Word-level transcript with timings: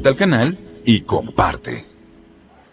suscríbete 0.00 0.08
al 0.08 0.16
canal 0.16 0.58
y 0.84 1.00
comparte. 1.02 1.84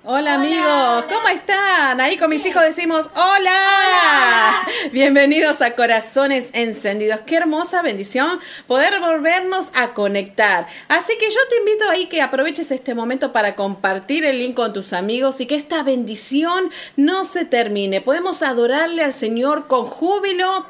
Hola, 0.09 0.35
amigos, 0.35 1.03
¿cómo 1.09 1.27
están? 1.27 1.99
Ahí 1.99 2.15
con 2.15 2.29
mis 2.29 2.45
hijos 2.45 2.63
decimos 2.63 3.09
hola. 3.13 4.65
Bienvenidos 4.93 5.61
a 5.61 5.75
Corazones 5.75 6.51
Encendidos. 6.53 7.19
Qué 7.25 7.35
hermosa 7.35 7.81
bendición 7.81 8.39
poder 8.67 9.01
volvernos 9.01 9.71
a 9.75 9.93
conectar. 9.93 10.67
Así 10.87 11.13
que 11.19 11.29
yo 11.29 11.39
te 11.49 11.57
invito 11.57 11.89
ahí 11.89 12.07
que 12.07 12.21
aproveches 12.21 12.71
este 12.71 12.95
momento 12.95 13.33
para 13.33 13.55
compartir 13.55 14.23
el 14.23 14.39
link 14.39 14.55
con 14.55 14.71
tus 14.71 14.93
amigos 14.93 15.41
y 15.41 15.45
que 15.45 15.55
esta 15.55 15.83
bendición 15.83 16.71
no 16.95 17.25
se 17.25 17.43
termine. 17.43 17.99
Podemos 17.99 18.43
adorarle 18.43 19.03
al 19.03 19.11
Señor 19.11 19.67
con 19.67 19.83
júbilo. 19.83 20.65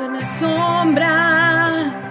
Una 0.00 0.24
sombra 0.24 2.07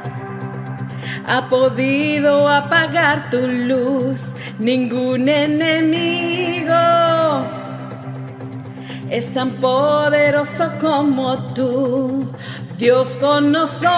ha 1.27 1.49
podido 1.49 2.47
apagar 2.47 3.29
tu 3.29 3.47
luz, 3.47 4.31
ningún 4.57 5.27
enemigo 5.27 6.73
es 9.09 9.33
tan 9.33 9.51
poderoso 9.51 10.71
como 10.79 11.37
tú. 11.53 12.31
Dios 12.77 13.17
con 13.19 13.51
nosotros, 13.51 13.89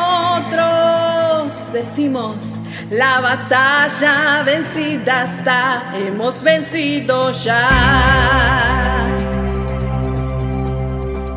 decimos, 1.73 2.35
la 2.89 3.19
batalla 3.19 4.41
vencida 4.43 5.23
está, 5.25 5.93
hemos 5.95 6.41
vencido 6.41 7.31
ya. 7.31 7.67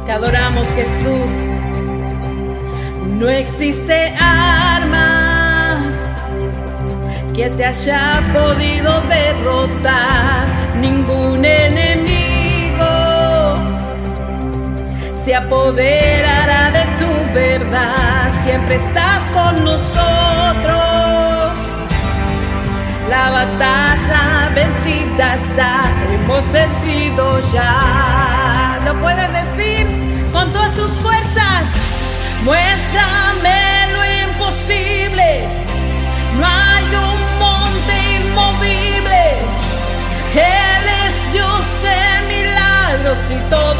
Te 0.07 0.13
adoramos 0.13 0.69
Jesús, 0.73 1.31
no 3.19 3.29
existe 3.29 4.15
arma 4.21 5.22
que 7.35 7.49
te 7.51 7.65
haya 7.65 8.21
podido 8.33 9.01
derrotar 9.03 10.45
ningún 10.81 11.45
enemigo. 11.45 12.85
Se 15.15 15.35
apoderará 15.35 16.71
de 16.71 16.85
tu 16.99 17.35
verdad 17.35 18.31
siempre 18.43 18.77
estás 18.77 19.23
con 19.33 19.65
nosotros. 19.65 20.03
La 23.09 23.31
batalla 23.31 24.51
vencida 24.55 25.35
está 25.35 25.83
hemos 26.13 26.51
vencido 26.53 27.41
ya. 27.53 28.79
Lo 28.85 29.01
puedes 29.01 29.33
decir 29.33 29.87
con 30.33 30.53
todas 30.53 30.75
tus 30.75 30.91
fuerzas 30.93 31.83
muéstrame 32.45 33.32
milagros 43.35 43.72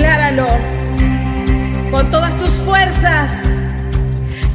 decláralo 0.00 0.46
con 1.90 2.10
todas 2.10 2.36
tus 2.38 2.50
fuerzas. 2.64 3.44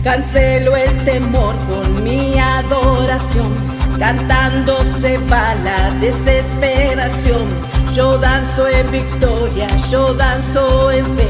Cancelo 0.04 0.76
el 0.76 1.04
temor 1.04 1.56
con 1.68 2.04
mi 2.04 2.38
adoración, 2.40 3.52
cantando 4.00 4.78
se 4.84 5.18
va 5.20 5.54
la 5.64 5.92
desesperación. 6.00 7.44
Yo 7.94 8.18
danzo 8.18 8.68
en 8.68 8.92
victoria, 8.92 9.68
yo 9.92 10.16
danzo 10.16 10.92
en 10.92 11.06
fe. 11.16 11.30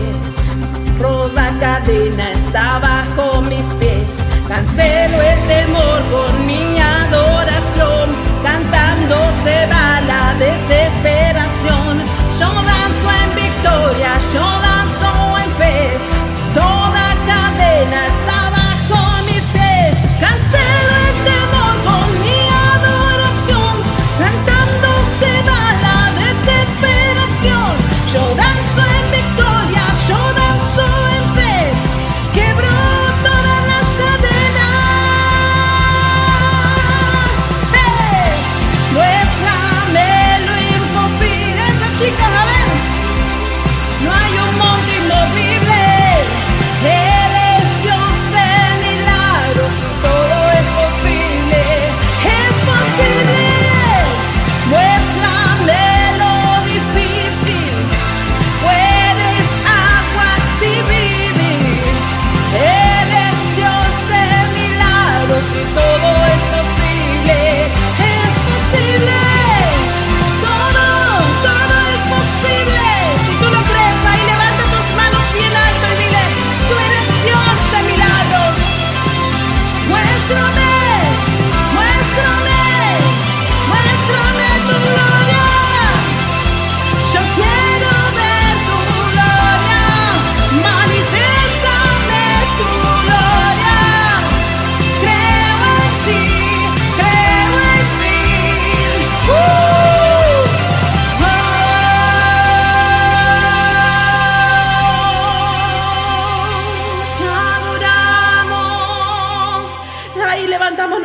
Roda 0.99 1.53
cadena 1.59 2.31
está 2.31 2.79
bajo 2.79 3.41
mis 3.41 3.67
pies. 3.79 4.17
Cancelo 4.47 5.21
el 5.21 5.39
temor 5.47 6.01
con 6.11 6.47
mi 6.47 6.79
adoración, 6.79 8.09
cantando 8.43 9.15
se 9.43 9.67
va 9.67 10.01
la 10.01 10.35
desesperación. 10.39 11.34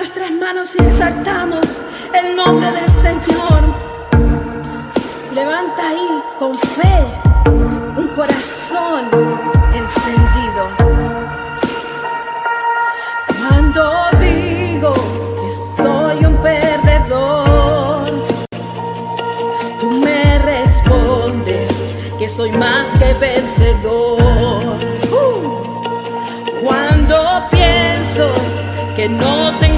nuestras 0.00 0.32
manos 0.32 0.74
y 0.76 0.82
exaltamos 0.82 1.82
el 2.14 2.34
nombre 2.34 2.72
del 2.72 2.88
Señor. 2.88 3.60
Levanta 5.34 5.88
ahí 5.90 6.22
con 6.38 6.56
fe 6.56 7.04
un 7.98 8.08
corazón 8.16 9.04
encendido. 9.74 10.62
Cuando 13.38 13.82
digo 14.20 14.94
que 15.42 15.82
soy 15.82 16.24
un 16.24 16.36
perdedor, 16.38 18.10
tú 19.80 19.90
me 19.90 20.38
respondes 20.38 21.72
que 22.18 22.26
soy 22.26 22.52
más 22.52 22.88
que 22.96 23.12
vencedor. 23.20 24.78
Uh. 25.12 26.64
Cuando 26.64 27.42
pienso 27.50 28.32
que 28.96 29.08
no 29.08 29.58
tengo 29.58 29.69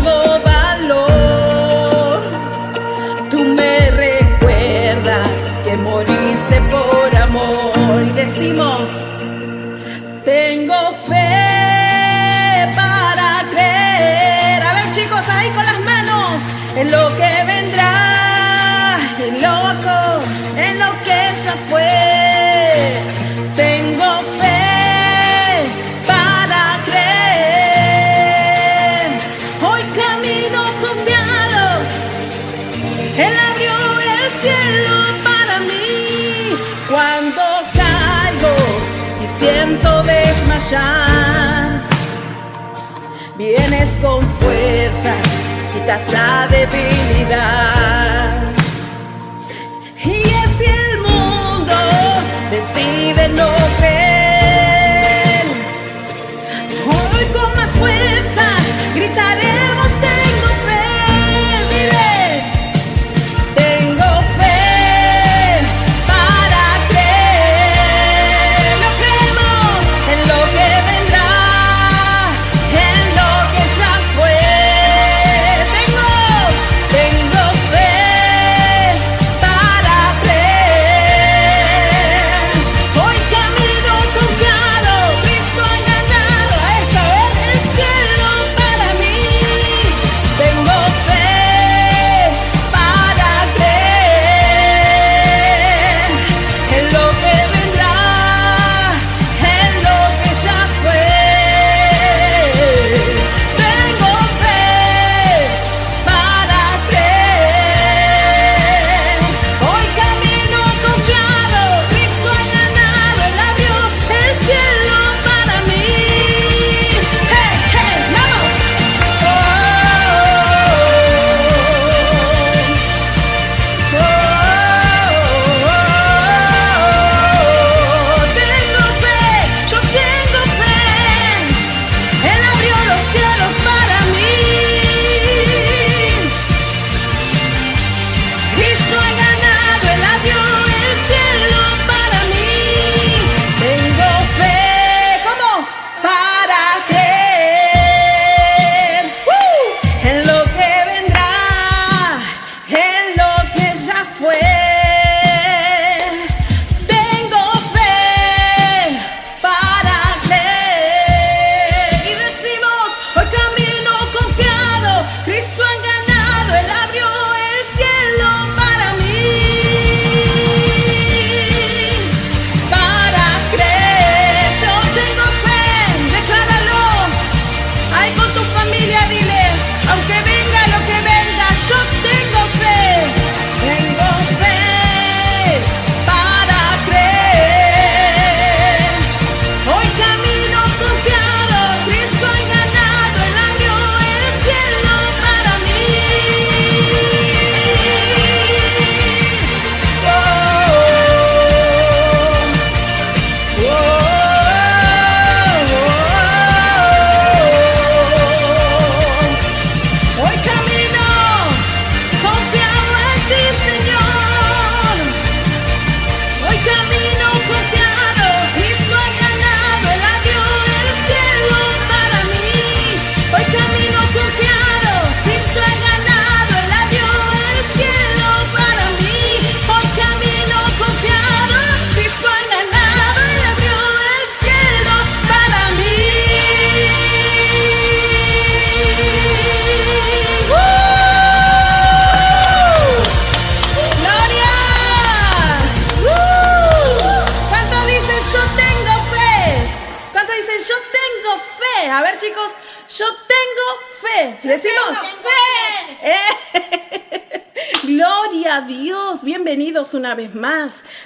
Vienes 43.37 43.91
con 44.01 44.27
fuerzas, 44.41 45.17
quitas 45.75 46.11
la 46.11 46.47
debilidad. 46.49 48.43
Y 50.03 50.23
si 50.57 50.65
el 50.65 50.99
mundo 51.01 51.75
decide 52.51 53.29
no 53.29 53.51
creer. 53.79 54.02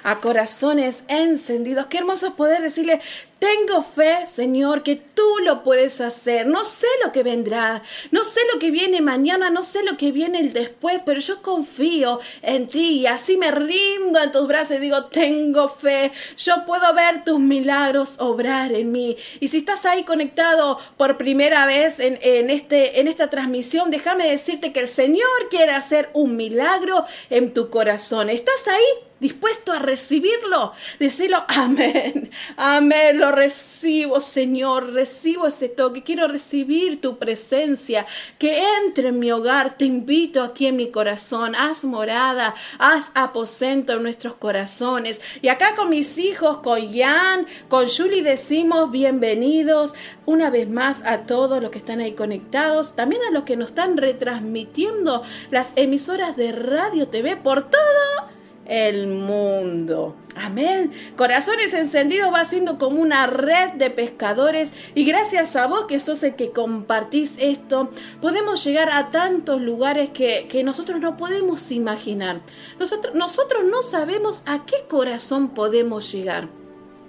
A 0.07 0.21
Corazones 0.21 1.03
Encendidos. 1.09 1.87
Qué 1.87 1.99
hermoso 1.99 2.37
poder 2.37 2.63
decirle, 2.63 3.01
tengo 3.41 3.83
fe, 3.83 4.25
Señor, 4.25 4.85
que 4.85 4.95
tú 4.95 5.36
puedes 5.63 6.01
hacer. 6.01 6.47
No 6.47 6.65
sé 6.65 6.87
lo 7.05 7.13
que 7.13 7.23
vendrá, 7.23 7.83
no 8.11 8.25
sé 8.25 8.41
lo 8.53 8.59
que 8.59 8.71
viene 8.71 9.01
mañana, 9.01 9.51
no 9.51 9.63
sé 9.63 9.83
lo 9.83 9.97
que 9.97 10.13
viene 10.13 10.41
el 10.41 10.53
después, 10.53 11.01
pero 11.05 11.21
yo 11.21 11.43
confío 11.43 12.21
en 12.43 12.69
ti 12.69 13.01
y 13.01 13.07
así 13.07 13.37
me 13.37 13.51
rindo 13.51 14.23
en 14.23 14.33
tus 14.33 14.47
brazos 14.47 14.77
y 14.77 14.81
digo, 14.81 15.07
tengo 15.07 15.69
fe, 15.69 16.13
yo 16.37 16.65
puedo 16.67 16.93
ver 16.95 17.25
tus 17.25 17.39
milagros 17.39 18.17
obrar 18.19 18.73
en 18.73 18.93
mí. 18.93 19.17
Y 19.41 19.49
si 19.49 19.59
estás 19.59 19.87
ahí 19.87 20.05
conectado 20.05 20.79
por 20.97 21.17
primera 21.17 21.67
vez 21.67 22.01
en, 22.01 22.19
en, 22.23 22.51
este, 22.51 23.01
en 23.01 23.09
esta 23.09 23.31
transmisión, 23.31 23.91
déjame 23.91 24.29
decirte 24.29 24.73
que 24.73 24.81
el 24.81 24.89
Señor 24.89 25.49
quiere 25.51 25.73
hacer 25.73 26.11
un 26.13 26.37
milagro 26.37 27.05
en 27.31 27.53
tu 27.53 27.71
corazón. 27.71 28.31
¿Estás 28.31 28.69
ahí? 28.69 29.07
dispuesto 29.21 29.73
a 29.73 29.79
recibirlo, 29.79 30.73
decirlo, 30.99 31.45
amén, 31.49 32.31
amén, 32.57 33.19
lo 33.19 33.33
recibo, 33.33 34.21
Señor, 34.21 34.93
recibo 34.93 35.36
ese 35.45 35.69
toque, 35.69 36.05
quiero 36.05 36.29
recibir 36.29 37.01
tu 37.01 37.19
presencia, 37.19 38.07
que 38.39 38.63
entre 38.85 39.09
en 39.09 39.19
mi 39.19 39.33
hogar, 39.33 39.77
te 39.77 39.85
invito 39.85 40.43
aquí 40.43 40.67
en 40.67 40.77
mi 40.77 40.91
corazón, 40.91 41.55
haz 41.57 41.85
morada, 41.85 42.55
haz 42.79 43.11
aposento 43.15 43.95
en 43.95 44.05
nuestros 44.05 44.35
corazones. 44.35 45.21
Y 45.43 45.49
acá 45.49 45.75
con 45.75 45.91
mis 45.91 46.17
hijos, 46.19 46.59
con 46.59 46.93
Jan, 46.93 47.47
con 47.69 47.87
Julie, 47.89 48.23
decimos 48.23 48.91
bienvenidos 48.93 49.95
una 50.25 50.51
vez 50.51 50.69
más 50.69 51.03
a 51.05 51.27
todos 51.27 51.61
los 51.61 51.71
que 51.71 51.79
están 51.79 52.01
ahí 52.01 52.13
conectados, 52.13 52.95
también 52.95 53.23
a 53.29 53.33
los 53.33 53.43
que 53.43 53.57
nos 53.57 53.71
están 53.71 53.97
retransmitiendo 53.97 55.23
las 55.51 55.73
emisoras 55.77 56.37
de 56.37 56.53
radio 56.53 57.09
TV 57.09 57.37
por 57.37 57.69
todo 57.69 58.36
el 58.69 59.07
mundo. 59.07 60.17
Amén. 60.37 60.93
Corazones 61.17 61.73
encendidos 61.73 62.33
va 62.33 62.45
siendo 62.45 62.79
como 62.79 63.01
una 63.01 63.27
red 63.27 63.73
de 63.73 63.91
pescadores 63.91 64.75
y 64.95 65.05
gracias 65.05 65.57
a 65.57 65.67
vos 65.67 65.87
que 65.87 65.99
sos 65.99 66.23
el 66.23 66.37
que 66.37 66.51
compartís 66.51 67.37
esto, 67.39 67.91
podemos 68.21 68.63
llegar 68.65 68.91
a 68.91 69.11
tantos 69.11 69.61
lugares 69.61 70.11
que, 70.11 70.47
que 70.49 70.63
nosotros 70.63 71.01
no 71.01 71.17
podemos 71.17 71.71
imaginar. 71.71 72.43
Nosotros, 72.79 73.15
nosotros 73.15 73.65
no 73.65 73.83
sabemos 73.83 74.43
a 74.47 74.67
qué 74.67 74.85
corazón 74.89 75.49
podemos 75.49 76.13
llegar. 76.13 76.49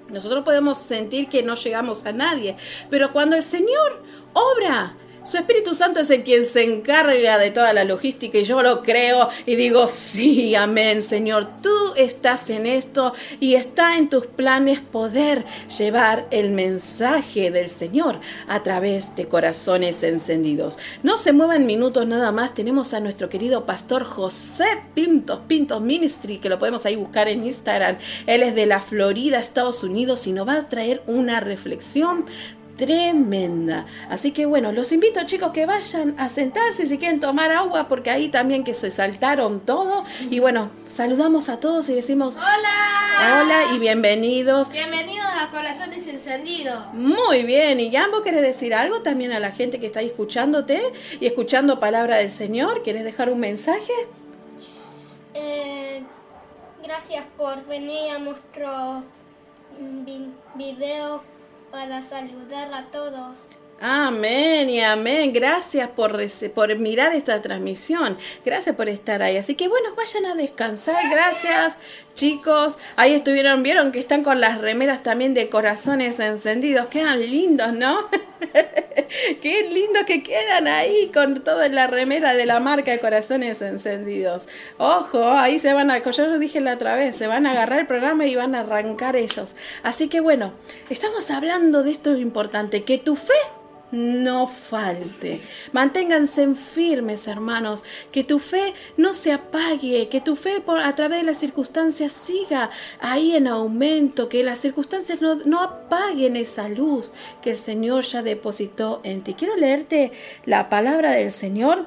Nosotros 0.09 0.45
podemos 0.45 0.77
sentir 0.77 1.27
que 1.27 1.43
no 1.43 1.55
llegamos 1.55 2.05
a 2.05 2.13
nadie, 2.13 2.55
pero 2.89 3.11
cuando 3.11 3.35
el 3.35 3.43
Señor 3.43 4.01
obra, 4.33 4.95
su 5.29 5.37
Espíritu 5.37 5.73
Santo 5.75 5.99
es 5.99 6.09
el 6.09 6.23
quien 6.23 6.45
se 6.45 6.63
encarga 6.63 7.37
de 7.37 7.51
toda 7.51 7.73
la 7.73 7.83
logística 7.83 8.37
y 8.37 8.45
yo 8.45 8.61
lo 8.63 8.81
creo 8.81 9.29
y 9.45 9.55
digo, 9.55 9.89
sí, 9.89 10.55
amén, 10.55 11.01
Señor, 11.01 11.49
tú 11.61 11.69
estás 11.97 12.49
en 12.49 12.65
esto 12.65 13.13
y 13.41 13.55
está 13.55 13.97
en 13.97 14.09
tus 14.09 14.25
planes 14.25 14.79
poder 14.79 15.43
llevar 15.77 16.27
el 16.31 16.51
mensaje 16.51 17.51
del 17.51 17.67
Señor 17.67 18.21
a 18.47 18.63
través 18.63 19.17
de 19.17 19.27
corazones 19.27 20.01
encendidos. 20.03 20.77
No 21.03 21.17
se 21.17 21.33
muevan 21.33 21.65
minutos 21.65 22.07
nada 22.07 22.31
más, 22.31 22.53
tenemos 22.53 22.93
a 22.93 23.01
nuestro 23.01 23.27
querido 23.27 23.65
pastor 23.65 24.05
José 24.05 24.81
Pintos, 24.93 25.41
Pintos 25.45 25.81
Ministry, 25.81 26.37
que 26.37 26.47
lo 26.47 26.57
podemos 26.57 26.85
ahí 26.85 26.95
buscar 26.95 27.27
en 27.27 27.45
Instagram. 27.45 27.97
Él 28.27 28.43
es 28.43 28.55
de 28.55 28.65
la 28.65 28.79
Florida, 28.79 29.39
Estados 29.39 29.83
Unidos 29.83 30.25
y 30.25 30.31
nos 30.31 30.47
va 30.47 30.53
a 30.53 30.69
traer 30.69 31.03
una 31.05 31.41
reflexión 31.41 32.25
tremenda. 32.77 33.85
Así 34.09 34.31
que 34.31 34.45
bueno, 34.45 34.71
los 34.71 34.91
invito 34.91 35.25
chicos 35.25 35.51
que 35.51 35.65
vayan 35.65 36.15
a 36.17 36.29
sentarse 36.29 36.85
si 36.85 36.97
quieren 36.97 37.19
tomar 37.19 37.51
agua, 37.51 37.87
porque 37.89 38.11
ahí 38.11 38.29
también 38.29 38.63
que 38.63 38.73
se 38.73 38.91
saltaron 38.91 39.59
todo. 39.59 40.05
Y 40.29 40.39
bueno, 40.39 40.69
saludamos 40.87 41.49
a 41.49 41.59
todos 41.59 41.89
y 41.89 41.95
decimos 41.95 42.35
hola. 42.37 43.41
Hola 43.41 43.73
y 43.73 43.79
bienvenidos. 43.79 44.71
Bienvenidos 44.71 45.25
a 45.25 45.49
Corazones 45.49 46.07
Encendidos. 46.07 46.93
Muy 46.93 47.43
bien, 47.43 47.79
y 47.79 47.91
Jambo, 47.91 48.21
¿querés 48.21 48.43
decir 48.43 48.75
algo 48.75 49.01
también 49.01 49.31
a 49.31 49.39
la 49.39 49.51
gente 49.51 49.79
que 49.79 49.87
está 49.87 50.01
ahí 50.01 50.07
escuchándote 50.07 50.79
y 51.19 51.25
escuchando 51.25 51.79
palabra 51.79 52.17
del 52.17 52.29
Señor? 52.29 52.83
¿Quieres 52.83 53.03
dejar 53.03 53.31
un 53.31 53.39
mensaje? 53.39 53.91
Eh, 55.33 56.03
gracias 56.83 57.25
por 57.35 57.65
venir 57.65 58.11
a 58.11 58.19
nuestro 58.19 59.03
video 60.55 61.23
para 61.71 62.01
saludar 62.01 62.73
a 62.73 62.85
todos. 62.91 63.47
Amén 63.79 64.69
y 64.71 64.81
amén. 64.81 65.31
Gracias 65.33 65.89
por, 65.89 66.19
por 66.55 66.75
mirar 66.77 67.13
esta 67.13 67.39
transmisión. 67.41 68.17
Gracias 68.43 68.75
por 68.75 68.89
estar 68.89 69.21
ahí. 69.21 69.37
Así 69.37 69.53
que 69.53 69.67
bueno, 69.67 69.93
vayan 69.95 70.25
a 70.25 70.35
descansar. 70.35 71.03
Gracias, 71.11 71.77
chicos. 72.17 72.77
Ahí 72.97 73.13
estuvieron, 73.13 73.63
vieron 73.63 73.93
que 73.93 73.99
están 73.99 74.23
con 74.23 74.41
las 74.41 74.59
remeras 74.59 75.03
también 75.03 75.33
de 75.33 75.47
corazones 75.47 76.19
encendidos. 76.19 76.87
Quedan 76.87 77.21
lindos, 77.21 77.71
¿no? 77.71 78.09
Qué 79.41 79.69
lindo 79.71 79.99
que 80.05 80.23
quedan 80.23 80.67
ahí 80.67 81.09
con 81.13 81.41
toda 81.43 81.69
la 81.69 81.87
remera 81.87 82.33
de 82.33 82.45
la 82.45 82.59
marca 82.59 82.91
de 82.91 82.99
corazones 82.99 83.61
encendidos. 83.61 84.47
Ojo, 84.77 85.29
ahí 85.29 85.59
se 85.59 85.73
van 85.73 85.91
a, 85.91 85.99
yo 85.99 86.27
lo 86.27 86.39
dije 86.39 86.59
la 86.59 86.73
otra 86.73 86.95
vez, 86.95 87.15
se 87.15 87.27
van 87.27 87.45
a 87.45 87.51
agarrar 87.51 87.79
el 87.79 87.87
programa 87.87 88.25
y 88.25 88.35
van 88.35 88.55
a 88.55 88.61
arrancar 88.61 89.15
ellos. 89.15 89.51
Así 89.83 90.09
que 90.09 90.19
bueno, 90.19 90.51
estamos 90.89 91.29
hablando 91.31 91.83
de 91.83 91.91
esto 91.91 92.17
importante, 92.17 92.83
que 92.83 92.97
tu 92.97 93.15
fe 93.15 93.33
no 93.91 94.47
falte. 94.47 95.41
Manténganse 95.71 96.53
firmes, 96.55 97.27
hermanos, 97.27 97.83
que 98.11 98.23
tu 98.23 98.39
fe 98.39 98.73
no 98.97 99.13
se 99.13 99.31
apague, 99.31 100.09
que 100.09 100.21
tu 100.21 100.35
fe 100.35 100.61
por, 100.61 100.79
a 100.79 100.95
través 100.95 101.19
de 101.19 101.25
las 101.25 101.37
circunstancias 101.37 102.13
siga 102.13 102.69
ahí 102.99 103.35
en 103.35 103.47
aumento, 103.47 104.29
que 104.29 104.43
las 104.43 104.59
circunstancias 104.59 105.21
no, 105.21 105.35
no 105.35 105.61
apaguen 105.61 106.35
esa 106.35 106.67
luz 106.67 107.11
que 107.41 107.51
el 107.51 107.57
Señor 107.57 108.03
ya 108.03 108.21
depositó 108.23 109.01
en 109.03 109.21
ti. 109.21 109.33
Quiero 109.33 109.55
leerte 109.55 110.11
la 110.45 110.69
palabra 110.69 111.11
del 111.11 111.31
Señor. 111.31 111.85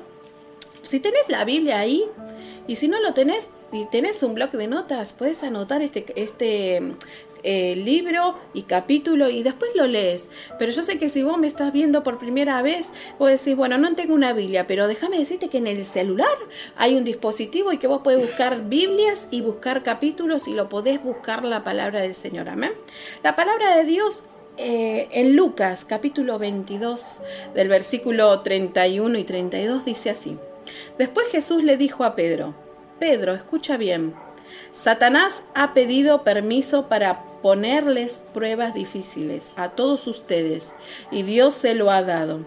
Si 0.83 1.01
tenés 1.01 1.29
la 1.29 1.45
Biblia 1.45 1.81
ahí, 1.81 2.05
y 2.67 2.77
si 2.77 2.87
no 2.87 3.01
lo 3.01 3.15
tenés 3.15 3.51
y 3.73 3.85
tenés 3.87 4.23
un 4.23 4.35
bloc 4.35 4.53
de 4.53 4.69
notas, 4.69 5.13
puedes 5.13 5.43
anotar 5.43 5.83
este, 5.83 6.05
este 6.15 6.95
eh, 7.43 7.77
libro 7.77 8.39
y 8.55 8.63
capítulo 8.63 9.29
y 9.29 9.43
después 9.43 9.73
lo 9.75 9.87
lees. 9.87 10.29
Pero 10.59 10.73
yo 10.73 10.83
sé 10.83 10.99
que 10.99 11.09
si 11.09 11.23
vos 11.23 11.39
me 11.39 11.47
estás 11.47 11.73
viendo 11.73 12.03
por 12.03 12.19
primera 12.19 12.63
vez, 12.63 12.91
vos 13.19 13.31
decís, 13.31 13.57
bueno, 13.57 13.79
no 13.79 13.95
tengo 13.95 14.15
una 14.15 14.33
Biblia, 14.33 14.67
pero 14.67 14.89
déjame 14.89 15.19
decirte 15.19 15.49
que 15.49 15.59
en 15.59 15.67
el 15.67 15.85
celular 15.85 16.29
hay 16.77 16.95
un 16.97 17.05
dispositivo 17.05 17.73
y 17.73 17.79
que 17.79 17.87
vos 17.87 18.03
podés 18.03 18.21
buscar 18.21 18.69
Biblias 18.69 19.29
y 19.31 19.41
buscar 19.41 19.83
capítulos 19.83 20.49
y 20.49 20.55
lo 20.55 20.69
podés 20.69 21.03
buscar 21.03 21.45
la 21.45 21.65
palabra 21.65 22.01
del 22.01 22.15
Señor. 22.15 22.49
Amén. 22.49 22.73
La 23.23 23.37
palabra 23.37 23.77
de 23.77 23.85
Dios 23.85 24.23
eh, 24.57 25.09
en 25.13 25.37
Lucas 25.37 25.87
capítulo 25.87 26.39
22 26.39 27.23
del 27.55 27.69
versículo 27.69 28.41
31 28.41 29.19
y 29.19 29.25
32 29.25 29.85
dice 29.85 30.11
así. 30.11 30.39
Después 30.99 31.29
Jesús 31.29 31.65
le 31.65 31.77
dijo 31.77 32.05
a 32.05 32.15
Pedro, 32.15 32.55
Pedro, 32.99 33.33
escucha 33.33 33.79
bien, 33.79 34.15
Satanás 34.73 35.45
ha 35.55 35.75
pedido 35.75 36.23
permiso 36.23 36.89
para 36.89 37.25
ponerles 37.43 38.23
pruebas 38.35 38.75
difíciles 38.75 39.51
a 39.57 39.71
todos 39.71 40.07
ustedes 40.07 40.75
y 41.11 41.23
Dios 41.23 41.55
se 41.55 41.75
lo 41.75 41.91
ha 41.91 42.03
dado. 42.03 42.41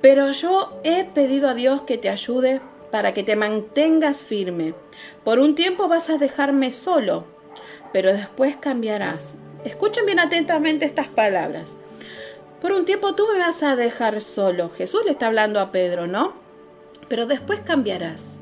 Pero 0.00 0.30
yo 0.30 0.80
he 0.84 1.04
pedido 1.04 1.48
a 1.48 1.54
Dios 1.54 1.82
que 1.82 1.98
te 1.98 2.08
ayude 2.08 2.60
para 2.90 3.14
que 3.14 3.22
te 3.22 3.36
mantengas 3.36 4.22
firme. 4.22 4.74
Por 5.24 5.38
un 5.38 5.54
tiempo 5.54 5.88
vas 5.88 6.10
a 6.10 6.18
dejarme 6.18 6.70
solo, 6.70 7.24
pero 7.92 8.12
después 8.12 8.56
cambiarás. 8.56 9.34
Escuchen 9.64 10.06
bien 10.06 10.20
atentamente 10.20 10.86
estas 10.86 11.08
palabras. 11.08 11.76
Por 12.60 12.72
un 12.72 12.84
tiempo 12.84 13.14
tú 13.14 13.26
me 13.32 13.38
vas 13.38 13.62
a 13.62 13.76
dejar 13.76 14.20
solo. 14.20 14.70
Jesús 14.70 15.02
le 15.04 15.12
está 15.12 15.26
hablando 15.26 15.60
a 15.60 15.72
Pedro, 15.72 16.06
¿no? 16.06 16.34
Pero 17.08 17.26
después 17.26 17.60
cambiarás. 17.60 18.36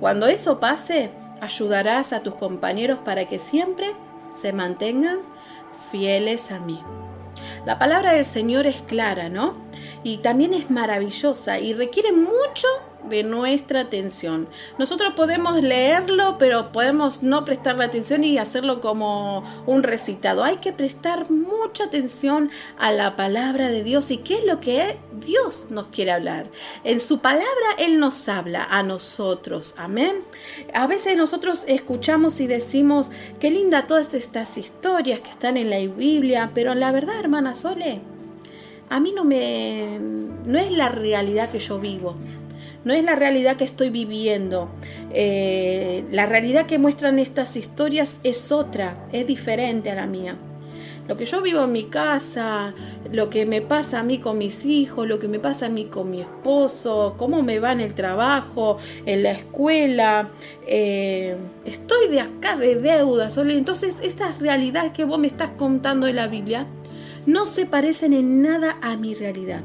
Cuando 0.00 0.26
eso 0.26 0.60
pase, 0.60 1.10
ayudarás 1.40 2.12
a 2.12 2.20
tus 2.20 2.34
compañeros 2.34 2.98
para 3.04 3.26
que 3.26 3.38
siempre 3.38 3.92
se 4.30 4.52
mantengan 4.52 5.18
fieles 5.90 6.50
a 6.50 6.58
mí. 6.58 6.80
La 7.66 7.78
palabra 7.78 8.12
del 8.12 8.24
Señor 8.24 8.66
es 8.66 8.80
clara, 8.82 9.28
¿no? 9.28 9.54
Y 10.02 10.18
también 10.18 10.52
es 10.54 10.70
maravillosa 10.70 11.58
y 11.58 11.72
requiere 11.72 12.12
mucho 12.12 12.68
de 13.08 13.22
nuestra 13.22 13.80
atención. 13.80 14.48
Nosotros 14.78 15.12
podemos 15.14 15.62
leerlo, 15.62 16.36
pero 16.38 16.72
podemos 16.72 17.22
no 17.22 17.44
prestarle 17.44 17.84
atención 17.84 18.24
y 18.24 18.38
hacerlo 18.38 18.80
como 18.80 19.44
un 19.66 19.82
recitado. 19.82 20.44
Hay 20.44 20.58
que 20.58 20.72
prestar 20.72 21.30
mucha 21.30 21.84
atención 21.84 22.50
a 22.78 22.92
la 22.92 23.16
palabra 23.16 23.68
de 23.68 23.84
Dios 23.84 24.10
y 24.10 24.18
qué 24.18 24.38
es 24.38 24.44
lo 24.44 24.60
que 24.60 24.96
Dios 25.12 25.66
nos 25.70 25.88
quiere 25.88 26.12
hablar. 26.12 26.46
En 26.82 27.00
su 27.00 27.18
palabra 27.20 27.46
Él 27.78 27.98
nos 27.98 28.28
habla 28.28 28.64
a 28.64 28.82
nosotros. 28.82 29.74
Amén. 29.76 30.24
A 30.72 30.86
veces 30.86 31.16
nosotros 31.16 31.64
escuchamos 31.66 32.40
y 32.40 32.46
decimos, 32.46 33.10
qué 33.40 33.50
linda 33.50 33.86
todas 33.86 34.14
estas 34.14 34.56
historias 34.56 35.20
que 35.20 35.30
están 35.30 35.56
en 35.56 35.70
la 35.70 35.78
Biblia, 35.78 36.50
pero 36.54 36.74
la 36.74 36.92
verdad, 36.92 37.18
hermana 37.18 37.54
Sole, 37.54 38.00
a 38.90 39.00
mí 39.00 39.12
no 39.12 39.24
me 39.24 39.98
no 40.44 40.58
es 40.58 40.70
la 40.70 40.90
realidad 40.90 41.50
que 41.50 41.58
yo 41.58 41.78
vivo 41.78 42.16
no 42.84 42.92
es 42.92 43.02
la 43.04 43.14
realidad 43.14 43.56
que 43.56 43.64
estoy 43.64 43.90
viviendo. 43.90 44.68
Eh, 45.12 46.04
la 46.10 46.26
realidad 46.26 46.66
que 46.66 46.78
muestran 46.78 47.18
estas 47.18 47.56
historias 47.56 48.20
es 48.24 48.52
otra, 48.52 49.06
es 49.12 49.26
diferente 49.26 49.90
a 49.90 49.94
la 49.94 50.06
mía. 50.06 50.36
Lo 51.06 51.18
que 51.18 51.26
yo 51.26 51.42
vivo 51.42 51.64
en 51.64 51.72
mi 51.72 51.84
casa, 51.84 52.72
lo 53.12 53.28
que 53.28 53.44
me 53.44 53.60
pasa 53.60 54.00
a 54.00 54.02
mí 54.02 54.20
con 54.20 54.38
mis 54.38 54.64
hijos, 54.64 55.06
lo 55.06 55.18
que 55.18 55.28
me 55.28 55.38
pasa 55.38 55.66
a 55.66 55.68
mí 55.68 55.84
con 55.84 56.10
mi 56.10 56.22
esposo, 56.22 57.16
cómo 57.18 57.42
me 57.42 57.58
va 57.58 57.72
en 57.72 57.80
el 57.80 57.92
trabajo, 57.92 58.78
en 59.04 59.22
la 59.22 59.32
escuela, 59.32 60.30
eh, 60.66 61.36
estoy 61.66 62.08
de 62.08 62.20
acá 62.20 62.56
de 62.56 62.76
deuda. 62.76 63.28
Entonces, 63.36 63.96
estas 64.02 64.40
realidades 64.40 64.92
que 64.92 65.04
vos 65.04 65.18
me 65.18 65.26
estás 65.26 65.50
contando 65.58 66.06
en 66.06 66.16
la 66.16 66.26
Biblia 66.26 66.66
no 67.26 67.44
se 67.44 67.66
parecen 67.66 68.14
en 68.14 68.40
nada 68.40 68.78
a 68.80 68.96
mi 68.96 69.12
realidad. 69.12 69.60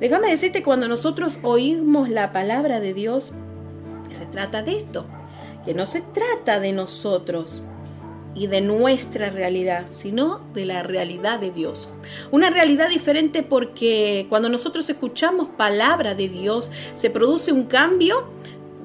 Déjame 0.00 0.30
decirte, 0.30 0.62
cuando 0.62 0.88
nosotros 0.88 1.38
oímos 1.42 2.08
la 2.08 2.32
palabra 2.32 2.80
de 2.80 2.94
Dios, 2.94 3.32
se 4.10 4.26
trata 4.26 4.62
de 4.62 4.76
esto, 4.76 5.04
que 5.64 5.74
no 5.74 5.86
se 5.86 6.00
trata 6.00 6.58
de 6.58 6.72
nosotros, 6.72 7.62
y 8.34 8.46
de 8.46 8.60
nuestra 8.60 9.30
realidad, 9.30 9.86
sino 9.90 10.40
de 10.54 10.64
la 10.64 10.82
realidad 10.82 11.40
de 11.40 11.50
Dios. 11.50 11.88
Una 12.30 12.50
realidad 12.50 12.88
diferente 12.88 13.42
porque 13.42 14.26
cuando 14.28 14.48
nosotros 14.48 14.88
escuchamos 14.88 15.48
palabra 15.48 16.14
de 16.14 16.28
Dios, 16.28 16.70
se 16.94 17.10
produce 17.10 17.52
un 17.52 17.64
cambio 17.64 18.28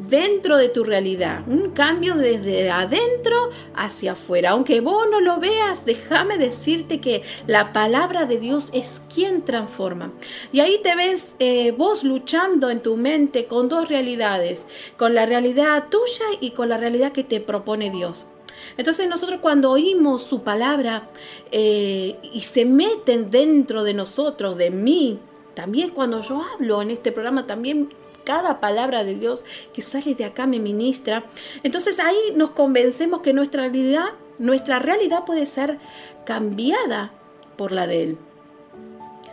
dentro 0.09 0.57
de 0.57 0.69
tu 0.69 0.83
realidad, 0.83 1.43
un 1.47 1.71
cambio 1.71 2.15
desde 2.15 2.69
adentro 2.69 3.50
hacia 3.75 4.13
afuera. 4.13 4.51
Aunque 4.51 4.81
vos 4.81 5.07
no 5.09 5.21
lo 5.21 5.39
veas, 5.39 5.85
déjame 5.85 6.38
decirte 6.38 7.00
que 7.00 7.24
la 7.47 7.74
palabra 7.74 8.25
de 8.25 8.38
Dios 8.39 8.69
es 8.74 9.03
quien 9.13 9.43
transforma. 9.43 10.12
Y 10.51 10.59
ahí 10.59 10.79
te 10.83 10.95
ves 10.95 11.35
eh, 11.39 11.71
vos 11.71 12.03
luchando 12.03 12.69
en 12.69 12.81
tu 12.81 12.97
mente 12.97 13.45
con 13.45 13.69
dos 13.69 13.89
realidades, 13.89 14.65
con 14.97 15.15
la 15.15 15.25
realidad 15.25 15.85
tuya 15.89 16.25
y 16.39 16.51
con 16.51 16.69
la 16.69 16.77
realidad 16.77 17.12
que 17.12 17.24
te 17.24 17.39
propone 17.39 17.89
Dios. 17.91 18.25
Entonces 18.77 19.07
nosotros 19.07 19.39
cuando 19.41 19.71
oímos 19.71 20.24
su 20.24 20.41
palabra 20.41 21.09
eh, 21.51 22.17
y 22.33 22.41
se 22.41 22.65
meten 22.65 23.31
dentro 23.31 23.83
de 23.83 23.93
nosotros, 23.93 24.57
de 24.57 24.71
mí, 24.71 25.19
también 25.53 25.91
cuando 25.91 26.21
yo 26.21 26.43
hablo 26.53 26.81
en 26.81 26.91
este 26.91 27.12
programa, 27.12 27.47
también 27.47 27.89
cada 28.25 28.60
palabra 28.60 29.05
de 29.05 29.15
Dios 29.15 29.46
que 29.74 29.82
sale 29.82 30.15
de 30.15 30.25
acá 30.25 30.46
me 30.48 30.60
ministra. 30.60 31.24
Entonces 31.63 32.00
ahí 32.00 32.17
nos 32.36 32.50
convencemos 32.51 33.22
que 33.22 33.32
nuestra 33.32 33.62
realidad, 33.62 34.10
nuestra 34.38 34.79
realidad 34.79 35.24
puede 35.24 35.46
ser 35.46 35.79
cambiada 36.25 37.12
por 37.55 37.72
la 37.72 37.88
de 37.88 38.03
Él. 38.03 38.17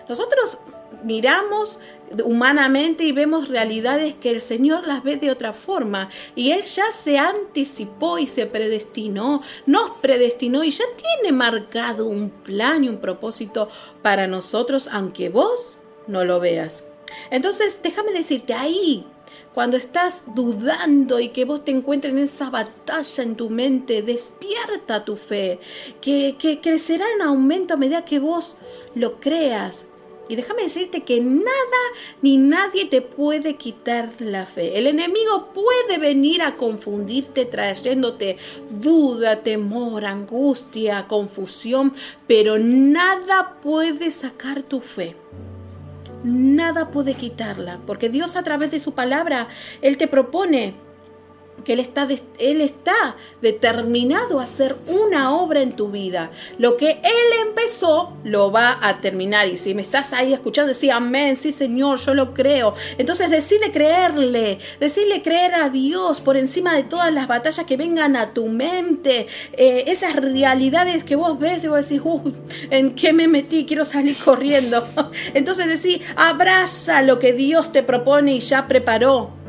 Nosotros 0.08 0.58
miramos 1.04 1.78
humanamente 2.24 3.04
y 3.04 3.12
vemos 3.12 3.48
realidades 3.48 4.14
que 4.14 4.30
el 4.30 4.40
Señor 4.40 4.86
las 4.86 5.02
ve 5.02 5.16
de 5.16 5.30
otra 5.30 5.52
forma. 5.52 6.08
Y 6.34 6.50
Él 6.52 6.62
ya 6.62 6.92
se 6.92 7.18
anticipó 7.18 8.18
y 8.18 8.26
se 8.26 8.46
predestinó, 8.46 9.42
nos 9.66 9.90
predestinó 10.02 10.64
y 10.64 10.70
ya 10.70 10.84
tiene 10.96 11.36
marcado 11.36 12.06
un 12.06 12.30
plan 12.30 12.84
y 12.84 12.88
un 12.88 12.98
propósito 12.98 13.68
para 14.02 14.26
nosotros, 14.26 14.88
aunque 14.92 15.28
vos 15.28 15.76
no 16.06 16.24
lo 16.24 16.40
veas. 16.40 16.91
Entonces, 17.30 17.80
déjame 17.82 18.12
decirte, 18.12 18.54
ahí, 18.54 19.04
cuando 19.54 19.76
estás 19.76 20.22
dudando 20.34 21.20
y 21.20 21.28
que 21.28 21.44
vos 21.44 21.64
te 21.64 21.70
encuentres 21.70 22.12
en 22.12 22.18
esa 22.18 22.50
batalla 22.50 23.22
en 23.22 23.36
tu 23.36 23.50
mente, 23.50 24.02
despierta 24.02 25.04
tu 25.04 25.16
fe, 25.16 25.58
que, 26.00 26.36
que 26.38 26.60
crecerá 26.60 27.04
en 27.14 27.22
aumento 27.22 27.74
a 27.74 27.76
medida 27.76 28.04
que 28.04 28.18
vos 28.18 28.56
lo 28.94 29.20
creas, 29.20 29.86
y 30.28 30.36
déjame 30.36 30.62
decirte 30.62 31.02
que 31.02 31.20
nada 31.20 31.82
ni 32.22 32.38
nadie 32.38 32.86
te 32.86 33.02
puede 33.02 33.56
quitar 33.56 34.10
la 34.18 34.46
fe. 34.46 34.78
El 34.78 34.86
enemigo 34.86 35.48
puede 35.52 35.98
venir 35.98 36.40
a 36.40 36.54
confundirte 36.54 37.44
trayéndote 37.44 38.38
duda, 38.70 39.42
temor, 39.42 40.06
angustia, 40.06 41.06
confusión, 41.08 41.92
pero 42.26 42.58
nada 42.58 43.58
puede 43.62 44.10
sacar 44.10 44.62
tu 44.62 44.80
fe. 44.80 45.16
Nada 46.24 46.90
puede 46.90 47.14
quitarla, 47.14 47.78
porque 47.86 48.08
Dios 48.08 48.36
a 48.36 48.42
través 48.42 48.70
de 48.70 48.78
su 48.80 48.94
palabra, 48.94 49.48
Él 49.80 49.96
te 49.96 50.06
propone 50.06 50.74
que 51.64 51.74
él 51.74 51.80
está, 51.80 52.08
él 52.38 52.60
está 52.60 53.16
determinado 53.40 54.40
a 54.40 54.44
hacer 54.44 54.76
una 54.86 55.34
obra 55.34 55.62
en 55.62 55.72
tu 55.72 55.90
vida. 55.90 56.30
Lo 56.58 56.76
que 56.76 56.90
Él 56.90 57.46
empezó, 57.46 58.12
lo 58.24 58.50
va 58.50 58.78
a 58.82 59.00
terminar. 59.00 59.48
Y 59.48 59.56
si 59.56 59.74
me 59.74 59.82
estás 59.82 60.12
ahí 60.12 60.32
escuchando, 60.32 60.68
decir 60.68 60.92
amén, 60.92 61.36
sí 61.36 61.52
Señor, 61.52 62.00
yo 62.00 62.14
lo 62.14 62.34
creo. 62.34 62.74
Entonces 62.98 63.30
decide 63.30 63.70
creerle, 63.70 64.58
decide 64.80 65.22
creer 65.22 65.54
a 65.54 65.68
Dios 65.68 66.20
por 66.20 66.36
encima 66.36 66.74
de 66.74 66.84
todas 66.84 67.12
las 67.12 67.28
batallas 67.28 67.66
que 67.66 67.76
vengan 67.76 68.16
a 68.16 68.32
tu 68.32 68.46
mente. 68.46 69.26
Eh, 69.52 69.84
esas 69.86 70.16
realidades 70.16 71.04
que 71.04 71.16
vos 71.16 71.38
ves 71.38 71.64
y 71.64 71.68
vos 71.68 71.88
decís, 71.88 72.02
uy, 72.04 72.34
¿en 72.70 72.94
qué 72.94 73.12
me 73.12 73.28
metí? 73.28 73.66
Quiero 73.66 73.84
salir 73.84 74.16
corriendo. 74.16 74.84
Entonces 75.34 75.82
decís, 75.82 76.04
abraza 76.16 77.02
lo 77.02 77.18
que 77.18 77.32
Dios 77.32 77.72
te 77.72 77.82
propone 77.82 78.34
y 78.34 78.40
ya 78.40 78.66
preparó 78.66 79.41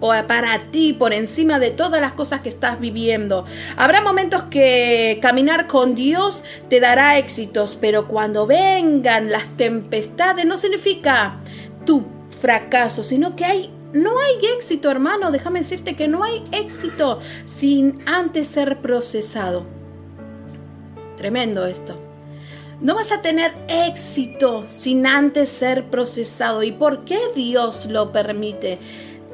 para 0.00 0.70
ti 0.70 0.92
por 0.92 1.12
encima 1.12 1.58
de 1.58 1.70
todas 1.70 2.00
las 2.00 2.12
cosas 2.12 2.40
que 2.42 2.48
estás 2.48 2.80
viviendo. 2.80 3.44
Habrá 3.76 4.02
momentos 4.02 4.44
que 4.44 5.18
caminar 5.22 5.66
con 5.66 5.94
Dios 5.94 6.44
te 6.68 6.80
dará 6.80 7.18
éxitos, 7.18 7.76
pero 7.80 8.06
cuando 8.06 8.46
vengan 8.46 9.30
las 9.30 9.48
tempestades 9.56 10.44
no 10.44 10.56
significa 10.56 11.40
tu 11.86 12.04
fracaso, 12.40 13.02
sino 13.02 13.34
que 13.36 13.44
hay 13.44 13.70
no 13.94 14.18
hay 14.18 14.56
éxito, 14.56 14.90
hermano, 14.90 15.30
déjame 15.30 15.60
decirte 15.60 15.94
que 15.94 16.08
no 16.08 16.24
hay 16.24 16.42
éxito 16.50 17.20
sin 17.44 18.00
antes 18.06 18.48
ser 18.48 18.78
procesado. 18.78 19.66
Tremendo 21.16 21.64
esto. 21.64 21.96
No 22.80 22.96
vas 22.96 23.12
a 23.12 23.22
tener 23.22 23.54
éxito 23.68 24.64
sin 24.66 25.06
antes 25.06 25.48
ser 25.48 25.90
procesado. 25.90 26.64
¿Y 26.64 26.72
por 26.72 27.04
qué 27.04 27.18
Dios 27.36 27.86
lo 27.86 28.10
permite? 28.10 28.78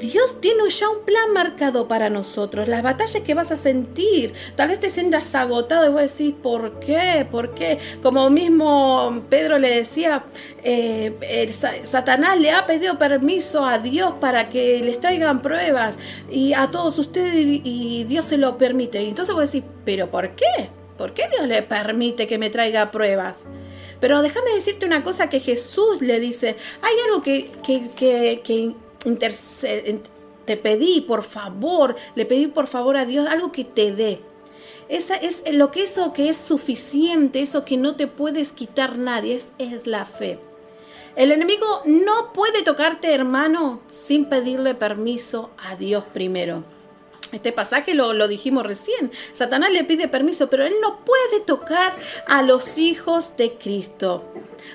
Dios 0.01 0.41
tiene 0.41 0.69
ya 0.71 0.89
un 0.89 1.05
plan 1.05 1.33
marcado 1.35 1.87
para 1.87 2.09
nosotros. 2.09 2.69
Las 2.69 2.83
batallas 2.83 3.23
que 3.23 3.35
vas 3.35 3.53
a 3.53 3.57
sentir, 3.57 4.33
tal 4.57 4.69
vez 4.69 4.81
te 4.81 4.89
sientas 4.89 5.35
agotado 5.35 5.87
y 5.87 5.93
vos 5.93 6.01
decís, 6.01 6.35
¿por 6.43 6.81
qué? 6.81 7.27
¿Por 7.31 7.55
qué? 7.55 7.79
Como 8.03 8.31
mismo 8.31 9.23
Pedro 9.29 9.59
le 9.59 9.69
decía, 9.69 10.25
eh, 10.65 11.49
Satanás 11.83 12.41
le 12.41 12.51
ha 12.51 12.67
pedido 12.67 12.99
permiso 12.99 13.65
a 13.65 13.79
Dios 13.79 14.15
para 14.21 14.49
que 14.49 14.81
les 14.81 14.99
traigan 15.01 15.43
pruebas 15.43 15.99
y 16.31 16.55
a 16.55 16.71
todos 16.71 16.99
ustedes 16.99 17.35
y, 17.35 18.05
Dios 18.05 18.25
se 18.25 18.39
lo 18.39 18.57
permite. 18.57 19.03
Y 19.03 19.11
entonces 19.11 19.35
vos 19.35 19.53
decís, 19.53 19.69
¿pero 19.85 20.11
por 20.11 20.31
qué? 20.31 20.71
¿Por 20.97 21.13
qué 21.13 21.29
Dios 21.29 21.47
le 21.47 21.63
permite 21.63 22.27
que 22.27 22.39
me 22.39 22.51
traiga 22.51 22.91
pruebas? 22.91 23.47
Pero 24.01 24.23
déjame 24.23 24.55
decirte 24.55 24.87
una 24.87 25.05
cosa 25.05 25.29
que 25.29 25.41
Jesús 25.41 26.01
le 26.01 26.19
dice, 26.21 26.57
hay 26.81 26.95
algo 27.07 27.23
que, 27.23 27.51
que, 27.63 27.91
que, 27.95 28.41
que 28.43 28.75
te 30.45 30.57
pedí, 30.57 31.01
por 31.01 31.23
favor, 31.23 31.97
le 32.15 32.27
pedí 32.27 32.47
por 32.47 32.67
favor 32.67 32.97
a 32.97 33.05
Dios 33.05 33.27
algo 33.27 33.53
que 33.53 33.65
te 33.65 33.93
dé. 33.93 34.21
Esa 34.89 35.15
es 35.15 35.45
lo 35.53 35.71
que 35.71 35.85
eso 35.85 36.13
que 36.13 36.29
es 36.29 36.37
suficiente, 36.37 37.41
eso 37.41 37.65
que 37.65 37.77
no 37.77 37.95
te 37.95 38.09
puedes 38.09 38.51
quitar 38.51 38.99
nadie, 38.99 39.37
es, 39.37 39.53
es 39.59 39.87
la 39.87 40.05
fe. 40.05 40.39
El 41.17 41.33
enemigo 41.33 41.83
no 41.85 42.33
puede 42.33 42.63
tocarte, 42.63 43.13
hermano, 43.13 43.81
sin 43.89 44.25
pedirle 44.25 44.75
permiso 44.75 45.51
a 45.59 45.77
Dios 45.77 46.05
primero. 46.13 46.65
Este 47.33 47.53
pasaje 47.53 47.95
lo, 47.95 48.13
lo, 48.13 48.27
dijimos 48.27 48.65
recién. 48.65 49.13
Satanás 49.33 49.71
le 49.71 49.85
pide 49.85 50.09
permiso, 50.09 50.51
pero 50.51 50.65
él 50.65 50.75
no 50.81 51.05
puede 51.05 51.41
tocar 51.47 51.95
a 52.27 52.43
los 52.43 52.77
hijos 52.77 53.37
de 53.37 53.55
Cristo, 53.55 54.25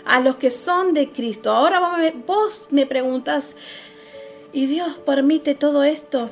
a 0.06 0.22
los 0.22 0.38
que 0.38 0.50
son 0.50 0.94
de 0.94 1.10
Cristo. 1.12 1.52
Ahora 1.52 1.82
vos 2.26 2.68
me 2.70 2.86
preguntas, 2.86 3.58
y 4.56 4.68
Dios 4.68 4.94
permite 5.06 5.54
todo 5.54 5.84
esto. 5.84 6.30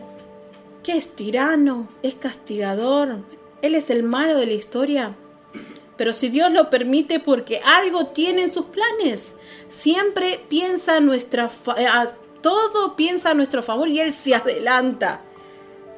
¿Qué 0.81 0.93
es 0.93 1.13
tirano? 1.13 1.89
¿Es 2.03 2.15
castigador? 2.15 3.17
¿Él 3.61 3.75
es 3.75 3.89
el 3.89 4.03
malo 4.03 4.37
de 4.37 4.45
la 4.45 4.53
historia? 4.53 5.13
Pero 5.97 6.13
si 6.13 6.29
Dios 6.29 6.49
lo 6.51 6.69
permite 6.69 7.19
porque 7.19 7.59
algo 7.65 8.07
tiene 8.07 8.43
en 8.43 8.49
sus 8.49 8.65
planes, 8.65 9.35
siempre 9.67 10.39
piensa 10.47 11.01
nuestra 11.01 11.51
todo 12.41 12.95
piensa 12.95 13.31
a 13.31 13.33
nuestro 13.33 13.61
favor 13.61 13.89
y 13.89 13.99
Él 13.99 14.13
se 14.13 14.33
adelanta. 14.33 15.19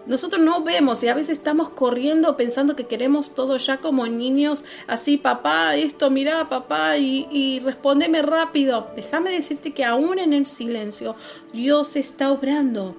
Nosotros 0.07 0.41
no 0.41 0.63
vemos 0.63 1.01
y 1.03 1.07
a 1.07 1.15
veces 1.15 1.37
estamos 1.37 1.69
corriendo 1.69 2.37
pensando 2.37 2.75
que 2.75 2.85
queremos 2.85 3.33
todo 3.33 3.57
ya 3.57 3.77
como 3.77 4.05
niños, 4.05 4.63
así, 4.85 5.17
papá, 5.17 5.75
esto, 5.75 6.11
mira, 6.11 6.47
papá, 6.47 6.97
y, 6.97 7.27
y 7.31 7.59
respóndeme 7.59 8.21
rápido. 8.21 8.87
Déjame 8.95 9.31
decirte 9.31 9.73
que 9.73 9.83
aún 9.83 10.19
en 10.19 10.33
el 10.33 10.45
silencio 10.45 11.15
Dios 11.53 11.95
está 11.95 12.31
obrando. 12.31 12.95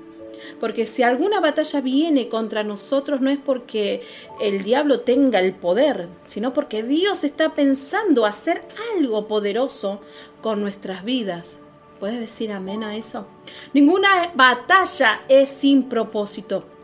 Porque 0.60 0.86
si 0.86 1.02
alguna 1.02 1.40
batalla 1.40 1.80
viene 1.80 2.28
contra 2.28 2.64
nosotros 2.64 3.20
no 3.20 3.30
es 3.30 3.38
porque 3.38 4.02
el 4.40 4.62
diablo 4.62 5.00
tenga 5.00 5.40
el 5.40 5.54
poder, 5.54 6.08
sino 6.24 6.54
porque 6.54 6.82
Dios 6.82 7.24
está 7.24 7.54
pensando 7.54 8.26
hacer 8.26 8.62
algo 8.96 9.28
poderoso 9.28 10.00
con 10.40 10.60
nuestras 10.60 11.04
vidas. 11.04 11.58
¿Puedes 12.00 12.20
decir 12.20 12.52
amén 12.52 12.84
a 12.84 12.96
eso? 12.96 13.26
Ninguna 13.72 14.30
batalla 14.34 15.20
es 15.28 15.48
sin 15.48 15.84
propósito. 15.84 16.75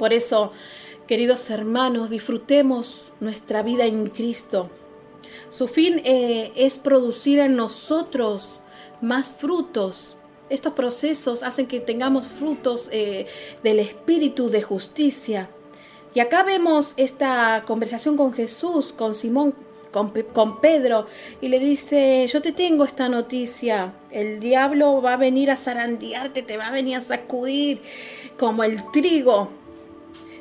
Por 0.00 0.14
eso, 0.14 0.50
queridos 1.06 1.50
hermanos, 1.50 2.08
disfrutemos 2.08 3.12
nuestra 3.20 3.62
vida 3.62 3.84
en 3.84 4.06
Cristo. 4.06 4.70
Su 5.50 5.68
fin 5.68 6.00
eh, 6.06 6.52
es 6.56 6.78
producir 6.78 7.38
en 7.38 7.54
nosotros 7.54 8.60
más 9.02 9.30
frutos. 9.30 10.16
Estos 10.48 10.72
procesos 10.72 11.42
hacen 11.42 11.66
que 11.66 11.80
tengamos 11.80 12.26
frutos 12.26 12.88
eh, 12.92 13.26
del 13.62 13.78
espíritu 13.78 14.48
de 14.48 14.62
justicia. 14.62 15.50
Y 16.14 16.20
acá 16.20 16.44
vemos 16.44 16.94
esta 16.96 17.64
conversación 17.66 18.16
con 18.16 18.32
Jesús, 18.32 18.94
con 18.94 19.14
Simón, 19.14 19.54
con, 19.92 20.08
con, 20.32 20.62
Pedro, 20.62 21.08
y 21.42 21.48
le 21.48 21.58
dice, 21.58 22.26
yo 22.26 22.40
te 22.40 22.52
tengo 22.52 22.84
esta 22.84 23.10
noticia, 23.10 23.92
el 24.10 24.40
diablo 24.40 25.02
va 25.02 25.14
a 25.14 25.16
venir 25.18 25.50
a 25.50 25.56
zarandearte, 25.56 26.40
te 26.40 26.56
va 26.56 26.68
a 26.68 26.72
venir 26.72 26.96
a 26.96 27.00
sacudir 27.02 27.82
como 28.38 28.64
el 28.64 28.82
trigo. 28.92 29.59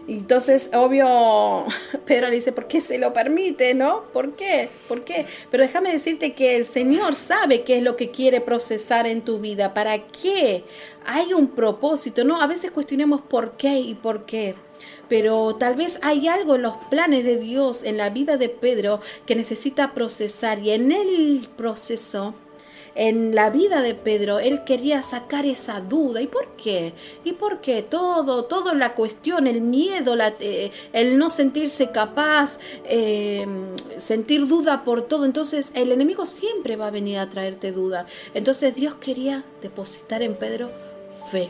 Entonces, 0.09 0.71
obvio, 0.73 1.65
Pedro 2.05 2.29
le 2.29 2.35
dice, 2.35 2.51
¿por 2.51 2.67
qué 2.67 2.81
se 2.81 2.97
lo 2.97 3.13
permite, 3.13 3.75
no? 3.75 4.05
¿Por 4.11 4.35
qué? 4.35 4.67
¿Por 4.87 5.03
qué? 5.03 5.27
Pero 5.51 5.61
déjame 5.61 5.91
decirte 5.91 6.33
que 6.33 6.55
el 6.55 6.65
Señor 6.65 7.13
sabe 7.13 7.61
qué 7.61 7.77
es 7.77 7.83
lo 7.83 7.95
que 7.95 8.09
quiere 8.09 8.41
procesar 8.41 9.05
en 9.05 9.21
tu 9.21 9.37
vida, 9.37 9.75
para 9.75 10.07
qué. 10.07 10.63
Hay 11.05 11.33
un 11.33 11.49
propósito, 11.49 12.23
¿no? 12.23 12.41
A 12.41 12.47
veces 12.47 12.71
cuestionemos 12.71 13.21
por 13.21 13.51
qué 13.51 13.81
y 13.81 13.93
por 13.93 14.25
qué. 14.25 14.55
Pero 15.09 15.55
tal 15.55 15.75
vez 15.75 15.99
hay 16.01 16.27
algo 16.27 16.55
en 16.55 16.63
los 16.63 16.77
planes 16.89 17.23
de 17.23 17.37
Dios, 17.37 17.83
en 17.83 17.97
la 17.97 18.09
vida 18.09 18.37
de 18.37 18.49
Pedro, 18.49 19.01
que 19.27 19.35
necesita 19.35 19.93
procesar. 19.93 20.57
Y 20.57 20.71
en 20.71 20.91
el 20.91 21.47
proceso 21.55 22.33
en 22.99 23.33
la 23.33 23.49
vida 23.49 23.81
de 23.81 23.95
Pedro, 23.95 24.39
él 24.39 24.65
quería 24.65 25.01
sacar 25.01 25.45
esa 25.45 25.79
duda. 25.79 26.21
¿Y 26.21 26.27
por 26.27 26.49
qué? 26.57 26.93
¿Y 27.23 27.31
por 27.31 27.61
qué? 27.61 27.81
Todo, 27.81 28.43
toda 28.43 28.73
la 28.73 28.93
cuestión, 28.93 29.47
el 29.47 29.61
miedo, 29.61 30.17
la, 30.17 30.33
eh, 30.41 30.69
el 30.91 31.17
no 31.17 31.29
sentirse 31.29 31.91
capaz, 31.91 32.59
eh, 32.83 33.47
sentir 33.95 34.47
duda 34.47 34.83
por 34.83 35.03
todo. 35.03 35.23
Entonces 35.23 35.71
el 35.75 35.93
enemigo 35.93 36.25
siempre 36.25 36.75
va 36.75 36.87
a 36.87 36.91
venir 36.91 37.19
a 37.19 37.29
traerte 37.29 37.71
duda. 37.71 38.05
Entonces 38.33 38.75
Dios 38.75 38.95
quería 38.95 39.45
depositar 39.61 40.21
en 40.21 40.35
Pedro 40.35 40.69
fe. 41.31 41.49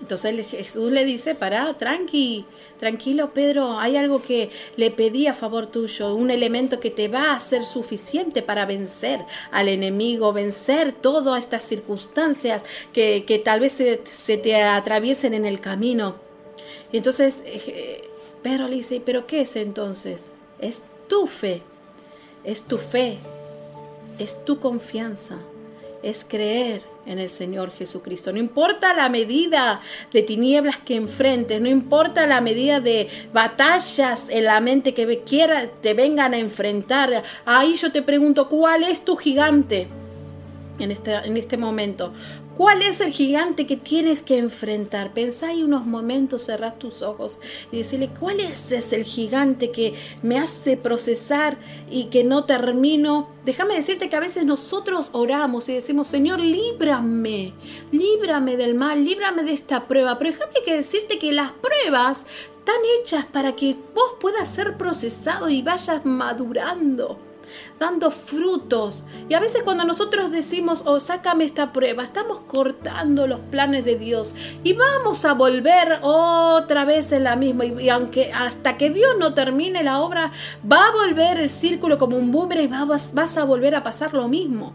Entonces 0.00 0.46
Jesús 0.48 0.92
le 0.92 1.04
dice, 1.04 1.34
para, 1.34 1.74
tranqui, 1.74 2.44
tranquilo 2.78 3.30
Pedro, 3.34 3.78
hay 3.78 3.96
algo 3.96 4.22
que 4.22 4.50
le 4.76 4.90
pedí 4.90 5.26
a 5.26 5.34
favor 5.34 5.66
tuyo, 5.66 6.14
un 6.14 6.30
elemento 6.30 6.78
que 6.78 6.90
te 6.90 7.08
va 7.08 7.34
a 7.34 7.40
ser 7.40 7.64
suficiente 7.64 8.42
para 8.42 8.64
vencer 8.64 9.24
al 9.50 9.68
enemigo, 9.68 10.32
vencer 10.32 10.92
todas 10.92 11.40
estas 11.40 11.64
circunstancias 11.64 12.64
que, 12.92 13.24
que 13.26 13.38
tal 13.38 13.60
vez 13.60 13.72
se, 13.72 14.00
se, 14.10 14.36
te 14.36 14.62
atraviesen 14.62 15.34
en 15.34 15.44
el 15.44 15.60
camino. 15.60 16.14
Y 16.92 16.98
entonces 16.98 17.42
eh, 17.44 18.08
Pedro 18.42 18.68
le 18.68 18.76
dice, 18.76 19.02
pero 19.04 19.26
¿qué 19.26 19.40
es 19.40 19.56
entonces? 19.56 20.26
Es 20.60 20.82
tu 21.08 21.26
fe, 21.26 21.62
es 22.44 22.62
tu 22.62 22.78
fe, 22.78 23.18
es 24.18 24.44
tu 24.44 24.60
confianza, 24.60 25.38
es 26.02 26.24
creer 26.24 26.82
en 27.08 27.18
el 27.18 27.28
Señor 27.28 27.72
Jesucristo. 27.72 28.32
No 28.32 28.38
importa 28.38 28.94
la 28.94 29.08
medida 29.08 29.80
de 30.12 30.22
tinieblas 30.22 30.76
que 30.78 30.94
enfrentes, 30.94 31.60
no 31.60 31.68
importa 31.68 32.26
la 32.26 32.40
medida 32.40 32.80
de 32.80 33.08
batallas 33.32 34.26
en 34.28 34.44
la 34.44 34.60
mente 34.60 34.94
que 34.94 35.22
quiera 35.22 35.66
te 35.80 35.94
vengan 35.94 36.34
a 36.34 36.38
enfrentar. 36.38 37.22
Ahí 37.46 37.74
yo 37.76 37.90
te 37.90 38.02
pregunto, 38.02 38.48
¿cuál 38.48 38.84
es 38.84 39.04
tu 39.04 39.16
gigante? 39.16 39.88
En 40.78 40.92
este, 40.92 41.14
en 41.14 41.36
este 41.36 41.56
momento. 41.56 42.12
¿Cuál 42.58 42.82
es 42.82 43.00
el 43.00 43.12
gigante 43.12 43.68
que 43.68 43.76
tienes 43.76 44.20
que 44.20 44.36
enfrentar? 44.36 45.12
Pensá 45.12 45.54
y 45.54 45.62
unos 45.62 45.86
momentos, 45.86 46.46
cerrás 46.46 46.76
tus 46.76 47.02
ojos 47.02 47.38
y 47.70 47.76
decirle, 47.76 48.08
¿cuál 48.18 48.40
es 48.40 48.72
ese 48.72 48.96
el 48.96 49.04
gigante 49.04 49.70
que 49.70 49.94
me 50.24 50.40
hace 50.40 50.76
procesar 50.76 51.56
y 51.88 52.06
que 52.06 52.24
no 52.24 52.46
termino? 52.46 53.28
Déjame 53.44 53.74
decirte 53.74 54.10
que 54.10 54.16
a 54.16 54.20
veces 54.20 54.44
nosotros 54.44 55.10
oramos 55.12 55.68
y 55.68 55.74
decimos, 55.74 56.08
Señor, 56.08 56.40
líbrame, 56.40 57.52
líbrame 57.92 58.56
del 58.56 58.74
mal, 58.74 59.04
líbrame 59.04 59.44
de 59.44 59.52
esta 59.52 59.86
prueba. 59.86 60.18
Pero 60.18 60.32
déjame 60.32 60.64
que 60.64 60.74
decirte 60.74 61.20
que 61.20 61.30
las 61.30 61.52
pruebas 61.52 62.26
están 62.50 62.80
hechas 62.98 63.24
para 63.24 63.54
que 63.54 63.76
vos 63.94 64.14
puedas 64.20 64.52
ser 64.52 64.76
procesado 64.76 65.48
y 65.48 65.62
vayas 65.62 66.04
madurando 66.04 67.27
dando 67.78 68.10
frutos. 68.10 69.04
Y 69.28 69.34
a 69.34 69.40
veces 69.40 69.62
cuando 69.62 69.84
nosotros 69.84 70.30
decimos, 70.30 70.82
oh, 70.84 71.00
sácame 71.00 71.44
esta 71.44 71.72
prueba, 71.72 72.02
estamos 72.02 72.40
cortando 72.40 73.26
los 73.26 73.40
planes 73.40 73.84
de 73.84 73.96
Dios 73.96 74.34
y 74.64 74.72
vamos 74.72 75.24
a 75.24 75.34
volver 75.34 75.98
otra 76.02 76.84
vez 76.84 77.12
en 77.12 77.24
la 77.24 77.36
misma. 77.36 77.64
Y, 77.66 77.88
aunque 77.88 78.32
hasta 78.32 78.76
que 78.76 78.90
Dios 78.90 79.16
no 79.18 79.34
termine 79.34 79.82
la 79.82 80.00
obra, 80.00 80.32
va 80.70 80.88
a 80.88 80.92
volver 80.92 81.38
el 81.38 81.48
círculo 81.48 81.98
como 81.98 82.16
un 82.16 82.32
boomerang 82.32 82.64
y 82.64 82.66
vas, 82.66 83.14
vas 83.14 83.36
a 83.36 83.44
volver 83.44 83.74
a 83.74 83.82
pasar 83.82 84.14
lo 84.14 84.28
mismo. 84.28 84.72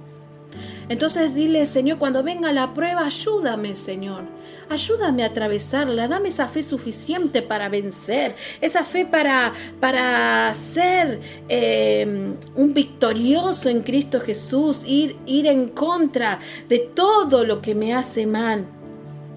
Entonces 0.90 1.34
dile, 1.34 1.66
Señor, 1.66 1.98
cuando 1.98 2.24
venga 2.24 2.52
la 2.52 2.74
prueba, 2.74 3.06
ayúdame, 3.06 3.76
Señor. 3.76 4.24
Ayúdame 4.70 5.24
a 5.24 5.28
atravesarla, 5.28 6.08
dame 6.08 6.30
esa 6.30 6.48
fe 6.48 6.64
suficiente 6.64 7.42
para 7.42 7.70
vencer, 7.70 8.36
esa 8.62 8.84
fe 8.84 9.06
para, 9.06 9.54
para 9.80 10.54
ser 10.56 11.20
eh, 11.50 12.36
un 12.56 12.74
victorioso 12.74 13.70
en 13.70 13.82
Cristo 13.82 14.20
Jesús, 14.20 14.84
ir, 14.86 15.18
ir 15.26 15.48
en 15.48 15.70
contra 15.70 16.40
de 16.70 16.80
todo 16.80 17.46
lo 17.46 17.62
que 17.62 17.76
me 17.76 17.94
hace 17.94 18.26
mal. 18.26 18.66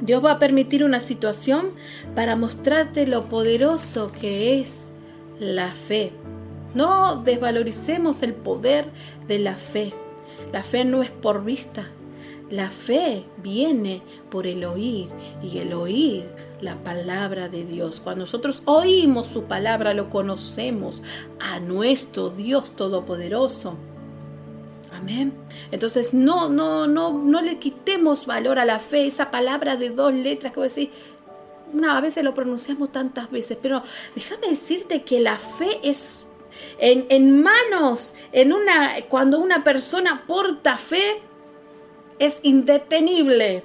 Dios 0.01 0.25
va 0.25 0.33
a 0.33 0.39
permitir 0.39 0.85
una 0.85 1.01
situación 1.01 1.71
para 2.15 2.37
mostrarte 2.37 3.07
lo 3.07 3.25
poderoso 3.25 4.13
que 4.13 4.61
es 4.61 4.89
la 5.39 5.71
fe. 5.73 6.13
No 6.75 7.23
desvaloricemos 7.23 8.23
el 8.23 8.35
poder 8.35 8.87
de 9.27 9.39
la 9.39 9.55
fe. 9.55 9.95
La 10.53 10.63
fe 10.63 10.85
no 10.85 11.03
es 11.03 11.11
por 11.11 11.45
vista, 11.45 11.91
la 12.51 12.71
fe 12.71 13.25
viene 13.39 14.03
por 14.31 14.47
el 14.47 14.65
oír 14.65 15.09
y 15.43 15.59
el 15.59 15.73
oír 15.73 16.27
la 16.61 16.77
palabra 16.77 17.49
de 17.49 17.65
Dios. 17.65 18.01
Cuando 18.03 18.23
nosotros 18.23 18.63
oímos 18.67 19.27
su 19.27 19.45
palabra, 19.45 19.95
lo 19.95 20.11
conocemos 20.11 21.03
a 21.41 21.61
nuestro 21.61 22.31
Dios 22.31 22.77
Todopoderoso. 22.77 23.77
Amén. 24.93 25.35
Entonces 25.73 26.15
no, 26.15 26.49
no, 26.49 26.87
no, 26.87 27.13
no 27.13 27.43
le 27.43 27.59
quitemos 27.59 28.27
valor 28.27 28.59
a 28.59 28.65
la 28.65 28.79
fe, 28.79 29.07
esa 29.07 29.31
palabra 29.31 29.77
de 29.77 29.91
dos 29.91 30.15
letras 30.15 30.53
que 30.53 30.61
voy 30.61 30.67
a 30.67 30.71
decir. 30.71 30.91
Una, 31.73 31.99
a 31.99 32.01
veces 32.01 32.23
lo 32.23 32.33
pronunciamos 32.33 32.93
tantas 32.93 33.31
veces, 33.31 33.59
pero 33.61 33.83
déjame 34.15 34.49
decirte 34.49 35.03
que 35.03 35.21
la 35.21 35.37
fe 35.37 35.81
es 35.83 36.25
en, 36.79 37.07
en 37.09 37.43
manos, 37.43 38.15
en 38.33 38.53
una, 38.53 38.95
cuando 39.09 39.39
una 39.39 39.65
persona 39.65 40.25
porta 40.27 40.77
fe, 40.77 41.21
es 42.19 42.41
indetenible. 42.43 43.63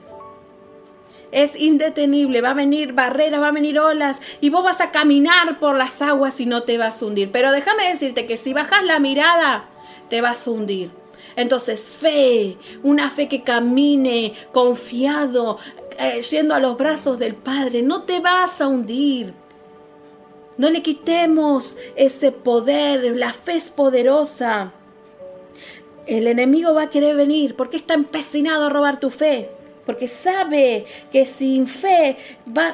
Es 1.32 1.56
indetenible, 1.56 2.42
va 2.42 2.52
a 2.52 2.56
venir 2.56 2.92
barreras, 2.92 3.42
va 3.42 3.48
a 3.48 3.54
venir 3.54 3.80
olas 3.80 4.22
y 4.42 4.50
vos 4.50 4.64
vas 4.64 4.82
a 4.82 4.92
caminar 4.92 5.60
por 5.60 5.78
las 5.78 6.02
aguas 6.02 6.40
y 6.42 6.46
no 6.46 6.64
te 6.64 6.78
vas 6.78 7.02
a 7.02 7.06
hundir. 7.06 7.32
Pero 7.32 7.52
déjame 7.52 7.88
decirte 7.88 8.26
que 8.26 8.36
si 8.36 8.52
bajas 8.52 8.84
la 8.84 9.00
mirada, 9.00 9.70
te 10.10 10.20
vas 10.20 10.46
a 10.46 10.52
hundir. 10.52 10.92
Entonces, 11.38 11.90
fe, 11.90 12.58
una 12.84 13.10
fe 13.10 13.30
que 13.30 13.44
camine 13.44 14.34
confiado, 14.52 15.58
eh, 15.98 16.22
yendo 16.22 16.54
a 16.54 16.60
los 16.60 16.78
brazos 16.78 17.18
del 17.18 17.36
Padre, 17.36 17.82
no 17.82 18.04
te 18.04 18.20
vas 18.20 18.60
a 18.60 18.68
hundir. 18.68 19.34
No 20.58 20.70
le 20.70 20.84
quitemos 20.84 21.78
ese 21.96 22.34
poder, 22.34 23.16
la 23.16 23.32
fe 23.32 23.54
es 23.54 23.70
poderosa. 23.70 24.74
El 26.08 26.28
enemigo 26.28 26.74
va 26.74 26.84
a 26.84 26.90
querer 26.90 27.16
venir 27.16 27.56
porque 27.56 27.78
está 27.78 27.94
empecinado 27.94 28.66
a 28.66 28.70
robar 28.70 29.00
tu 29.00 29.10
fe. 29.10 29.50
Porque 29.86 30.08
sabe 30.08 30.86
que 31.12 31.26
sin 31.26 31.66
fe 31.66 32.16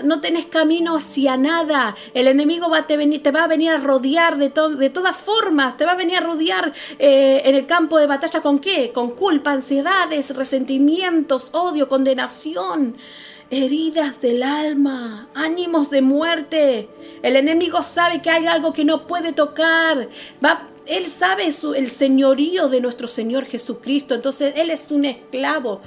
no 0.03 0.19
tenés 0.19 0.45
camino 0.45 0.97
hacia 0.97 1.37
nada. 1.37 1.95
El 2.13 2.27
enemigo 2.27 2.69
va 2.69 2.85
te, 2.85 2.97
venir, 2.97 3.23
te 3.23 3.31
va 3.31 3.45
a 3.45 3.47
venir 3.47 3.71
a 3.71 3.77
rodear 3.77 4.37
de, 4.37 4.51
de 4.77 4.89
todas 4.89 5.15
formas. 5.15 5.77
Te 5.77 5.85
va 5.85 5.93
a 5.93 5.95
venir 5.95 6.17
a 6.17 6.21
rodear 6.21 6.73
eh, 6.99 7.41
en 7.45 7.55
el 7.55 7.65
campo 7.65 7.97
de 7.97 8.07
batalla 8.07 8.41
con 8.41 8.59
qué? 8.59 8.91
Con 8.91 9.11
culpa, 9.11 9.51
ansiedades, 9.51 10.35
resentimientos, 10.35 11.49
odio, 11.53 11.87
condenación, 11.87 12.97
heridas 13.49 14.19
del 14.19 14.43
alma, 14.43 15.29
ánimos 15.33 15.89
de 15.89 16.01
muerte. 16.01 16.89
El 17.23 17.37
enemigo 17.37 17.83
sabe 17.83 18.21
que 18.21 18.29
hay 18.29 18.47
algo 18.47 18.73
que 18.73 18.83
no 18.83 19.07
puede 19.07 19.31
tocar. 19.31 20.09
Va 20.43 20.67
él 20.89 21.07
sabe 21.07 21.45
el 21.45 21.89
señorío 21.89 22.69
de 22.69 22.81
nuestro 22.81 23.07
Señor 23.07 23.45
Jesucristo, 23.45 24.15
entonces 24.15 24.53
Él 24.55 24.69
es 24.69 24.91
un 24.91 25.05
esclavo. 25.05 25.81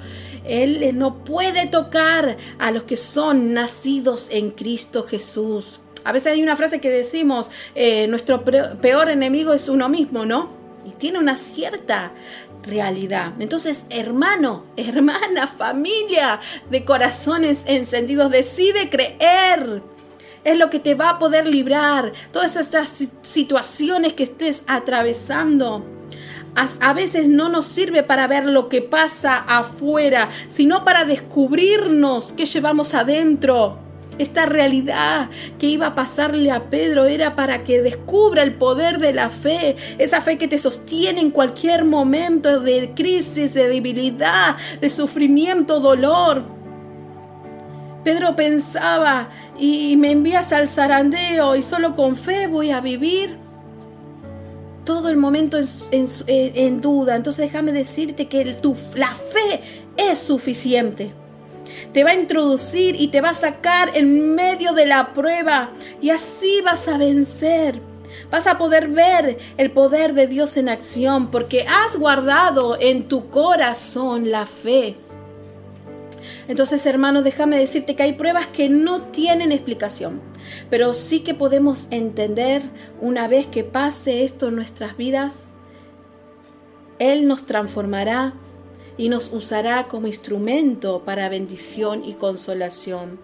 Él 0.45 0.97
no 0.97 1.23
puede 1.23 1.67
tocar 1.67 2.37
a 2.59 2.71
los 2.71 2.83
que 2.83 2.97
son 2.97 3.53
nacidos 3.53 4.29
en 4.31 4.51
Cristo 4.51 5.03
Jesús. 5.03 5.79
A 6.03 6.11
veces 6.11 6.33
hay 6.33 6.41
una 6.41 6.55
frase 6.55 6.81
que 6.81 6.89
decimos, 6.89 7.51
eh, 7.75 8.07
nuestro 8.07 8.43
peor 8.43 9.09
enemigo 9.09 9.53
es 9.53 9.69
uno 9.69 9.87
mismo, 9.87 10.25
¿no? 10.25 10.61
y 10.85 10.91
tiene 10.91 11.19
una 11.19 11.37
cierta 11.37 12.11
realidad. 12.63 13.33
Entonces, 13.39 13.85
hermano, 13.89 14.65
hermana, 14.77 15.47
familia 15.47 16.39
de 16.69 16.85
corazones 16.85 17.63
encendidos, 17.65 18.31
decide 18.31 18.89
creer. 18.89 19.81
Es 20.43 20.57
lo 20.57 20.69
que 20.69 20.79
te 20.79 20.95
va 20.95 21.11
a 21.11 21.19
poder 21.19 21.45
librar. 21.47 22.13
Todas 22.31 22.55
estas 22.55 23.07
situaciones 23.21 24.13
que 24.13 24.23
estés 24.23 24.63
atravesando. 24.67 25.85
A 26.55 26.93
veces 26.93 27.29
no 27.29 27.47
nos 27.47 27.65
sirve 27.65 28.03
para 28.03 28.27
ver 28.27 28.45
lo 28.45 28.67
que 28.67 28.81
pasa 28.81 29.37
afuera, 29.37 30.29
sino 30.49 30.83
para 30.83 31.05
descubrirnos 31.05 32.33
qué 32.33 32.45
llevamos 32.45 32.93
adentro. 32.93 33.77
Esta 34.17 34.45
realidad 34.45 35.29
que 35.57 35.67
iba 35.67 35.87
a 35.87 35.95
pasarle 35.95 36.51
a 36.51 36.69
Pedro 36.69 37.05
era 37.05 37.35
para 37.35 37.63
que 37.63 37.81
descubra 37.81 38.43
el 38.43 38.53
poder 38.53 38.99
de 38.99 39.13
la 39.13 39.29
fe, 39.29 39.77
esa 39.97 40.21
fe 40.21 40.37
que 40.37 40.49
te 40.49 40.57
sostiene 40.57 41.21
en 41.21 41.31
cualquier 41.31 41.85
momento 41.85 42.59
de 42.59 42.91
crisis, 42.93 43.53
de 43.53 43.69
debilidad, 43.69 44.57
de 44.81 44.89
sufrimiento, 44.89 45.79
dolor. 45.79 46.43
Pedro 48.03 48.35
pensaba, 48.35 49.29
y 49.61 49.95
me 49.95 50.11
envías 50.11 50.51
al 50.53 50.67
zarandeo 50.67 51.55
y 51.55 51.61
solo 51.61 51.95
con 51.95 52.17
fe 52.17 52.47
voy 52.47 52.71
a 52.71 52.81
vivir. 52.81 53.37
Todo 54.83 55.09
el 55.09 55.17
momento 55.17 55.59
en, 55.91 56.07
en 56.27 56.81
duda. 56.81 57.15
Entonces 57.15 57.45
déjame 57.45 57.71
decirte 57.71 58.27
que 58.27 58.43
tu, 58.55 58.75
la 58.95 59.13
fe 59.13 59.61
es 59.95 60.17
suficiente 60.17 61.13
te 61.93 62.03
va 62.03 62.11
a 62.11 62.15
introducir 62.15 62.95
y 62.99 63.09
te 63.09 63.21
va 63.21 63.29
a 63.29 63.33
sacar 63.33 63.91
en 63.95 64.35
medio 64.35 64.73
de 64.73 64.85
la 64.85 65.13
prueba 65.13 65.71
y 66.01 66.09
así 66.09 66.61
vas 66.61 66.87
a 66.87 66.97
vencer. 66.97 67.79
Vas 68.29 68.47
a 68.47 68.57
poder 68.57 68.87
ver 68.87 69.37
el 69.57 69.71
poder 69.71 70.13
de 70.13 70.27
Dios 70.27 70.57
en 70.57 70.69
acción 70.69 71.27
porque 71.31 71.65
has 71.67 71.97
guardado 71.97 72.77
en 72.79 73.07
tu 73.07 73.29
corazón 73.29 74.31
la 74.31 74.45
fe. 74.45 74.95
Entonces, 76.51 76.85
hermano, 76.85 77.23
déjame 77.23 77.57
decirte 77.57 77.95
que 77.95 78.03
hay 78.03 78.11
pruebas 78.11 78.45
que 78.45 78.67
no 78.67 79.03
tienen 79.03 79.53
explicación, 79.53 80.19
pero 80.69 80.93
sí 80.93 81.21
que 81.21 81.33
podemos 81.33 81.87
entender 81.91 82.61
una 82.99 83.29
vez 83.29 83.47
que 83.47 83.63
pase 83.63 84.25
esto 84.25 84.49
en 84.49 84.57
nuestras 84.57 84.97
vidas, 84.97 85.45
Él 86.99 87.25
nos 87.25 87.45
transformará 87.45 88.33
y 88.97 89.07
nos 89.07 89.31
usará 89.31 89.87
como 89.87 90.07
instrumento 90.07 91.03
para 91.05 91.29
bendición 91.29 92.03
y 92.03 92.15
consolación. 92.15 93.17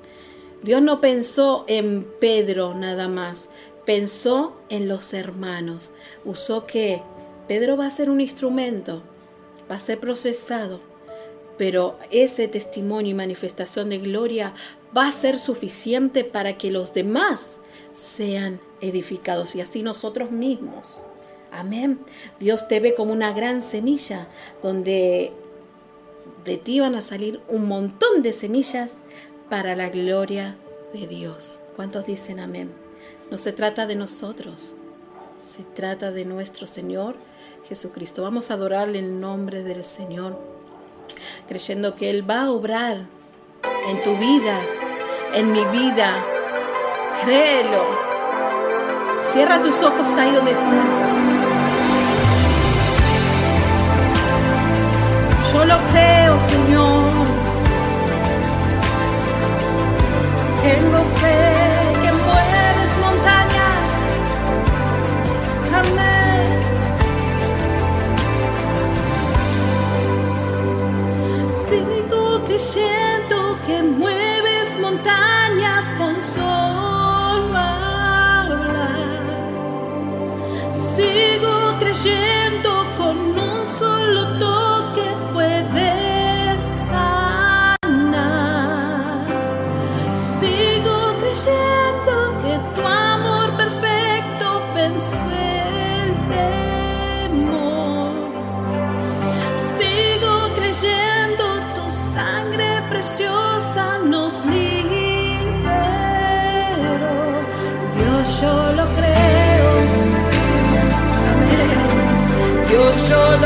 Dios 0.63 0.81
no 0.81 1.01
pensó 1.01 1.65
en 1.67 2.07
Pedro 2.21 2.75
nada 2.75 3.09
más, 3.09 3.49
pensó 3.85 4.55
en 4.69 4.87
los 4.87 5.13
hermanos. 5.13 5.91
Usó 6.23 6.65
que 6.65 7.01
Pedro 7.49 7.75
va 7.75 7.87
a 7.87 7.91
ser 7.91 8.09
un 8.09 8.21
instrumento, 8.21 9.03
va 9.69 9.75
a 9.75 9.79
ser 9.79 9.99
procesado, 9.99 10.79
pero 11.57 11.97
ese 12.11 12.47
testimonio 12.47 13.11
y 13.11 13.15
manifestación 13.15 13.89
de 13.89 13.99
gloria 13.99 14.53
va 14.95 15.07
a 15.07 15.11
ser 15.11 15.39
suficiente 15.39 16.23
para 16.23 16.57
que 16.57 16.71
los 16.71 16.93
demás 16.93 17.59
sean 17.93 18.59
edificados 18.81 19.55
y 19.55 19.61
así 19.61 19.81
nosotros 19.81 20.31
mismos. 20.31 21.03
Amén. 21.51 21.99
Dios 22.39 22.67
te 22.67 22.79
ve 22.79 22.93
como 22.93 23.13
una 23.13 23.33
gran 23.33 23.61
semilla 23.61 24.27
donde 24.61 25.31
de 26.45 26.57
ti 26.57 26.79
van 26.79 26.95
a 26.95 27.01
salir 27.01 27.41
un 27.47 27.67
montón 27.67 28.21
de 28.21 28.33
semillas 28.33 29.03
para 29.49 29.75
la 29.75 29.89
gloria 29.89 30.55
de 30.93 31.07
Dios. 31.07 31.59
¿Cuántos 31.75 32.05
dicen 32.05 32.39
amén? 32.39 32.71
No 33.31 33.37
se 33.37 33.51
trata 33.51 33.85
de 33.85 33.95
nosotros, 33.95 34.75
se 35.37 35.63
trata 35.63 36.11
de 36.11 36.25
nuestro 36.25 36.67
Señor 36.67 37.15
Jesucristo. 37.67 38.23
Vamos 38.23 38.49
a 38.49 38.55
adorarle 38.55 38.99
el 38.99 39.19
nombre 39.19 39.63
del 39.63 39.83
Señor, 39.83 40.39
creyendo 41.47 41.95
que 41.95 42.09
Él 42.09 42.29
va 42.29 42.43
a 42.43 42.51
obrar 42.51 42.97
en 43.87 44.03
tu 44.03 44.15
vida, 44.17 44.59
en 45.33 45.51
mi 45.51 45.65
vida. 45.65 46.13
Créelo. 47.23 47.85
Cierra 49.31 49.61
tus 49.61 49.81
ojos 49.81 50.07
ahí 50.17 50.31
donde 50.31 50.51
estás. 50.51 50.97
Yo 55.53 55.65
lo 55.65 55.77
creo, 55.91 56.39
Señor. 56.39 56.96
Creyendo 72.57 73.59
que 73.67 73.83
mueves 73.83 74.79
montañas 74.79 75.26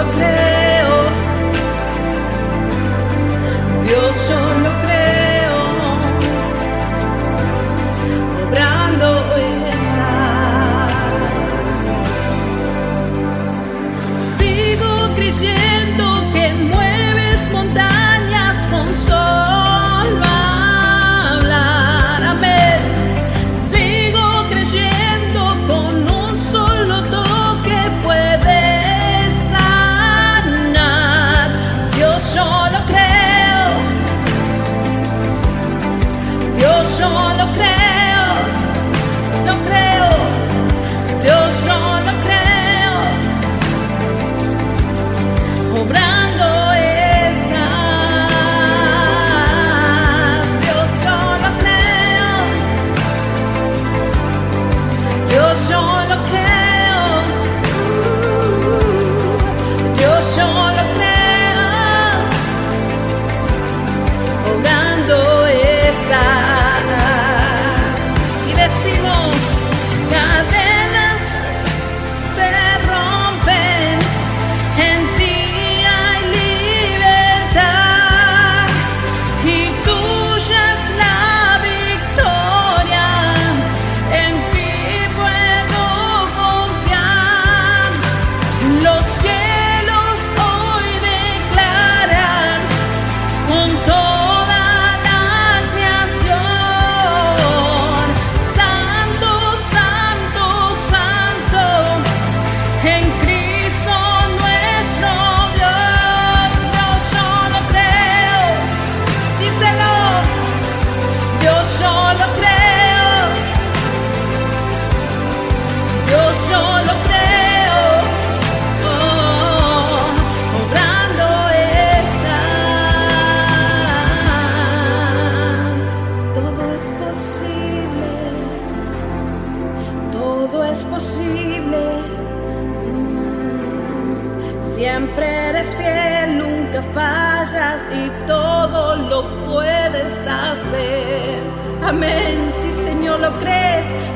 yo 0.01 0.11
lo 0.13 0.40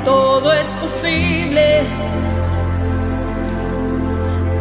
todo 0.05 0.53
es 0.53 0.67
posible. 0.81 1.83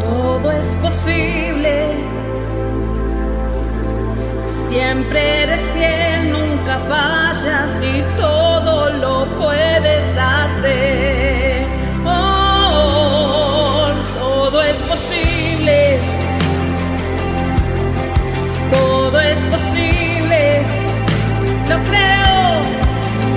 Todo 0.00 0.50
es 0.50 0.74
posible. 0.82 1.74
Siempre 4.40 5.42
eres 5.42 5.62
fiel, 5.74 6.32
nunca 6.32 6.78
fallas 6.88 7.78
y 7.82 8.02
todo 8.20 8.90
lo 8.90 9.26
puedes 9.38 10.04
hacer. 10.16 11.66
Oh, 12.04 13.88
todo 14.18 14.62
es 14.62 14.78
posible. 14.78 15.98
Todo 18.70 19.20
es 19.20 19.38
posible. 19.44 20.62
Lo 21.68 21.76
creo. 21.90 22.14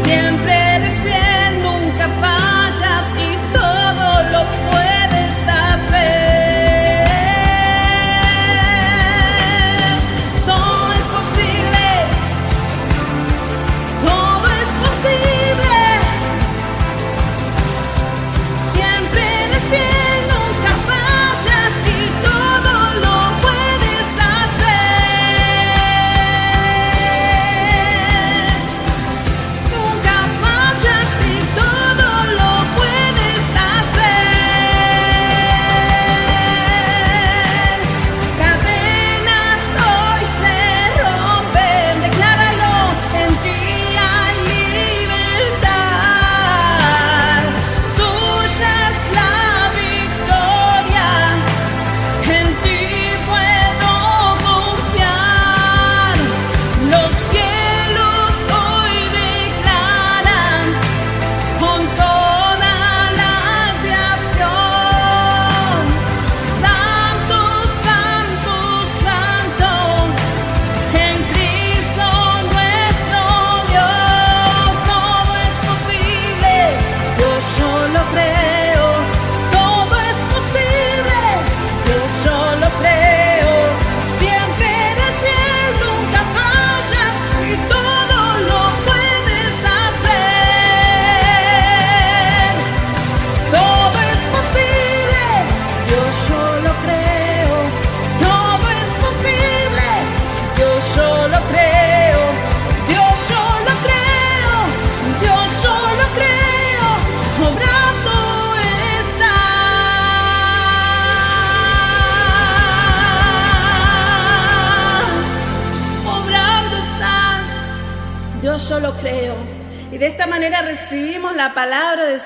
Siempre 0.04 0.37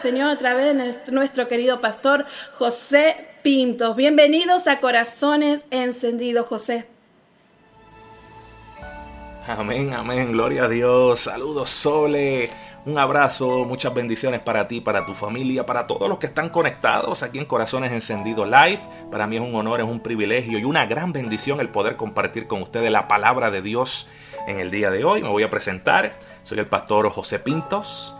Señor 0.01 0.31
a 0.31 0.35
través 0.35 0.75
de 0.75 1.11
nuestro 1.11 1.47
querido 1.47 1.79
pastor 1.79 2.25
José 2.55 3.27
Pintos. 3.43 3.95
Bienvenidos 3.95 4.65
a 4.65 4.79
Corazones 4.79 5.65
Encendidos, 5.69 6.47
José. 6.47 6.87
Amén, 9.45 9.93
amén, 9.93 10.31
gloria 10.31 10.63
a 10.63 10.69
Dios. 10.69 11.19
Saludos, 11.19 11.69
Sole. 11.69 12.49
Un 12.83 12.97
abrazo, 12.97 13.63
muchas 13.63 13.93
bendiciones 13.93 14.39
para 14.39 14.67
ti, 14.67 14.81
para 14.81 15.05
tu 15.05 15.13
familia, 15.13 15.67
para 15.67 15.85
todos 15.85 16.09
los 16.09 16.17
que 16.17 16.25
están 16.25 16.49
conectados 16.49 17.21
aquí 17.21 17.37
en 17.37 17.45
Corazones 17.45 17.91
Encendidos 17.91 18.47
Live. 18.47 18.79
Para 19.11 19.27
mí 19.27 19.35
es 19.35 19.43
un 19.43 19.53
honor, 19.53 19.81
es 19.81 19.87
un 19.87 19.99
privilegio 19.99 20.57
y 20.57 20.63
una 20.63 20.87
gran 20.87 21.13
bendición 21.13 21.59
el 21.59 21.69
poder 21.69 21.95
compartir 21.95 22.47
con 22.47 22.63
ustedes 22.63 22.91
la 22.91 23.07
palabra 23.07 23.51
de 23.51 23.61
Dios 23.61 24.07
en 24.47 24.59
el 24.59 24.71
día 24.71 24.89
de 24.89 25.03
hoy. 25.03 25.21
Me 25.21 25.29
voy 25.29 25.43
a 25.43 25.51
presentar. 25.51 26.13
Soy 26.43 26.57
el 26.57 26.65
pastor 26.65 27.07
José 27.11 27.37
Pintos, 27.37 28.15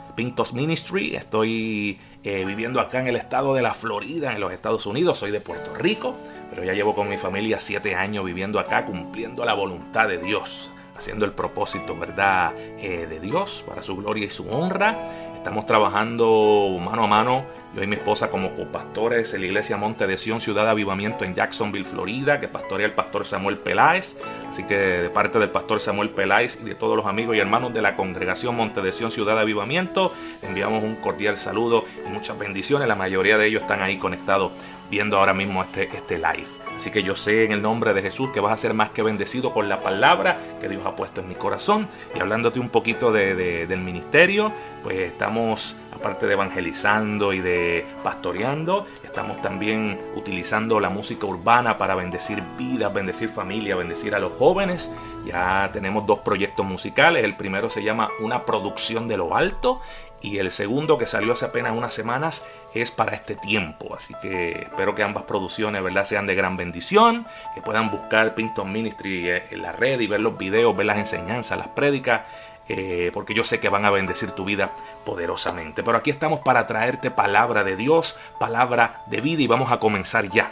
Ministry. 0.54 1.16
Estoy 1.16 2.00
eh, 2.24 2.46
viviendo 2.46 2.80
acá 2.80 3.00
en 3.00 3.08
el 3.08 3.16
estado 3.16 3.54
de 3.54 3.62
la 3.62 3.74
Florida, 3.74 4.34
en 4.34 4.40
los 4.40 4.52
Estados 4.52 4.86
Unidos. 4.86 5.18
Soy 5.18 5.32
de 5.32 5.42
Puerto 5.42 5.74
Rico, 5.76 6.16
pero 6.50 6.64
ya 6.64 6.74
llevo 6.74 6.94
con 6.94 7.10
mi 7.10 7.18
familia 7.18 7.60
siete 7.60 7.96
años 7.96 8.24
viviendo 8.24 8.60
acá, 8.60 8.86
cumpliendo 8.86 9.44
la 9.46 9.54
voluntad 9.54 10.08
de 10.08 10.18
Dios 10.18 10.70
haciendo 11.02 11.26
el 11.26 11.32
propósito, 11.32 11.98
¿verdad?, 11.98 12.54
eh, 12.78 13.08
de 13.10 13.20
Dios 13.20 13.64
para 13.68 13.82
su 13.82 13.98
gloria 13.98 14.26
y 14.26 14.30
su 14.30 14.48
honra. 14.48 15.21
Estamos 15.42 15.66
trabajando 15.66 16.78
mano 16.80 17.06
a 17.06 17.08
mano, 17.08 17.46
yo 17.74 17.82
y 17.82 17.88
mi 17.88 17.96
esposa 17.96 18.30
como 18.30 18.54
copastores 18.54 19.34
en 19.34 19.42
la 19.42 19.48
iglesia 19.48 19.76
Monte 19.76 20.06
de 20.06 20.20
Sion, 20.20 20.40
Ciudad 20.40 20.66
de 20.66 20.70
Avivamiento 20.70 21.26
en 21.26 21.34
Jacksonville, 21.34 21.84
Florida, 21.84 22.40
que 22.40 22.48
pastorea 22.48 22.86
el 22.86 22.94
pastor 22.94 23.26
Samuel 23.26 23.58
Peláez. 23.58 24.18
Así 24.48 24.66
que 24.66 24.78
de 24.78 25.10
parte 25.10 25.40
del 25.40 25.50
pastor 25.50 25.82
Samuel 25.82 26.12
Peláez 26.12 26.60
y 26.62 26.66
de 26.66 26.76
todos 26.76 26.96
los 26.96 27.08
amigos 27.08 27.36
y 27.36 27.40
hermanos 27.40 27.74
de 27.74 27.82
la 27.82 27.96
congregación 27.96 28.56
Monte 28.56 28.84
de 28.84 28.92
Sion, 28.92 29.10
Ciudad 29.10 29.34
de 29.34 29.42
Avivamiento, 29.42 30.14
enviamos 30.44 30.84
un 30.84 30.94
cordial 30.98 31.40
saludo 31.40 31.86
y 32.06 32.10
muchas 32.10 32.38
bendiciones. 32.38 32.88
La 32.88 32.96
mayoría 32.96 33.40
de 33.40 33.48
ellos 33.48 33.64
están 33.64 33.82
ahí 33.82 33.98
conectados 33.98 34.52
viendo 34.92 35.18
ahora 35.18 35.34
mismo 35.34 35.64
este, 35.64 35.86
este 35.86 36.20
live. 36.20 36.61
Así 36.82 36.90
que 36.90 37.04
yo 37.04 37.16
sé 37.16 37.44
en 37.44 37.52
el 37.52 37.62
nombre 37.62 37.94
de 37.94 38.02
Jesús 38.02 38.32
que 38.32 38.40
vas 38.40 38.52
a 38.54 38.58
ser 38.58 38.74
más 38.74 38.90
que 38.90 39.04
bendecido 39.04 39.54
con 39.54 39.70
la 39.70 39.84
palabra 39.84 40.40
que 40.60 40.68
Dios 40.68 40.84
ha 40.88 40.96
puesto 40.96 41.22
en 41.22 41.28
mi 41.28 41.36
corazón. 41.36 41.88
Y 42.16 42.20
hablándote 42.20 42.60
un 42.60 42.70
poquito 42.70 43.12
de, 43.12 43.36
de, 43.36 43.68
del 43.68 43.82
ministerio, 43.82 44.52
pues 44.82 44.98
estamos, 44.98 45.76
aparte 45.94 46.26
de 46.26 46.34
evangelizando 46.34 47.34
y 47.34 47.40
de 47.40 47.86
pastoreando, 48.02 48.88
estamos 49.04 49.40
también 49.44 50.00
utilizando 50.16 50.80
la 50.80 50.90
música 50.90 51.28
urbana 51.28 51.78
para 51.78 51.94
bendecir 51.94 52.42
vidas, 52.58 52.92
bendecir 52.92 53.30
familia, 53.30 53.76
bendecir 53.76 54.16
a 54.16 54.20
los 54.20 54.32
jóvenes. 54.40 54.92
Ya 55.24 55.70
tenemos 55.72 56.08
dos 56.08 56.22
proyectos 56.22 56.66
musicales. 56.66 57.24
El 57.24 57.36
primero 57.36 57.70
se 57.70 57.84
llama 57.84 58.10
Una 58.22 58.44
producción 58.44 59.08
de 59.08 59.18
lo 59.18 59.36
alto 59.36 59.82
y 60.22 60.38
el 60.38 60.52
segundo 60.52 60.98
que 60.98 61.08
salió 61.08 61.34
hace 61.34 61.46
apenas 61.46 61.76
unas 61.76 61.94
semanas 61.94 62.46
es 62.74 62.92
para 62.92 63.14
este 63.14 63.36
tiempo. 63.36 63.96
Así 63.96 64.14
que 64.22 64.52
espero 64.64 64.96
que 64.96 65.04
ambas 65.04 65.24
producciones 65.24 65.84
¿verdad? 65.84 66.06
sean 66.06 66.26
de 66.26 66.36
gran 66.36 66.58
bendición, 66.58 67.28
que 67.54 67.62
puedan 67.62 67.92
buscar 67.92 68.36
Pinton 68.36 68.72
Ministry 68.72 69.30
en 69.30 69.62
la 69.62 69.72
red 69.72 70.00
y 70.00 70.08
ver 70.08 70.20
los 70.20 70.38
videos, 70.38 70.76
ver 70.76 70.86
las 70.86 70.98
enseñanzas, 70.98 71.58
las 71.58 71.70
prédicas, 71.70 72.22
eh, 72.70 73.12
porque 73.14 73.34
yo 73.34 73.44
sé 73.44 73.60
que 73.60 73.70
van 73.70 73.86
a 73.86 73.92
bendecir 73.92 74.32
tu 74.32 74.46
vida 74.46 74.72
poderosamente. 75.06 75.84
Pero 75.84 75.98
aquí 75.98 76.10
estamos 76.10 76.40
para 76.40 76.68
traerte 76.68 77.12
palabra 77.12 77.64
de 77.64 77.76
Dios, 77.76 78.18
palabra 78.40 79.04
de 79.08 79.22
vida 79.22 79.42
y 79.42 79.48
vamos 79.48 79.72
a 79.72 79.80
comenzar 79.80 80.30
ya. 80.30 80.52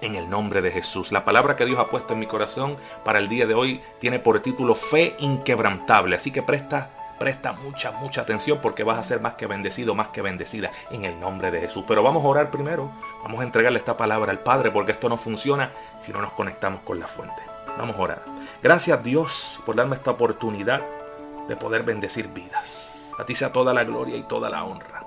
En 0.00 0.14
el 0.14 0.30
nombre 0.30 0.62
de 0.62 0.70
Jesús. 0.70 1.10
La 1.10 1.24
palabra 1.24 1.56
que 1.56 1.64
Dios 1.64 1.80
ha 1.80 1.88
puesto 1.88 2.12
en 2.12 2.20
mi 2.20 2.26
corazón 2.26 2.76
para 3.04 3.18
el 3.18 3.28
día 3.28 3.48
de 3.48 3.54
hoy 3.54 3.80
tiene 3.98 4.20
por 4.20 4.40
título 4.40 4.76
Fe 4.76 5.16
inquebrantable. 5.18 6.14
Así 6.14 6.30
que 6.30 6.40
presta 6.40 6.90
presta 7.18 7.52
mucha, 7.52 7.92
mucha 7.92 8.22
atención 8.22 8.58
porque 8.62 8.84
vas 8.84 8.98
a 8.98 9.02
ser 9.02 9.20
más 9.20 9.34
que 9.34 9.46
bendecido, 9.46 9.94
más 9.94 10.08
que 10.08 10.22
bendecida 10.22 10.70
en 10.90 11.04
el 11.04 11.18
nombre 11.18 11.50
de 11.50 11.60
Jesús. 11.60 11.84
Pero 11.86 12.02
vamos 12.02 12.24
a 12.24 12.28
orar 12.28 12.50
primero, 12.50 12.90
vamos 13.22 13.40
a 13.40 13.44
entregarle 13.44 13.78
esta 13.78 13.96
palabra 13.96 14.32
al 14.32 14.40
Padre 14.40 14.70
porque 14.70 14.92
esto 14.92 15.08
no 15.08 15.16
funciona 15.16 15.72
si 15.98 16.12
no 16.12 16.20
nos 16.20 16.32
conectamos 16.32 16.80
con 16.82 17.00
la 17.00 17.06
fuente. 17.06 17.42
Vamos 17.76 17.96
a 17.96 18.00
orar. 18.00 18.22
Gracias 18.62 19.02
Dios 19.02 19.60
por 19.66 19.76
darme 19.76 19.96
esta 19.96 20.12
oportunidad 20.12 20.82
de 21.48 21.56
poder 21.56 21.82
bendecir 21.82 22.28
vidas. 22.28 23.12
A 23.18 23.24
ti 23.24 23.34
sea 23.34 23.52
toda 23.52 23.74
la 23.74 23.84
gloria 23.84 24.16
y 24.16 24.22
toda 24.22 24.48
la 24.50 24.64
honra. 24.64 25.04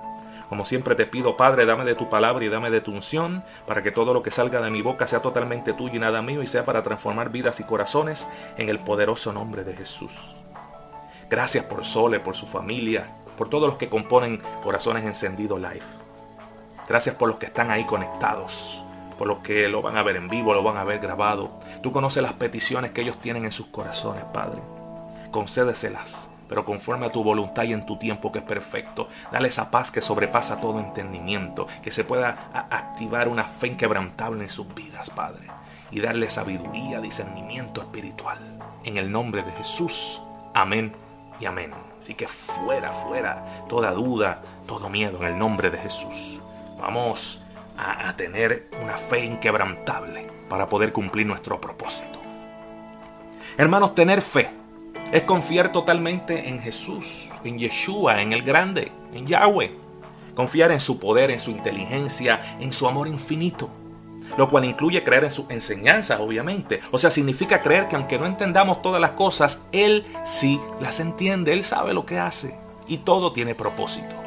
Como 0.52 0.66
siempre 0.66 0.94
te 0.94 1.06
pido, 1.06 1.38
Padre, 1.38 1.64
dame 1.64 1.86
de 1.86 1.94
tu 1.94 2.10
palabra 2.10 2.44
y 2.44 2.50
dame 2.50 2.68
de 2.68 2.82
tu 2.82 2.92
unción, 2.92 3.42
para 3.66 3.82
que 3.82 3.90
todo 3.90 4.12
lo 4.12 4.22
que 4.22 4.30
salga 4.30 4.60
de 4.60 4.70
mi 4.70 4.82
boca 4.82 5.06
sea 5.06 5.22
totalmente 5.22 5.72
tuyo 5.72 5.94
y 5.94 5.98
nada 5.98 6.20
mío, 6.20 6.42
y 6.42 6.46
sea 6.46 6.66
para 6.66 6.82
transformar 6.82 7.30
vidas 7.30 7.58
y 7.60 7.64
corazones 7.64 8.28
en 8.58 8.68
el 8.68 8.78
poderoso 8.78 9.32
nombre 9.32 9.64
de 9.64 9.74
Jesús. 9.74 10.34
Gracias 11.32 11.64
por 11.64 11.82
Sole, 11.82 12.20
por 12.20 12.36
su 12.36 12.44
familia, 12.44 13.06
por 13.38 13.48
todos 13.48 13.66
los 13.66 13.78
que 13.78 13.88
componen 13.88 14.42
Corazones 14.62 15.02
Encendido 15.02 15.56
Live. 15.56 15.80
Gracias 16.86 17.14
por 17.14 17.26
los 17.26 17.38
que 17.38 17.46
están 17.46 17.70
ahí 17.70 17.86
conectados, 17.86 18.84
por 19.16 19.28
los 19.28 19.38
que 19.38 19.66
lo 19.66 19.80
van 19.80 19.96
a 19.96 20.02
ver 20.02 20.16
en 20.16 20.28
vivo, 20.28 20.52
lo 20.52 20.62
van 20.62 20.76
a 20.76 20.84
ver 20.84 20.98
grabado. 20.98 21.58
Tú 21.82 21.90
conoces 21.90 22.22
las 22.22 22.34
peticiones 22.34 22.90
que 22.90 23.00
ellos 23.00 23.18
tienen 23.18 23.46
en 23.46 23.52
sus 23.52 23.68
corazones, 23.68 24.24
Padre. 24.24 24.60
Concédeselas 25.30 26.28
pero 26.50 26.66
conforme 26.66 27.06
a 27.06 27.10
tu 27.10 27.24
voluntad 27.24 27.62
y 27.62 27.72
en 27.72 27.86
tu 27.86 27.96
tiempo 27.96 28.30
que 28.30 28.40
es 28.40 28.44
perfecto. 28.44 29.08
Dale 29.32 29.48
esa 29.48 29.70
paz 29.70 29.90
que 29.90 30.02
sobrepasa 30.02 30.60
todo 30.60 30.80
entendimiento, 30.80 31.66
que 31.82 31.90
se 31.90 32.04
pueda 32.04 32.50
activar 32.68 33.28
una 33.28 33.44
fe 33.44 33.68
inquebrantable 33.68 34.42
en 34.42 34.50
sus 34.50 34.74
vidas, 34.74 35.08
Padre, 35.08 35.46
y 35.90 36.00
darle 36.00 36.28
sabiduría, 36.28 37.00
discernimiento 37.00 37.80
espiritual. 37.80 38.38
En 38.84 38.98
el 38.98 39.10
nombre 39.10 39.42
de 39.42 39.52
Jesús, 39.52 40.20
amén 40.52 40.92
y 41.42 41.46
amén. 41.46 41.72
Así 41.98 42.14
que 42.14 42.28
fuera, 42.28 42.92
fuera 42.92 43.66
toda 43.68 43.90
duda, 43.90 44.42
todo 44.66 44.88
miedo 44.88 45.18
en 45.18 45.24
el 45.24 45.38
nombre 45.38 45.70
de 45.70 45.78
Jesús. 45.78 46.40
Vamos 46.78 47.40
a, 47.76 48.08
a 48.08 48.16
tener 48.16 48.70
una 48.80 48.96
fe 48.96 49.24
inquebrantable 49.24 50.28
para 50.48 50.68
poder 50.68 50.92
cumplir 50.92 51.26
nuestro 51.26 51.60
propósito. 51.60 52.20
Hermanos, 53.58 53.94
tener 53.94 54.22
fe 54.22 54.50
es 55.10 55.22
confiar 55.24 55.72
totalmente 55.72 56.48
en 56.48 56.60
Jesús, 56.60 57.28
en 57.42 57.58
Yeshua, 57.58 58.22
en 58.22 58.32
el 58.32 58.42
grande, 58.42 58.92
en 59.12 59.26
Yahweh. 59.26 59.76
Confiar 60.36 60.70
en 60.70 60.80
su 60.80 61.00
poder, 61.00 61.30
en 61.30 61.40
su 61.40 61.50
inteligencia, 61.50 62.56
en 62.60 62.72
su 62.72 62.86
amor 62.86 63.08
infinito. 63.08 63.68
Lo 64.36 64.50
cual 64.50 64.64
incluye 64.64 65.04
creer 65.04 65.24
en 65.24 65.30
sus 65.30 65.50
enseñanzas, 65.50 66.20
obviamente. 66.20 66.80
O 66.90 66.98
sea, 66.98 67.10
significa 67.10 67.60
creer 67.60 67.88
que 67.88 67.96
aunque 67.96 68.18
no 68.18 68.26
entendamos 68.26 68.82
todas 68.82 69.00
las 69.00 69.12
cosas, 69.12 69.60
Él 69.72 70.06
sí 70.24 70.60
las 70.80 71.00
entiende, 71.00 71.52
Él 71.52 71.62
sabe 71.62 71.94
lo 71.94 72.06
que 72.06 72.18
hace. 72.18 72.58
Y 72.86 72.98
todo 72.98 73.32
tiene 73.32 73.54
propósito. 73.54 74.22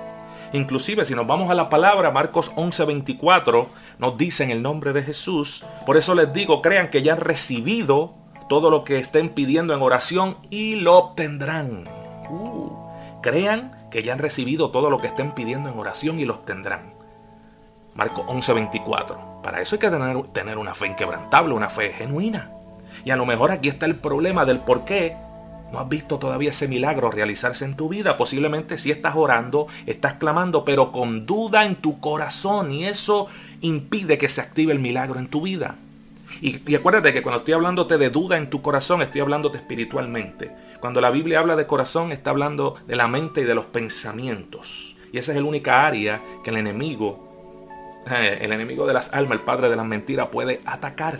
Inclusive 0.53 1.03
si 1.03 1.15
nos 1.15 1.27
vamos 1.27 1.51
a 1.51 1.53
la 1.53 1.69
palabra, 1.69 2.11
Marcos 2.11 2.51
11:24 2.55 3.67
nos 3.99 4.17
dice 4.17 4.43
en 4.43 4.51
el 4.51 4.61
nombre 4.61 4.93
de 4.93 5.03
Jesús, 5.03 5.65
por 5.85 5.97
eso 5.97 6.15
les 6.15 6.31
digo, 6.31 6.61
crean 6.61 6.89
que 6.89 7.03
ya 7.03 7.13
han 7.13 7.19
recibido 7.19 8.13
todo 8.47 8.69
lo 8.69 8.83
que 8.83 8.99
estén 8.99 9.29
pidiendo 9.29 9.73
en 9.73 9.81
oración 9.81 10.37
y 10.49 10.75
lo 10.75 10.97
obtendrán. 10.97 11.89
Uh, 12.29 12.71
crean 13.21 13.87
que 13.91 14.03
ya 14.03 14.13
han 14.13 14.19
recibido 14.19 14.71
todo 14.71 14.89
lo 14.89 14.99
que 14.99 15.07
estén 15.07 15.33
pidiendo 15.33 15.69
en 15.69 15.77
oración 15.77 16.19
y 16.19 16.25
lo 16.25 16.35
obtendrán. 16.35 16.94
Marco 17.95 18.25
11:24. 18.27 19.41
Para 19.41 19.61
eso 19.61 19.75
hay 19.75 19.79
que 19.79 19.89
tener, 19.89 20.21
tener 20.27 20.57
una 20.57 20.75
fe 20.75 20.87
inquebrantable, 20.87 21.53
una 21.53 21.69
fe 21.69 21.93
genuina. 21.93 22.51
Y 23.03 23.11
a 23.11 23.15
lo 23.15 23.25
mejor 23.25 23.51
aquí 23.51 23.69
está 23.69 23.85
el 23.85 23.95
problema 23.95 24.45
del 24.45 24.59
por 24.59 24.85
qué 24.85 25.15
no 25.71 25.79
has 25.79 25.89
visto 25.89 26.19
todavía 26.19 26.51
ese 26.51 26.67
milagro 26.67 27.11
realizarse 27.11 27.65
en 27.65 27.75
tu 27.75 27.89
vida. 27.89 28.17
Posiblemente 28.17 28.77
si 28.77 28.91
estás 28.91 29.15
orando, 29.15 29.67
estás 29.85 30.13
clamando, 30.13 30.63
pero 30.63 30.91
con 30.91 31.25
duda 31.25 31.65
en 31.65 31.75
tu 31.75 31.99
corazón 31.99 32.71
y 32.71 32.85
eso 32.85 33.27
impide 33.61 34.17
que 34.17 34.29
se 34.29 34.41
active 34.41 34.71
el 34.71 34.79
milagro 34.79 35.19
en 35.19 35.27
tu 35.27 35.41
vida. 35.41 35.75
Y, 36.41 36.75
acuérdate 36.75 37.13
que 37.13 37.21
cuando 37.21 37.39
estoy 37.39 37.53
hablándote 37.53 37.97
de 37.97 38.09
duda 38.09 38.37
en 38.37 38.49
tu 38.49 38.61
corazón, 38.61 39.01
estoy 39.01 39.21
hablándote 39.21 39.57
espiritualmente. 39.57 40.51
Cuando 40.81 40.99
la 40.99 41.09
Biblia 41.09 41.39
habla 41.39 41.55
de 41.55 41.65
corazón, 41.67 42.11
está 42.11 42.31
hablando 42.31 42.75
de 42.87 42.95
la 42.95 43.07
mente 43.07 43.41
y 43.41 43.45
de 43.45 43.55
los 43.55 43.65
pensamientos. 43.65 44.95
Y 45.13 45.17
esa 45.17 45.31
es 45.31 45.37
la 45.37 45.45
única 45.45 45.87
área 45.87 46.21
que 46.43 46.49
el 46.49 46.57
enemigo, 46.57 47.34
el 48.09 48.51
enemigo 48.51 48.85
de 48.85 48.93
las 48.93 49.13
almas, 49.13 49.39
el 49.39 49.45
padre 49.45 49.69
de 49.69 49.75
las 49.75 49.85
mentiras, 49.85 50.27
puede 50.31 50.61
atacar. 50.65 51.19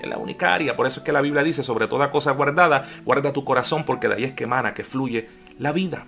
Es 0.00 0.08
la 0.08 0.18
única 0.18 0.54
área. 0.54 0.76
Por 0.76 0.86
eso 0.86 1.00
es 1.00 1.04
que 1.04 1.12
la 1.12 1.20
Biblia 1.20 1.42
dice, 1.42 1.64
sobre 1.64 1.88
toda 1.88 2.10
cosa 2.10 2.32
guardada, 2.32 2.88
guarda 3.04 3.32
tu 3.32 3.44
corazón 3.44 3.84
porque 3.84 4.08
de 4.08 4.14
ahí 4.14 4.24
es 4.24 4.32
que 4.32 4.44
emana, 4.44 4.74
que 4.74 4.84
fluye 4.84 5.28
la 5.58 5.72
vida. 5.72 6.06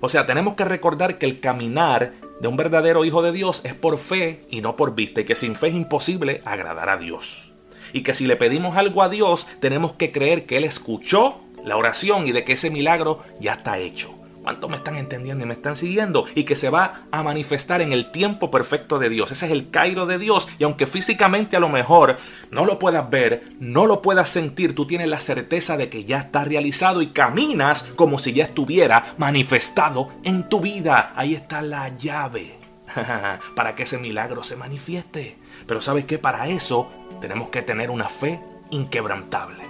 O 0.00 0.08
sea, 0.08 0.26
tenemos 0.26 0.54
que 0.54 0.64
recordar 0.64 1.18
que 1.18 1.26
el 1.26 1.40
caminar 1.40 2.12
de 2.40 2.48
un 2.48 2.56
verdadero 2.56 3.04
hijo 3.04 3.22
de 3.22 3.32
Dios 3.32 3.62
es 3.64 3.74
por 3.74 3.98
fe 3.98 4.44
y 4.50 4.60
no 4.60 4.76
por 4.76 4.94
vista, 4.94 5.22
y 5.22 5.24
que 5.24 5.34
sin 5.34 5.56
fe 5.56 5.68
es 5.68 5.74
imposible 5.74 6.42
agradar 6.44 6.90
a 6.90 6.96
Dios. 6.96 7.52
Y 7.92 8.02
que 8.02 8.14
si 8.14 8.26
le 8.26 8.36
pedimos 8.36 8.76
algo 8.76 9.02
a 9.02 9.08
Dios, 9.08 9.46
tenemos 9.60 9.92
que 9.94 10.12
creer 10.12 10.44
que 10.44 10.58
Él 10.58 10.64
escuchó 10.64 11.38
la 11.64 11.76
oración 11.76 12.26
y 12.26 12.32
de 12.32 12.44
que 12.44 12.52
ese 12.52 12.70
milagro 12.70 13.22
ya 13.40 13.54
está 13.54 13.78
hecho. 13.78 14.14
¿Cuántos 14.46 14.70
me 14.70 14.76
están 14.76 14.96
entendiendo 14.96 15.42
y 15.42 15.48
me 15.48 15.54
están 15.54 15.74
siguiendo? 15.74 16.24
Y 16.36 16.44
que 16.44 16.54
se 16.54 16.70
va 16.70 17.02
a 17.10 17.24
manifestar 17.24 17.82
en 17.82 17.92
el 17.92 18.12
tiempo 18.12 18.48
perfecto 18.48 19.00
de 19.00 19.08
Dios. 19.08 19.32
Ese 19.32 19.46
es 19.46 19.50
el 19.50 19.70
Cairo 19.70 20.06
de 20.06 20.18
Dios. 20.18 20.46
Y 20.60 20.62
aunque 20.62 20.86
físicamente 20.86 21.56
a 21.56 21.58
lo 21.58 21.68
mejor 21.68 22.18
no 22.52 22.64
lo 22.64 22.78
puedas 22.78 23.10
ver, 23.10 23.42
no 23.58 23.86
lo 23.86 24.02
puedas 24.02 24.28
sentir, 24.28 24.72
tú 24.72 24.86
tienes 24.86 25.08
la 25.08 25.18
certeza 25.18 25.76
de 25.76 25.88
que 25.88 26.04
ya 26.04 26.18
está 26.18 26.44
realizado 26.44 27.02
y 27.02 27.08
caminas 27.08 27.82
como 27.96 28.20
si 28.20 28.34
ya 28.34 28.44
estuviera 28.44 29.16
manifestado 29.18 30.10
en 30.22 30.48
tu 30.48 30.60
vida. 30.60 31.12
Ahí 31.16 31.34
está 31.34 31.60
la 31.60 31.88
llave 31.96 32.54
para 33.56 33.74
que 33.74 33.82
ese 33.82 33.98
milagro 33.98 34.44
se 34.44 34.54
manifieste. 34.54 35.38
Pero 35.66 35.82
sabes 35.82 36.04
que 36.04 36.18
para 36.18 36.46
eso 36.46 36.88
tenemos 37.20 37.48
que 37.48 37.62
tener 37.62 37.90
una 37.90 38.08
fe 38.08 38.38
inquebrantable 38.70 39.65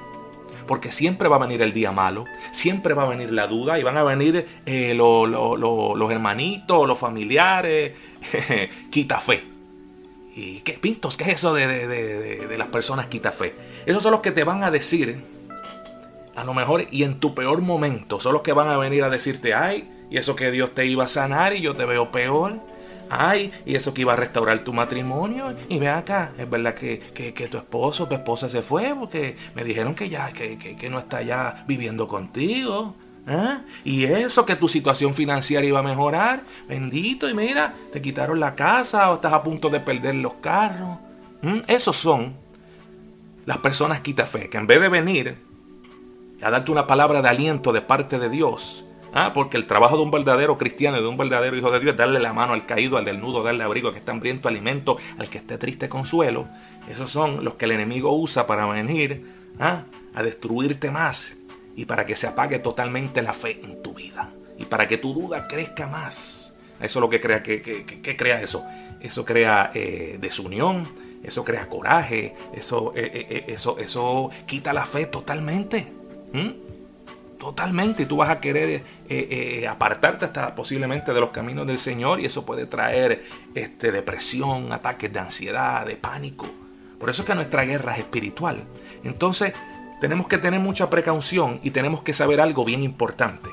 porque 0.66 0.92
siempre 0.92 1.28
va 1.28 1.36
a 1.36 1.38
venir 1.40 1.62
el 1.62 1.72
día 1.72 1.92
malo, 1.92 2.24
siempre 2.52 2.94
va 2.94 3.04
a 3.04 3.06
venir 3.06 3.32
la 3.32 3.46
duda 3.46 3.78
y 3.78 3.82
van 3.82 3.96
a 3.96 4.02
venir 4.02 4.46
eh, 4.66 4.94
los 4.94 6.10
hermanitos, 6.10 6.86
los 6.86 6.98
familiares, 6.98 7.92
quita 8.90 9.20
fe. 9.20 9.44
¿Y 10.34 10.60
qué 10.60 10.74
pintos? 10.74 11.16
¿Qué 11.16 11.24
es 11.24 11.30
eso 11.36 11.54
de, 11.54 11.66
de, 11.86 12.58
las 12.58 12.68
personas 12.68 13.06
quita 13.06 13.32
fe? 13.32 13.54
Esos 13.86 14.02
son 14.02 14.12
los 14.12 14.20
que 14.20 14.32
te 14.32 14.44
van 14.44 14.64
a 14.64 14.70
decir, 14.70 15.18
a 16.34 16.44
lo 16.44 16.52
mejor, 16.52 16.86
y 16.90 17.04
en 17.04 17.20
tu 17.20 17.34
peor 17.34 17.62
momento, 17.62 18.20
son 18.20 18.34
los 18.34 18.42
que 18.42 18.52
van 18.52 18.68
a 18.68 18.76
venir 18.76 19.02
a 19.02 19.08
decirte, 19.08 19.54
ay, 19.54 19.88
y 20.10 20.18
eso 20.18 20.36
que 20.36 20.50
Dios 20.50 20.74
te 20.74 20.84
iba 20.84 21.04
a 21.04 21.08
sanar 21.08 21.54
y 21.54 21.62
yo 21.62 21.74
te 21.74 21.86
veo 21.86 22.10
peor 22.10 22.60
Ay, 23.10 23.52
y 23.64 23.74
eso 23.74 23.94
que 23.94 24.02
iba 24.02 24.12
a 24.12 24.16
restaurar 24.16 24.60
tu 24.60 24.72
matrimonio. 24.72 25.54
Y 25.68 25.78
ve 25.78 25.88
acá, 25.88 26.32
es 26.38 26.48
verdad 26.48 26.74
que, 26.74 27.48
tu 27.50 27.56
esposo, 27.58 28.06
tu 28.06 28.14
esposa 28.14 28.48
se 28.48 28.62
fue 28.62 28.94
porque 28.98 29.36
me 29.54 29.64
dijeron 29.64 29.94
que 29.94 30.08
ya, 30.08 30.32
que, 30.32 30.88
no 30.90 30.98
está 30.98 31.22
ya 31.22 31.64
viviendo 31.66 32.08
contigo. 32.08 32.94
¿eh? 33.26 33.58
Y 33.84 34.04
eso 34.04 34.44
que 34.46 34.56
tu 34.56 34.68
situación 34.68 35.14
financiera 35.14 35.64
iba 35.64 35.80
a 35.80 35.82
mejorar. 35.82 36.42
Bendito, 36.68 37.28
y 37.28 37.34
mira, 37.34 37.74
te 37.92 38.00
quitaron 38.02 38.40
la 38.40 38.54
casa 38.54 39.10
o 39.10 39.16
estás 39.16 39.32
a 39.32 39.42
punto 39.42 39.68
de 39.68 39.80
perder 39.80 40.16
los 40.16 40.34
carros. 40.34 40.98
¿Mm? 41.42 41.60
Esos 41.68 41.96
son 41.96 42.34
las 43.44 43.58
personas 43.58 44.00
quita 44.00 44.26
fe, 44.26 44.48
que 44.50 44.58
en 44.58 44.66
vez 44.66 44.80
de 44.80 44.88
venir 44.88 45.38
a 46.42 46.50
darte 46.50 46.72
una 46.72 46.86
palabra 46.86 47.22
de 47.22 47.28
aliento 47.28 47.72
de 47.72 47.80
parte 47.80 48.18
de 48.18 48.28
Dios, 48.28 48.84
Ah, 49.12 49.32
porque 49.32 49.56
el 49.56 49.66
trabajo 49.66 49.96
de 49.96 50.02
un 50.02 50.10
verdadero 50.10 50.58
cristiano 50.58 50.98
y 50.98 51.00
de 51.00 51.06
un 51.06 51.16
verdadero 51.16 51.56
hijo 51.56 51.70
de 51.70 51.80
Dios 51.80 51.92
es 51.92 51.96
darle 51.96 52.20
la 52.20 52.32
mano 52.32 52.52
al 52.52 52.66
caído, 52.66 52.98
al 52.98 53.04
desnudo, 53.04 53.42
darle 53.42 53.64
abrigo, 53.64 53.88
al 53.88 53.94
que 53.94 54.00
está 54.00 54.12
hambriento, 54.12 54.48
alimento, 54.48 54.98
al 55.18 55.28
que 55.30 55.38
esté 55.38 55.58
triste, 55.58 55.88
consuelo. 55.88 56.48
Esos 56.88 57.10
son 57.10 57.44
los 57.44 57.54
que 57.54 57.64
el 57.64 57.72
enemigo 57.72 58.14
usa 58.16 58.46
para 58.46 58.66
venir 58.66 59.24
¿ah? 59.58 59.84
a 60.14 60.22
destruirte 60.22 60.90
más 60.90 61.36
y 61.74 61.84
para 61.84 62.06
que 62.06 62.16
se 62.16 62.26
apague 62.26 62.58
totalmente 62.58 63.22
la 63.22 63.32
fe 63.32 63.60
en 63.62 63.82
tu 63.82 63.94
vida 63.94 64.32
y 64.58 64.64
para 64.64 64.86
que 64.86 64.98
tu 64.98 65.12
duda 65.12 65.46
crezca 65.46 65.86
más. 65.86 66.54
Eso 66.80 66.98
es 66.98 67.00
lo 67.00 67.08
que 67.08 67.20
crea, 67.20 67.42
que, 67.42 68.16
crea 68.16 68.40
eso. 68.40 68.64
Eso 69.00 69.24
crea 69.24 69.70
eh, 69.74 70.18
desunión, 70.20 70.88
eso 71.22 71.44
crea 71.44 71.68
coraje, 71.68 72.34
eso, 72.54 72.92
eh, 72.94 73.10
eh, 73.12 73.44
eso, 73.48 73.78
eso 73.78 74.30
quita 74.46 74.72
la 74.72 74.84
fe 74.84 75.06
totalmente. 75.06 75.86
Totalmente, 77.38 78.04
y 78.04 78.06
tú 78.06 78.16
vas 78.16 78.30
a 78.30 78.40
querer 78.40 78.68
eh, 78.70 78.82
eh, 79.08 79.68
apartarte 79.68 80.24
hasta 80.24 80.54
posiblemente 80.54 81.12
de 81.12 81.20
los 81.20 81.30
caminos 81.30 81.66
del 81.66 81.78
Señor 81.78 82.20
y 82.20 82.24
eso 82.24 82.46
puede 82.46 82.66
traer 82.66 83.24
este, 83.54 83.92
depresión, 83.92 84.72
ataques 84.72 85.12
de 85.12 85.18
ansiedad, 85.18 85.84
de 85.84 85.96
pánico. 85.96 86.46
Por 86.98 87.10
eso 87.10 87.22
es 87.22 87.26
que 87.26 87.34
nuestra 87.34 87.64
guerra 87.64 87.92
es 87.92 87.98
espiritual. 88.00 88.64
Entonces 89.04 89.52
tenemos 90.00 90.28
que 90.28 90.38
tener 90.38 90.60
mucha 90.60 90.88
precaución 90.88 91.60
y 91.62 91.70
tenemos 91.70 92.02
que 92.02 92.14
saber 92.14 92.40
algo 92.40 92.64
bien 92.64 92.82
importante. 92.82 93.50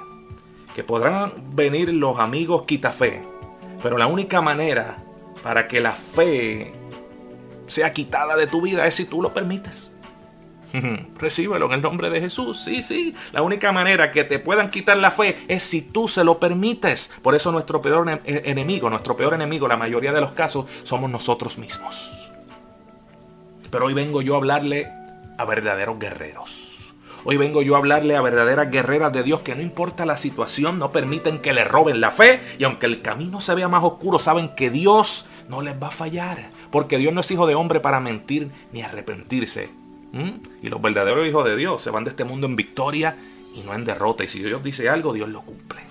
Que 0.73 0.83
podrán 0.83 1.33
venir 1.53 1.93
los 1.93 2.19
amigos 2.19 2.63
quita 2.63 2.91
fe, 2.91 3.21
pero 3.81 3.97
la 3.97 4.07
única 4.07 4.41
manera 4.41 5.03
para 5.43 5.67
que 5.67 5.81
la 5.81 5.91
fe 5.91 6.73
sea 7.67 7.91
quitada 7.91 8.35
de 8.35 8.47
tu 8.47 8.61
vida 8.61 8.87
es 8.87 8.95
si 8.95 9.05
tú 9.05 9.21
lo 9.21 9.33
permites. 9.33 9.92
Recíbelo 11.19 11.65
en 11.67 11.73
el 11.73 11.81
nombre 11.81 12.09
de 12.09 12.21
Jesús. 12.21 12.61
Sí, 12.63 12.81
sí. 12.81 13.15
La 13.31 13.41
única 13.41 13.71
manera 13.71 14.11
que 14.11 14.23
te 14.23 14.39
puedan 14.39 14.71
quitar 14.71 14.97
la 14.97 15.11
fe 15.11 15.37
es 15.47 15.63
si 15.63 15.81
tú 15.81 16.07
se 16.07 16.23
lo 16.23 16.39
permites. 16.39 17.11
Por 17.21 17.35
eso 17.35 17.51
nuestro 17.51 17.81
peor 17.81 18.21
e-, 18.25 18.41
enemigo, 18.45 18.89
nuestro 18.89 19.15
peor 19.15 19.33
enemigo, 19.33 19.67
la 19.67 19.77
mayoría 19.77 20.11
de 20.11 20.21
los 20.21 20.31
casos, 20.31 20.65
somos 20.83 21.09
nosotros 21.09 21.57
mismos. 21.57 22.31
Pero 23.69 23.85
hoy 23.85 23.93
vengo 23.93 24.21
yo 24.21 24.35
a 24.35 24.37
hablarle 24.37 24.91
a 25.37 25.45
verdaderos 25.45 25.99
guerreros. 25.99 26.69
Hoy 27.25 27.37
vengo 27.37 27.61
yo 27.61 27.75
a 27.75 27.77
hablarle 27.77 28.17
a 28.17 28.21
verdaderas 28.21 28.69
guerreras 28.69 29.13
de 29.13 29.23
Dios 29.23 29.41
que 29.41 29.55
no 29.55 29.61
importa 29.61 30.05
la 30.05 30.17
situación, 30.17 30.77
no 30.77 30.91
permiten 30.91 31.39
que 31.39 31.53
le 31.53 31.63
roben 31.63 32.01
la 32.01 32.11
fe 32.11 32.41
y 32.59 32.65
aunque 32.65 32.85
el 32.85 33.01
camino 33.01 33.39
se 33.39 33.55
vea 33.55 33.69
más 33.69 33.83
oscuro, 33.83 34.19
saben 34.19 34.49
que 34.55 34.69
Dios 34.69 35.25
no 35.47 35.61
les 35.61 35.81
va 35.81 35.87
a 35.87 35.91
fallar, 35.91 36.49
porque 36.69 36.97
Dios 36.97 37.13
no 37.13 37.21
es 37.21 37.31
hijo 37.31 37.47
de 37.47 37.55
hombre 37.55 37.79
para 37.79 38.01
mentir 38.01 38.51
ni 38.73 38.81
arrepentirse. 38.81 39.82
Y 40.61 40.69
los 40.69 40.81
verdaderos 40.81 41.27
hijos 41.27 41.45
de 41.45 41.55
Dios 41.55 41.81
se 41.81 41.89
van 41.89 42.03
de 42.03 42.11
este 42.11 42.23
mundo 42.23 42.45
en 42.45 42.55
victoria 42.55 43.17
y 43.55 43.61
no 43.61 43.73
en 43.73 43.83
derrota. 43.83 44.23
Y 44.23 44.27
si 44.27 44.39
Dios 44.39 44.63
dice 44.63 44.89
algo, 44.89 45.11
Dios 45.13 45.29
lo 45.29 45.41
cumple. 45.41 45.81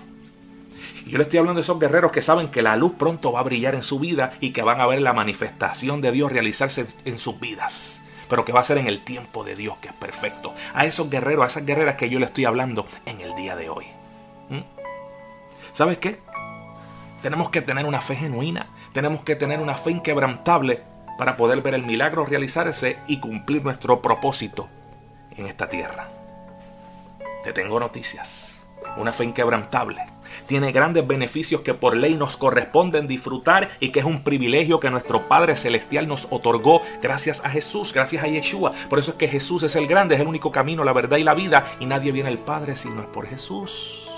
Y 1.05 1.11
yo 1.11 1.17
le 1.17 1.25
estoy 1.25 1.39
hablando 1.39 1.59
de 1.59 1.63
esos 1.63 1.79
guerreros 1.79 2.11
que 2.11 2.21
saben 2.21 2.47
que 2.47 2.61
la 2.61 2.77
luz 2.77 2.93
pronto 2.97 3.33
va 3.33 3.41
a 3.41 3.43
brillar 3.43 3.75
en 3.75 3.83
su 3.83 3.99
vida 3.99 4.31
y 4.39 4.51
que 4.51 4.61
van 4.61 4.79
a 4.79 4.87
ver 4.87 5.01
la 5.01 5.11
manifestación 5.11 5.99
de 5.99 6.13
Dios 6.13 6.31
realizarse 6.31 6.85
en 7.05 7.19
sus 7.19 7.39
vidas 7.39 7.99
pero 8.29 8.45
que 8.45 8.51
va 8.51 8.61
a 8.61 8.63
ser 8.63 8.79
en 8.79 8.87
el 8.87 9.03
tiempo 9.03 9.43
de 9.43 9.53
Dios 9.53 9.77
que 9.77 9.89
es 9.89 9.93
perfecto. 9.93 10.55
A 10.73 10.85
esos 10.85 11.07
guerreros, 11.07 11.43
a 11.43 11.47
esas 11.47 11.65
guerreras 11.67 11.97
que 11.97 12.09
yo 12.09 12.17
le 12.17 12.25
estoy 12.25 12.45
hablando 12.45 12.87
en 13.05 13.21
el 13.21 13.35
día 13.35 13.55
de 13.55 13.69
hoy. 13.69 13.85
¿Mm? 14.49 14.61
¿Sabes 15.73 15.99
qué? 15.99 16.19
Tenemos 17.21 17.49
que 17.51 17.61
tener 17.61 17.85
una 17.85 18.01
fe 18.01 18.15
genuina, 18.15 18.69
tenemos 18.91 19.21
que 19.21 19.35
tener 19.35 19.59
una 19.59 19.75
fe 19.75 19.91
inquebrantable 19.91 20.81
para 21.17 21.37
poder 21.37 21.61
ver 21.61 21.73
el 21.73 21.83
milagro 21.83 22.25
realizarse 22.25 22.97
y 23.07 23.19
cumplir 23.19 23.63
nuestro 23.63 24.01
propósito 24.01 24.69
en 25.35 25.47
esta 25.47 25.69
tierra. 25.69 26.09
Te 27.43 27.53
tengo 27.53 27.79
noticias, 27.79 28.65
una 28.97 29.13
fe 29.13 29.25
inquebrantable 29.25 30.13
tiene 30.47 30.71
grandes 30.71 31.05
beneficios 31.05 31.61
que 31.61 31.73
por 31.73 31.95
ley 31.95 32.15
nos 32.15 32.37
corresponden 32.37 33.07
disfrutar 33.07 33.69
y 33.79 33.89
que 33.89 33.99
es 33.99 34.05
un 34.05 34.23
privilegio 34.23 34.79
que 34.79 34.89
nuestro 34.89 35.27
Padre 35.27 35.55
Celestial 35.55 36.07
nos 36.07 36.27
otorgó 36.31 36.81
gracias 37.01 37.41
a 37.43 37.49
Jesús, 37.49 37.93
gracias 37.93 38.23
a 38.23 38.27
Yeshua. 38.27 38.73
Por 38.89 38.99
eso 38.99 39.11
es 39.11 39.17
que 39.17 39.27
Jesús 39.27 39.63
es 39.63 39.75
el 39.75 39.87
grande, 39.87 40.15
es 40.15 40.21
el 40.21 40.27
único 40.27 40.51
camino, 40.51 40.83
la 40.83 40.93
verdad 40.93 41.17
y 41.17 41.23
la 41.23 41.33
vida 41.33 41.65
y 41.79 41.85
nadie 41.85 42.11
viene 42.11 42.29
al 42.29 42.39
Padre 42.39 42.75
si 42.75 42.89
no 42.89 43.01
es 43.01 43.07
por 43.07 43.27
Jesús. 43.27 44.09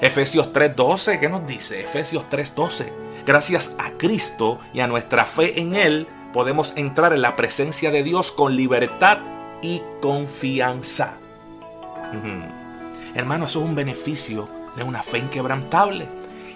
Efesios 0.00 0.52
3:12, 0.52 1.20
¿qué 1.20 1.28
nos 1.28 1.46
dice? 1.46 1.82
Efesios 1.82 2.24
3:12. 2.30 2.92
Gracias 3.26 3.74
a 3.78 3.92
Cristo 3.92 4.58
y 4.72 4.80
a 4.80 4.86
nuestra 4.86 5.26
fe 5.26 5.60
en 5.60 5.74
Él 5.74 6.08
podemos 6.32 6.72
entrar 6.76 7.12
en 7.12 7.22
la 7.22 7.36
presencia 7.36 7.90
de 7.90 8.02
Dios 8.02 8.32
con 8.32 8.56
libertad 8.56 9.18
y 9.62 9.82
confianza. 10.00 11.18
Hermano, 13.14 13.46
eso 13.46 13.60
es 13.60 13.64
un 13.64 13.74
beneficio 13.74 14.48
de 14.76 14.82
una 14.82 15.02
fe 15.02 15.18
inquebrantable. 15.18 16.08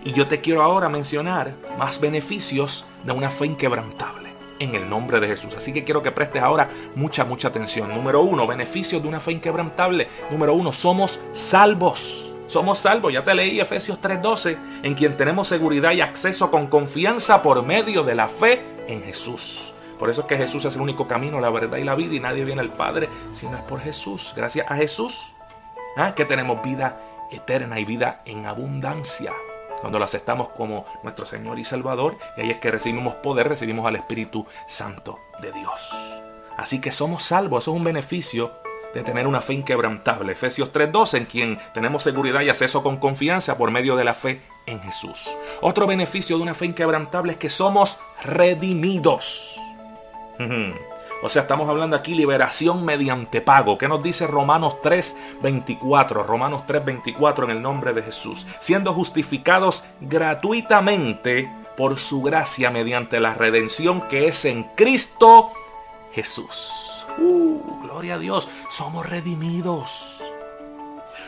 Y 0.05 0.13
yo 0.13 0.27
te 0.27 0.41
quiero 0.41 0.63
ahora 0.63 0.89
mencionar 0.89 1.55
más 1.79 2.01
beneficios 2.01 2.85
de 3.05 3.13
una 3.13 3.31
fe 3.31 3.47
inquebrantable 3.47 4.31
en 4.59 4.75
el 4.75 4.89
nombre 4.89 5.21
de 5.21 5.29
Jesús. 5.29 5.55
Así 5.57 5.73
que 5.73 5.85
quiero 5.85 6.03
que 6.03 6.13
prestes 6.13 6.43
ahora 6.43 6.69
mucha, 6.95 7.25
mucha 7.25 7.49
atención. 7.49 7.93
Número 7.93 8.23
uno, 8.23 8.47
beneficios 8.47 9.03
de 9.03 9.09
una 9.09 9.21
fe 9.21 9.33
inquebrantable. 9.33 10.09
Número 10.31 10.55
uno, 10.55 10.73
somos 10.73 11.21
salvos. 11.33 12.26
Somos 12.47 12.79
salvos, 12.79 13.13
ya 13.13 13.25
te 13.25 13.35
leí 13.35 13.59
Efesios 13.59 14.01
3:12, 14.01 14.57
en 14.83 14.95
quien 14.95 15.17
tenemos 15.17 15.49
seguridad 15.49 15.93
y 15.93 16.01
acceso 16.01 16.51
con 16.51 16.69
confianza 16.69 17.43
por 17.43 17.65
medio 17.65 18.05
de 18.05 18.15
la 18.15 18.29
fe 18.29 18.65
en 18.87 19.03
Jesús. 19.03 19.75
Por 19.99 20.11
eso 20.11 20.23
es 20.23 20.27
que 20.27 20.37
Jesús 20.37 20.65
es 20.65 20.77
el 20.77 20.83
único 20.83 21.09
camino, 21.09 21.41
la 21.41 21.51
verdad 21.51 21.79
y 21.79 21.85
la 21.85 21.95
vida, 21.95 22.15
y 22.15 22.21
nadie 22.21 22.45
viene 22.45 22.61
al 22.61 22.73
Padre 22.73 23.09
si 23.33 23.47
no 23.47 23.57
es 23.57 23.63
por 23.65 23.81
Jesús. 23.81 24.33
Gracias 24.37 24.71
a 24.71 24.77
Jesús, 24.77 25.33
¿ah? 25.97 26.15
que 26.15 26.25
tenemos 26.25 26.63
vida 26.63 27.01
eterna 27.33 27.81
y 27.81 27.85
vida 27.85 28.23
en 28.27 28.47
abundancia. 28.47 29.33
Cuando 29.81 29.99
lo 29.99 30.05
aceptamos 30.05 30.51
como 30.51 30.87
nuestro 31.03 31.27
Señor 31.27 31.59
y 31.59 31.65
Salvador, 31.65 32.17
y 32.37 32.43
ahí 32.43 32.51
es 32.51 32.59
que 32.59 32.71
recibimos 32.71 33.15
poder, 33.17 33.49
recibimos 33.49 33.87
al 33.87 33.97
Espíritu 33.97 34.47
Santo 34.67 35.19
de 35.41 35.53
Dios. 35.53 35.95
Así 36.57 36.81
que 36.81 36.93
somos 36.93 37.25
salvos, 37.25 37.65
eso 37.65 37.73
es 37.73 37.77
un 37.77 37.85
beneficio 37.85 38.53
de 38.97 39.03
tener 39.03 39.27
una 39.27 39.43
fe 39.43 39.53
inquebrantable. 39.53 40.33
Efesios 40.33 40.73
3.12, 40.73 41.19
en 41.19 41.25
quien 41.27 41.59
tenemos 41.75 42.03
seguridad 42.03 42.41
y 42.41 42.49
acceso 42.49 42.83
con 42.83 42.97
confianza 42.97 43.59
por 43.59 43.71
medio 43.71 43.95
de 43.95 44.05
la 44.05 44.15
fe 44.15 44.41
en 44.65 44.81
Jesús. 44.81 45.37
Otro 45.61 45.87
beneficio 45.87 46.39
de 46.39 46.43
una 46.43 46.55
fe 46.55 46.65
inquebrantable 46.65 47.33
es 47.33 47.39
que 47.39 47.51
somos 47.51 47.99
redimidos. 48.25 49.61
O 51.23 51.31
sea, 51.31 51.43
estamos 51.43 51.67
hablando 51.71 51.97
aquí 51.97 52.15
liberación 52.15 52.85
mediante 52.85 53.41
pago. 53.41 53.79
¿Qué 53.79 53.89
nos 53.89 54.03
dice 54.03 54.27
Romanos 54.27 54.77
3:24? 54.83 56.27
Romanos 56.27 56.65
3:24 56.69 57.45
en 57.45 57.51
el 57.51 57.63
nombre 57.63 57.95
de 57.95 58.03
Jesús. 58.03 58.47
Siendo 58.61 58.93
justificados 58.93 59.85
gratuitamente 60.03 61.51
por 61.75 61.99
su 61.99 62.21
gracia 62.21 62.71
mediante 62.71 63.19
la 63.19 63.33
redención 63.33 64.03
que 64.09 64.29
es 64.29 64.45
en 64.45 64.65
Cristo 64.77 65.53
Jesús. 66.17 67.05
Uh, 67.19 67.83
gloria 67.83 68.15
a 68.15 68.19
Dios, 68.19 68.49
somos 68.71 69.05
redimidos. 69.05 70.17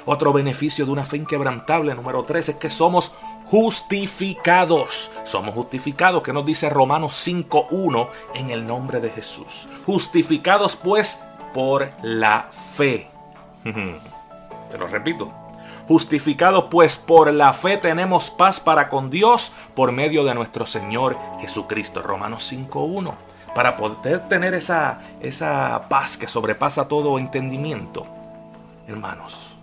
Otro 0.07 0.33
beneficio 0.33 0.87
de 0.87 0.93
una 0.93 1.05
fe 1.05 1.19
inquebrantable, 1.19 1.95
número 1.95 2.25
3, 2.25 2.49
es 2.49 2.55
que 2.55 2.71
somos 2.71 3.13
justificados. 3.45 5.11
Somos 5.25 5.55
justificados, 5.55 6.23
que 6.23 6.33
nos 6.33 6.47
dice 6.47 6.71
Romanos 6.71 7.23
5.1 7.29 8.09
en 8.35 8.51
el 8.51 8.67
nombre 8.67 9.01
de 9.01 9.11
Jesús. 9.11 9.69
Justificados 9.85 10.75
pues 10.77 11.21
por 11.53 11.93
la 12.03 12.49
fe. 12.75 13.11
Te 14.71 14.79
lo 14.79 14.89
repito. 14.89 15.31
Justificados 15.87 16.65
pues 16.71 16.97
por 16.97 17.31
la 17.35 17.53
fe 17.53 17.77
tenemos 17.77 18.31
paz 18.31 18.59
para 18.59 18.89
con 18.89 19.11
Dios 19.11 19.53
por 19.75 19.93
medio 19.93 20.25
de 20.25 20.35
nuestro 20.35 20.65
Señor 20.65 21.19
Jesucristo. 21.41 22.01
Romanos 22.01 22.51
5.1. 22.51 23.38
Para 23.55 23.77
poder 23.77 24.29
tener 24.29 24.55
esa, 24.55 25.01
esa 25.21 25.89
paz 25.89 26.17
que 26.17 26.29
sobrepasa 26.29 26.89
todo 26.89 27.19
entendimiento. 27.19 28.07
Hermanos, 28.87 29.57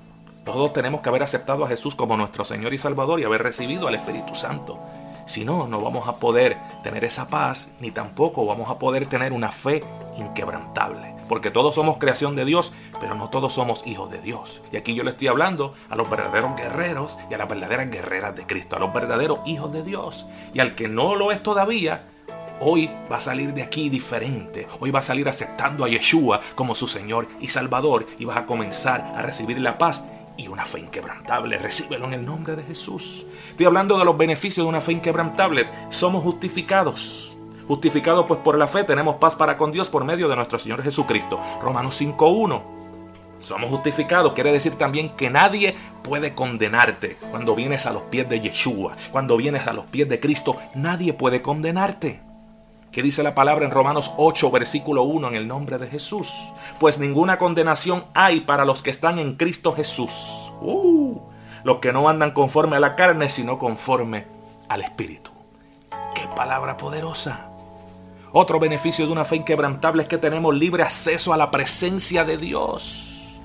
todos 0.44 0.74
tenemos 0.74 1.02
que 1.02 1.10
haber 1.10 1.24
aceptado 1.24 1.66
a 1.66 1.68
Jesús 1.68 1.96
como 1.96 2.18
nuestro 2.18 2.46
Señor 2.46 2.74
y 2.74 2.78
Salvador 2.78 3.20
y 3.20 3.24
haber 3.24 3.42
recibido 3.42 3.88
al 3.88 3.96
Espíritu 3.96 4.36
Santo. 4.36 4.80
Si 5.26 5.44
no, 5.44 5.68
no 5.68 5.82
vamos 5.82 6.08
a 6.08 6.18
poder 6.18 6.56
tener 6.84 7.04
esa 7.04 7.28
paz, 7.30 7.70
ni 7.80 7.90
tampoco 7.90 8.46
vamos 8.46 8.70
a 8.70 8.78
poder 8.78 9.08
tener 9.08 9.34
una 9.34 9.52
fe 9.52 9.84
inquebrantable. 10.18 11.16
Porque 11.28 11.50
todos 11.50 11.74
somos 11.74 11.98
creación 11.98 12.36
de 12.36 12.46
Dios, 12.46 12.74
pero 13.00 13.16
no 13.16 13.30
todos 13.30 13.54
somos 13.54 13.86
hijos 13.88 14.12
de 14.12 14.22
Dios. 14.22 14.62
Y 14.72 14.78
aquí 14.78 14.94
yo 14.94 15.04
le 15.04 15.10
estoy 15.10 15.28
hablando 15.28 15.74
a 15.90 15.96
los 15.96 16.08
verdaderos 16.08 16.56
guerreros 16.56 17.18
y 17.32 17.34
a 17.34 17.40
las 17.40 17.50
verdaderas 17.50 17.90
guerreras 17.90 18.36
de 18.36 18.46
Cristo, 18.46 18.76
a 18.76 18.80
los 18.80 18.94
verdaderos 18.94 19.40
hijos 19.46 19.74
de 19.74 19.82
Dios. 19.82 20.28
Y 20.54 20.60
al 20.60 20.76
que 20.76 20.88
no 20.88 21.16
lo 21.16 21.32
es 21.32 21.42
todavía, 21.42 22.04
hoy 22.60 22.90
va 23.12 23.18
a 23.18 23.22
salir 23.22 23.54
de 23.54 23.64
aquí 23.64 23.90
diferente. 23.90 24.68
Hoy 24.80 24.92
va 24.92 25.00
a 25.00 25.04
salir 25.04 25.28
aceptando 25.28 25.84
a 25.84 25.90
Yeshua 25.90 26.42
como 26.56 26.76
su 26.76 26.88
Señor 26.88 27.28
y 27.40 27.48
Salvador 27.48 28.08
y 28.20 28.26
vas 28.26 28.38
a 28.38 28.46
comenzar 28.46 29.14
a 29.16 29.22
recibir 29.22 29.60
la 29.60 29.78
paz 29.78 30.04
y 30.38 30.48
una 30.48 30.66
fe 30.66 30.80
inquebrantable. 30.80 31.58
Recíbelo 31.58 32.06
en 32.06 32.14
el 32.14 32.26
nombre 32.26 32.56
de 32.56 32.64
Jesús. 32.64 33.26
Estoy 33.52 33.66
hablando 33.66 33.98
de 33.98 34.06
los 34.06 34.18
beneficios 34.18 34.66
de 34.66 34.70
una 34.70 34.82
fe 34.82 34.94
inquebrantable. 34.94 35.68
Somos 35.90 36.24
justificados. 36.24 37.36
Justificados 37.68 38.26
pues 38.28 38.40
por 38.42 38.58
la 38.58 38.68
fe 38.68 38.84
tenemos 38.84 39.16
paz 39.16 39.36
para 39.36 39.58
con 39.58 39.72
Dios 39.72 39.90
por 39.90 40.04
medio 40.04 40.28
de 40.28 40.36
nuestro 40.36 40.60
Señor 40.60 40.84
Jesucristo. 40.84 41.40
Romanos 41.62 42.00
5.1. 42.00 42.62
Somos 43.44 43.70
justificados, 43.70 44.34
quiere 44.34 44.52
decir 44.52 44.76
también 44.76 45.16
que 45.16 45.30
nadie 45.30 45.76
puede 46.04 46.34
condenarte 46.34 47.16
cuando 47.30 47.54
vienes 47.54 47.86
a 47.86 47.94
los 47.94 48.02
pies 48.04 48.28
de 48.28 48.40
Yeshua, 48.40 48.98
cuando 49.12 49.38
vienes 49.38 49.68
a 49.68 49.74
los 49.74 49.86
pies 49.86 50.10
de 50.10 50.20
Cristo, 50.20 50.58
nadie 50.74 51.14
puede 51.14 51.44
condenarte. 51.44 52.25
¿Qué 52.96 53.04
dice 53.04 53.24
la 53.24 53.36
palabra 53.36 53.66
en 53.66 53.72
Romanos 53.72 54.14
8, 54.16 54.52
versículo 54.52 55.04
1 55.04 55.28
en 55.28 55.36
el 55.36 55.50
nombre 55.50 55.78
de 55.78 55.88
Jesús? 55.88 56.34
Pues 56.80 56.98
ninguna 56.98 57.38
condenación 57.38 58.06
hay 58.14 58.40
para 58.40 58.64
los 58.64 58.82
que 58.82 58.90
están 58.90 59.20
en 59.20 59.36
Cristo 59.36 59.76
Jesús. 59.76 60.50
Uh, 60.62 61.20
los 61.66 61.80
que 61.80 61.92
no 61.92 62.08
andan 62.08 62.32
conforme 62.32 62.78
a 62.78 62.80
la 62.80 62.96
carne, 62.96 63.28
sino 63.28 63.60
conforme 63.60 64.28
al 64.70 64.80
Espíritu. 64.80 65.30
¡Qué 66.16 66.22
palabra 66.38 66.78
poderosa! 66.78 67.50
Otro 68.32 68.62
beneficio 68.62 69.06
de 69.06 69.12
una 69.12 69.26
fe 69.26 69.36
inquebrantable 69.36 70.04
es 70.04 70.08
que 70.08 70.18
tenemos 70.18 70.56
libre 70.56 70.82
acceso 70.82 71.34
a 71.34 71.38
la 71.38 71.52
presencia 71.52 72.24
de 72.24 72.38
Dios. 72.38 73.36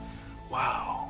¡Wow! 0.48 1.08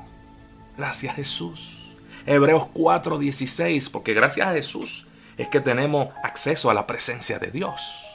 Gracias 0.78 1.14
Jesús. 1.14 1.92
Hebreos 2.24 2.68
4:16, 2.72 3.90
porque 3.90 4.14
gracias 4.14 4.48
a 4.48 4.52
Jesús 4.52 5.06
es 5.36 5.48
que 5.48 5.60
tenemos 5.60 6.08
acceso 6.24 6.70
a 6.70 6.74
la 6.74 6.86
presencia 6.86 7.38
de 7.38 7.50
Dios. 7.50 8.06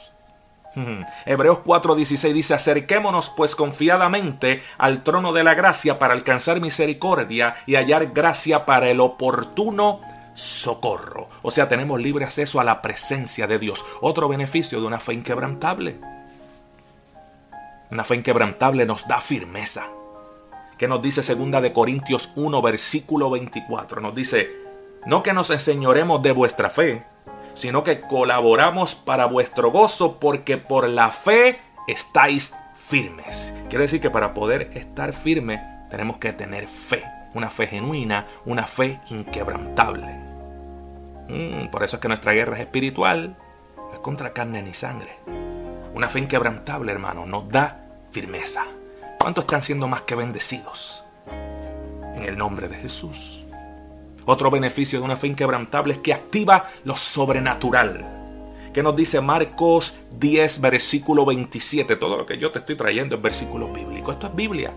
Hebreos 1.24 1.58
4:16 1.64 2.32
dice, 2.32 2.54
acerquémonos 2.54 3.30
pues 3.30 3.56
confiadamente 3.56 4.62
al 4.78 5.02
trono 5.02 5.32
de 5.32 5.44
la 5.44 5.54
gracia 5.54 5.98
para 5.98 6.14
alcanzar 6.14 6.60
misericordia 6.60 7.56
y 7.66 7.76
hallar 7.76 8.12
gracia 8.12 8.66
para 8.66 8.88
el 8.88 9.00
oportuno 9.00 10.00
socorro. 10.34 11.28
O 11.42 11.50
sea, 11.50 11.68
tenemos 11.68 12.00
libre 12.00 12.24
acceso 12.24 12.60
a 12.60 12.64
la 12.64 12.82
presencia 12.82 13.46
de 13.46 13.58
Dios. 13.58 13.84
Otro 14.00 14.28
beneficio 14.28 14.80
de 14.80 14.86
una 14.86 15.00
fe 15.00 15.14
inquebrantable. 15.14 15.98
Una 17.90 18.04
fe 18.04 18.16
inquebrantable 18.16 18.84
nos 18.84 19.08
da 19.08 19.20
firmeza. 19.20 19.86
¿Qué 20.76 20.88
nos 20.88 21.00
dice 21.00 21.22
segunda 21.22 21.60
de 21.60 21.72
Corintios 21.72 22.30
1 22.36 22.60
versículo 22.60 23.30
24? 23.30 24.00
Nos 24.02 24.14
dice, 24.14 24.50
no 25.06 25.22
que 25.22 25.32
nos 25.32 25.50
enseñoremos 25.50 26.20
de 26.20 26.32
vuestra 26.32 26.68
fe, 26.68 27.06
sino 27.56 27.82
que 27.82 28.02
colaboramos 28.02 28.94
para 28.94 29.26
vuestro 29.26 29.72
gozo 29.72 30.20
porque 30.20 30.58
por 30.58 30.88
la 30.88 31.10
fe 31.10 31.58
estáis 31.88 32.54
firmes. 32.76 33.52
Quiere 33.68 33.84
decir 33.84 34.00
que 34.00 34.10
para 34.10 34.34
poder 34.34 34.70
estar 34.74 35.12
firme 35.12 35.60
tenemos 35.90 36.18
que 36.18 36.32
tener 36.32 36.68
fe, 36.68 37.02
una 37.34 37.50
fe 37.50 37.66
genuina, 37.66 38.26
una 38.44 38.66
fe 38.66 39.00
inquebrantable. 39.08 40.14
Mm, 41.28 41.68
por 41.70 41.82
eso 41.82 41.96
es 41.96 42.02
que 42.02 42.08
nuestra 42.08 42.32
guerra 42.32 42.56
es 42.56 42.60
espiritual, 42.60 43.36
es 43.92 43.98
contra 44.00 44.32
carne 44.32 44.62
ni 44.62 44.74
sangre. 44.74 45.18
Una 45.94 46.08
fe 46.08 46.20
inquebrantable, 46.20 46.92
hermano, 46.92 47.26
nos 47.26 47.48
da 47.48 47.80
firmeza. 48.12 48.64
¿Cuántos 49.18 49.44
están 49.44 49.62
siendo 49.62 49.88
más 49.88 50.02
que 50.02 50.14
bendecidos? 50.14 51.04
En 52.14 52.22
el 52.22 52.36
nombre 52.36 52.68
de 52.68 52.76
Jesús. 52.76 53.35
Otro 54.26 54.50
beneficio 54.50 54.98
de 54.98 55.04
una 55.04 55.16
fe 55.16 55.28
inquebrantable 55.28 55.94
es 55.94 56.00
que 56.00 56.12
activa 56.12 56.66
lo 56.84 56.96
sobrenatural. 56.96 58.04
¿Qué 58.74 58.82
nos 58.82 58.94
dice 58.94 59.20
Marcos 59.20 59.96
10, 60.18 60.60
versículo 60.60 61.24
27? 61.24 61.96
Todo 61.96 62.18
lo 62.18 62.26
que 62.26 62.36
yo 62.36 62.50
te 62.50 62.58
estoy 62.58 62.74
trayendo 62.74 63.16
es 63.16 63.22
versículo 63.22 63.68
bíblico. 63.68 64.12
Esto 64.12 64.26
es 64.26 64.34
Biblia. 64.34 64.74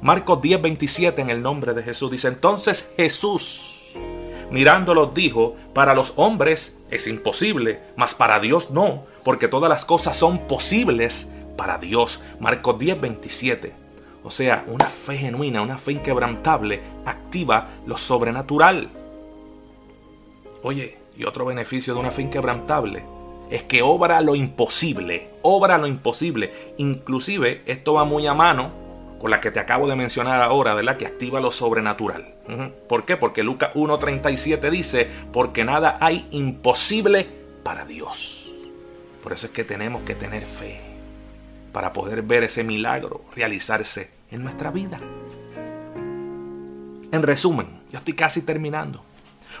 Marcos 0.00 0.40
10, 0.40 0.62
27 0.62 1.20
en 1.20 1.30
el 1.30 1.42
nombre 1.42 1.74
de 1.74 1.82
Jesús. 1.82 2.10
Dice 2.10 2.28
entonces 2.28 2.88
Jesús, 2.96 3.92
mirándolos, 4.50 5.12
dijo, 5.12 5.56
para 5.74 5.92
los 5.92 6.14
hombres 6.16 6.78
es 6.90 7.06
imposible, 7.06 7.82
mas 7.96 8.14
para 8.14 8.38
Dios 8.38 8.70
no, 8.70 9.04
porque 9.24 9.48
todas 9.48 9.68
las 9.68 9.84
cosas 9.84 10.16
son 10.16 10.46
posibles 10.46 11.28
para 11.56 11.78
Dios. 11.78 12.22
Marcos 12.38 12.78
10, 12.78 13.00
27. 13.00 13.83
O 14.24 14.30
sea, 14.30 14.64
una 14.66 14.86
fe 14.86 15.18
genuina, 15.18 15.60
una 15.60 15.76
fe 15.76 15.92
inquebrantable 15.92 16.80
activa 17.04 17.68
lo 17.86 17.98
sobrenatural. 17.98 18.88
Oye, 20.62 20.96
y 21.16 21.24
otro 21.24 21.44
beneficio 21.44 21.92
de 21.92 22.00
una 22.00 22.10
fe 22.10 22.22
inquebrantable 22.22 23.04
es 23.50 23.62
que 23.64 23.82
obra 23.82 24.22
lo 24.22 24.34
imposible, 24.34 25.28
obra 25.42 25.76
lo 25.76 25.86
imposible. 25.86 26.72
Inclusive 26.78 27.62
esto 27.66 27.92
va 27.94 28.04
muy 28.04 28.26
a 28.26 28.32
mano 28.32 28.72
con 29.20 29.30
la 29.30 29.40
que 29.40 29.50
te 29.50 29.60
acabo 29.60 29.88
de 29.88 29.94
mencionar 29.94 30.42
ahora, 30.42 30.74
¿verdad? 30.74 30.96
Que 30.96 31.06
activa 31.06 31.40
lo 31.40 31.52
sobrenatural. 31.52 32.34
¿Por 32.88 33.04
qué? 33.04 33.18
Porque 33.18 33.42
Lucas 33.42 33.70
1.37 33.74 34.70
dice, 34.70 35.08
porque 35.32 35.64
nada 35.64 35.98
hay 36.00 36.26
imposible 36.30 37.28
para 37.62 37.84
Dios. 37.84 38.50
Por 39.22 39.34
eso 39.34 39.46
es 39.46 39.52
que 39.52 39.64
tenemos 39.64 40.02
que 40.02 40.14
tener 40.14 40.46
fe 40.46 40.80
para 41.74 41.92
poder 41.92 42.22
ver 42.22 42.44
ese 42.44 42.62
milagro 42.62 43.22
realizarse 43.34 44.08
en 44.30 44.44
nuestra 44.44 44.70
vida. 44.70 45.00
En 47.10 47.22
resumen, 47.22 47.66
yo 47.90 47.98
estoy 47.98 48.14
casi 48.14 48.42
terminando. 48.42 49.02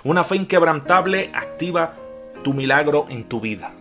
Una 0.04 0.22
fe 0.22 0.36
inquebrantable 0.36 1.32
activa 1.34 1.96
tu 2.44 2.54
milagro 2.54 3.06
en 3.08 3.24
tu 3.24 3.40
vida 3.40 3.72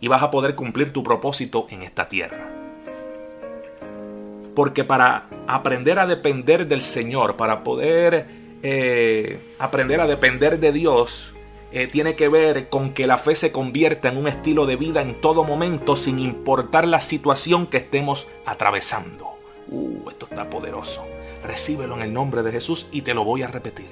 y 0.00 0.08
vas 0.08 0.22
a 0.22 0.30
poder 0.30 0.54
cumplir 0.54 0.90
tu 0.92 1.02
propósito 1.04 1.66
en 1.68 1.82
esta 1.82 2.08
tierra. 2.08 2.48
Porque 4.56 4.82
para 4.82 5.26
aprender 5.46 5.98
a 5.98 6.06
depender 6.06 6.66
del 6.66 6.80
Señor, 6.80 7.36
para 7.36 7.62
poder 7.62 8.26
eh, 8.62 9.38
aprender 9.58 10.00
a 10.00 10.06
depender 10.06 10.58
de 10.58 10.72
Dios, 10.72 11.34
eh, 11.72 11.86
tiene 11.86 12.16
que 12.16 12.28
ver 12.28 12.68
con 12.68 12.92
que 12.92 13.06
la 13.06 13.18
fe 13.18 13.36
se 13.36 13.52
convierta 13.52 14.08
en 14.08 14.16
un 14.16 14.26
estilo 14.26 14.66
de 14.66 14.76
vida 14.76 15.02
en 15.02 15.20
todo 15.20 15.44
momento 15.44 15.94
sin 15.94 16.18
importar 16.18 16.86
la 16.86 17.00
situación 17.00 17.66
que 17.66 17.78
estemos 17.78 18.28
atravesando. 18.44 19.38
Uh, 19.68 20.10
esto 20.10 20.26
está 20.28 20.50
poderoso. 20.50 21.04
Recíbelo 21.44 21.94
en 21.94 22.02
el 22.02 22.12
nombre 22.12 22.42
de 22.42 22.52
Jesús 22.52 22.88
y 22.90 23.02
te 23.02 23.14
lo 23.14 23.24
voy 23.24 23.42
a 23.42 23.46
repetir. 23.46 23.86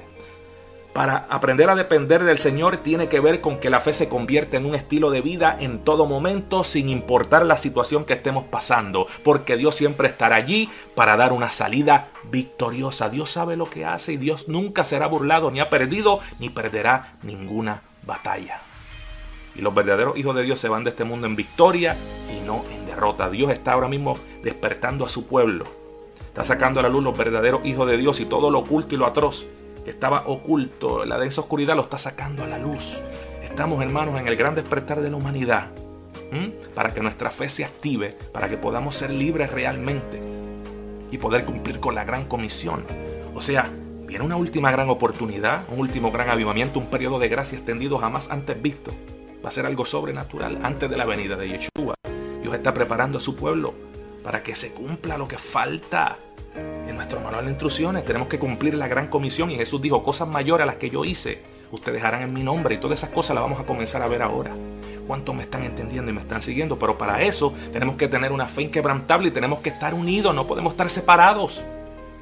Para 0.99 1.29
aprender 1.31 1.71
a 1.71 1.77
depender 1.77 2.25
del 2.25 2.39
Señor 2.39 2.79
tiene 2.79 3.09
que 3.09 3.21
ver 3.21 3.41
con 3.41 3.61
que 3.61 3.71
la 3.71 3.79
fe 3.79 3.95
se 3.95 4.09
convierta 4.09 4.57
en 4.57 4.67
un 4.67 4.75
estilo 4.75 5.13
de 5.13 5.21
vida 5.21 5.57
en 5.61 5.85
todo 5.85 6.07
momento 6.07 6.65
sin 6.65 6.89
importar 6.89 7.47
la 7.47 7.57
situación 7.57 8.05
que 8.05 8.15
estemos 8.15 8.47
pasando, 8.47 9.07
porque 9.23 9.57
Dios 9.57 9.77
siempre 9.77 10.09
estará 10.09 10.35
allí 10.35 10.69
para 10.97 11.17
dar 11.17 11.33
una 11.33 11.51
salida 11.51 12.09
victoriosa. 12.33 13.11
Dios 13.11 13.31
sabe 13.31 13.57
lo 13.57 13.71
que 13.71 13.85
hace 13.85 14.15
y 14.15 14.17
Dios 14.17 14.49
nunca 14.49 14.85
será 14.85 15.07
burlado, 15.07 15.53
ni 15.53 15.61
ha 15.61 15.71
perdido, 15.71 16.19
ni 16.41 16.49
perderá 16.49 17.15
ninguna 17.23 17.83
batalla. 18.05 18.59
Y 19.55 19.61
los 19.61 19.73
verdaderos 19.77 20.19
hijos 20.19 20.35
de 20.35 20.43
Dios 20.43 20.59
se 20.59 20.69
van 20.69 20.83
de 20.83 20.91
este 20.91 21.05
mundo 21.05 21.29
en 21.29 21.37
victoria 21.37 21.97
y 22.37 22.45
no 22.45 22.65
en 22.73 22.87
derrota. 22.87 23.31
Dios 23.31 23.53
está 23.53 23.75
ahora 23.75 23.87
mismo 23.87 24.19
despertando 24.43 25.07
a 25.07 25.09
su 25.09 25.29
pueblo. 25.29 25.65
Está 26.27 26.43
sacando 26.43 26.81
a 26.81 26.83
la 26.83 26.89
luz 26.89 27.05
los 27.05 27.17
verdaderos 27.17 27.65
hijos 27.65 27.87
de 27.87 27.99
Dios 27.99 28.19
y 28.19 28.25
todo 28.25 28.51
lo 28.51 28.59
oculto 28.59 28.97
y 28.97 28.99
lo 28.99 29.07
atroz 29.07 29.47
estaba 29.89 30.25
oculto, 30.27 31.05
la 31.05 31.19
densa 31.19 31.41
oscuridad 31.41 31.77
lo 31.77 31.83
está 31.83 31.99
sacando 31.99 32.45
a 32.45 32.49
la 32.49 32.59
luz. 32.59 33.01
Estamos 33.43 33.83
hermanos 33.83 34.21
en 34.21 34.29
el 34.29 34.37
gran 34.37 34.55
despertar 34.55 35.01
de 35.01 35.11
la 35.11 35.17
humanidad. 35.17 35.71
Para 36.75 36.93
que 36.93 37.01
nuestra 37.01 37.31
fe 37.31 37.49
se 37.49 37.65
active, 37.65 38.17
para 38.33 38.49
que 38.49 38.59
podamos 38.59 38.97
ser 38.97 39.11
libres 39.11 39.51
realmente 39.51 40.21
y 41.11 41.19
poder 41.19 41.45
cumplir 41.45 41.81
con 41.81 41.95
la 41.95 42.05
gran 42.05 42.27
comisión. 42.27 42.85
O 43.35 43.41
sea, 43.41 43.71
viene 44.07 44.25
una 44.25 44.37
última 44.37 44.71
gran 44.71 44.91
oportunidad, 44.91 45.63
un 45.71 45.81
último 45.81 46.13
gran 46.13 46.29
avivamiento, 46.29 46.79
un 46.79 46.91
periodo 46.91 47.19
de 47.19 47.29
gracia 47.29 47.57
extendido 47.57 47.99
jamás 47.99 48.31
antes 48.31 48.61
visto. 48.61 48.93
Va 49.45 49.49
a 49.49 49.53
ser 49.53 49.65
algo 49.65 49.87
sobrenatural 49.87 50.59
antes 50.63 50.91
de 50.91 50.97
la 50.97 51.07
venida 51.07 51.37
de 51.37 51.49
Yeshua. 51.49 51.95
Dios 52.43 52.55
está 52.55 52.75
preparando 52.75 53.19
a 53.19 53.21
su 53.23 53.37
pueblo 53.37 53.73
para 54.23 54.43
que 54.43 54.55
se 54.55 54.73
cumpla 54.73 55.17
lo 55.17 55.29
que 55.29 55.39
falta 55.39 56.19
en 56.89 56.97
nuestro 56.97 57.21
manual 57.21 57.45
de 57.45 57.51
instrucciones 57.51 58.05
tenemos 58.05 58.29
que 58.29 58.39
cumplir 58.39 58.75
la 58.75 58.89
gran 58.89 59.09
comisión 59.09 59.51
y 59.51 59.57
Jesús 59.57 59.81
dijo, 59.81 60.03
cosas 60.03 60.29
mayores 60.29 60.65
a 60.65 60.67
las 60.67 60.77
que 60.77 60.91
yo 60.91 61.05
hice, 61.05 61.43
ustedes 61.71 62.03
harán 62.03 62.23
en 62.23 62.33
mi 62.33 62.43
nombre 62.43 62.75
y 62.75 62.79
todas 62.79 62.99
esas 62.99 63.11
cosas 63.11 63.35
las 63.35 63.43
vamos 63.43 63.61
a 63.61 63.65
comenzar 63.65 64.03
a 64.03 64.09
ver 64.09 64.23
ahora. 64.23 64.53
¿Cuántos 65.07 65.35
me 65.35 65.43
están 65.43 65.63
entendiendo 65.63 66.11
y 66.11 66.15
me 66.15 66.21
están 66.21 66.43
siguiendo? 66.43 66.79
Pero 66.79 66.99
para 66.99 67.23
eso 67.23 67.55
tenemos 67.73 67.97
que 67.97 68.09
tener 68.09 68.31
una 68.31 68.47
fe 68.47 68.63
inquebrantable 68.63 69.29
y 69.29 69.31
tenemos 69.31 69.61
que 69.61 69.71
estar 69.71 69.95
unidos, 69.95 70.35
no 70.35 70.47
podemos 70.47 70.73
estar 70.73 70.91
separados. 70.91 71.63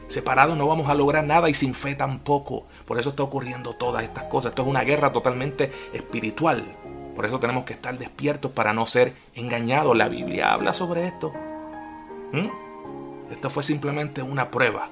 Separados 0.08 0.56
no 0.56 0.68
vamos 0.68 0.88
a 0.88 0.94
lograr 0.94 1.24
nada 1.24 1.50
y 1.50 1.54
sin 1.54 1.74
fe 1.74 1.96
tampoco. 1.96 2.66
Por 2.86 3.00
eso 3.00 3.10
está 3.10 3.24
ocurriendo 3.24 3.74
todas 3.74 4.04
estas 4.04 4.24
cosas. 4.24 4.50
Esto 4.50 4.62
es 4.62 4.68
una 4.68 4.84
guerra 4.84 5.10
totalmente 5.12 5.72
espiritual. 5.92 6.64
Por 7.16 7.26
eso 7.26 7.40
tenemos 7.40 7.64
que 7.64 7.72
estar 7.72 7.98
despiertos 7.98 8.52
para 8.52 8.72
no 8.72 8.86
ser 8.86 9.14
engañados. 9.34 9.96
La 9.96 10.08
Biblia 10.08 10.52
habla 10.52 10.72
sobre 10.72 11.08
esto. 11.08 11.32
¿Mm? 12.32 12.65
Esto 13.30 13.50
fue 13.50 13.62
simplemente 13.62 14.22
una 14.22 14.50
prueba. 14.50 14.90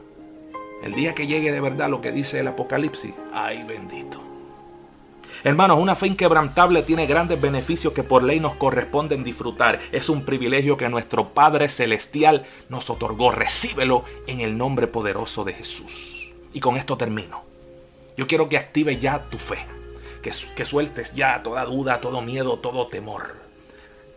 El 0.82 0.94
día 0.94 1.14
que 1.14 1.26
llegue 1.26 1.52
de 1.52 1.60
verdad 1.60 1.88
lo 1.88 2.00
que 2.00 2.12
dice 2.12 2.40
el 2.40 2.48
Apocalipsis, 2.48 3.14
ay 3.32 3.62
bendito. 3.62 4.20
Hermanos, 5.44 5.78
una 5.78 5.94
fe 5.94 6.06
inquebrantable 6.06 6.82
tiene 6.82 7.06
grandes 7.06 7.38
beneficios 7.38 7.92
que 7.92 8.02
por 8.02 8.22
ley 8.22 8.40
nos 8.40 8.54
corresponden 8.54 9.24
disfrutar. 9.24 9.78
Es 9.92 10.08
un 10.08 10.24
privilegio 10.24 10.78
que 10.78 10.88
nuestro 10.88 11.34
Padre 11.34 11.68
Celestial 11.68 12.46
nos 12.70 12.88
otorgó. 12.88 13.30
Recíbelo 13.30 14.04
en 14.26 14.40
el 14.40 14.56
nombre 14.56 14.86
poderoso 14.86 15.44
de 15.44 15.52
Jesús. 15.52 16.32
Y 16.54 16.60
con 16.60 16.78
esto 16.78 16.96
termino. 16.96 17.42
Yo 18.16 18.26
quiero 18.26 18.48
que 18.48 18.56
active 18.56 18.98
ya 18.98 19.24
tu 19.28 19.38
fe. 19.38 19.58
Que, 20.22 20.32
que 20.56 20.64
sueltes 20.64 21.12
ya 21.12 21.42
toda 21.42 21.66
duda, 21.66 22.00
todo 22.00 22.22
miedo, 22.22 22.58
todo 22.58 22.86
temor. 22.86 23.43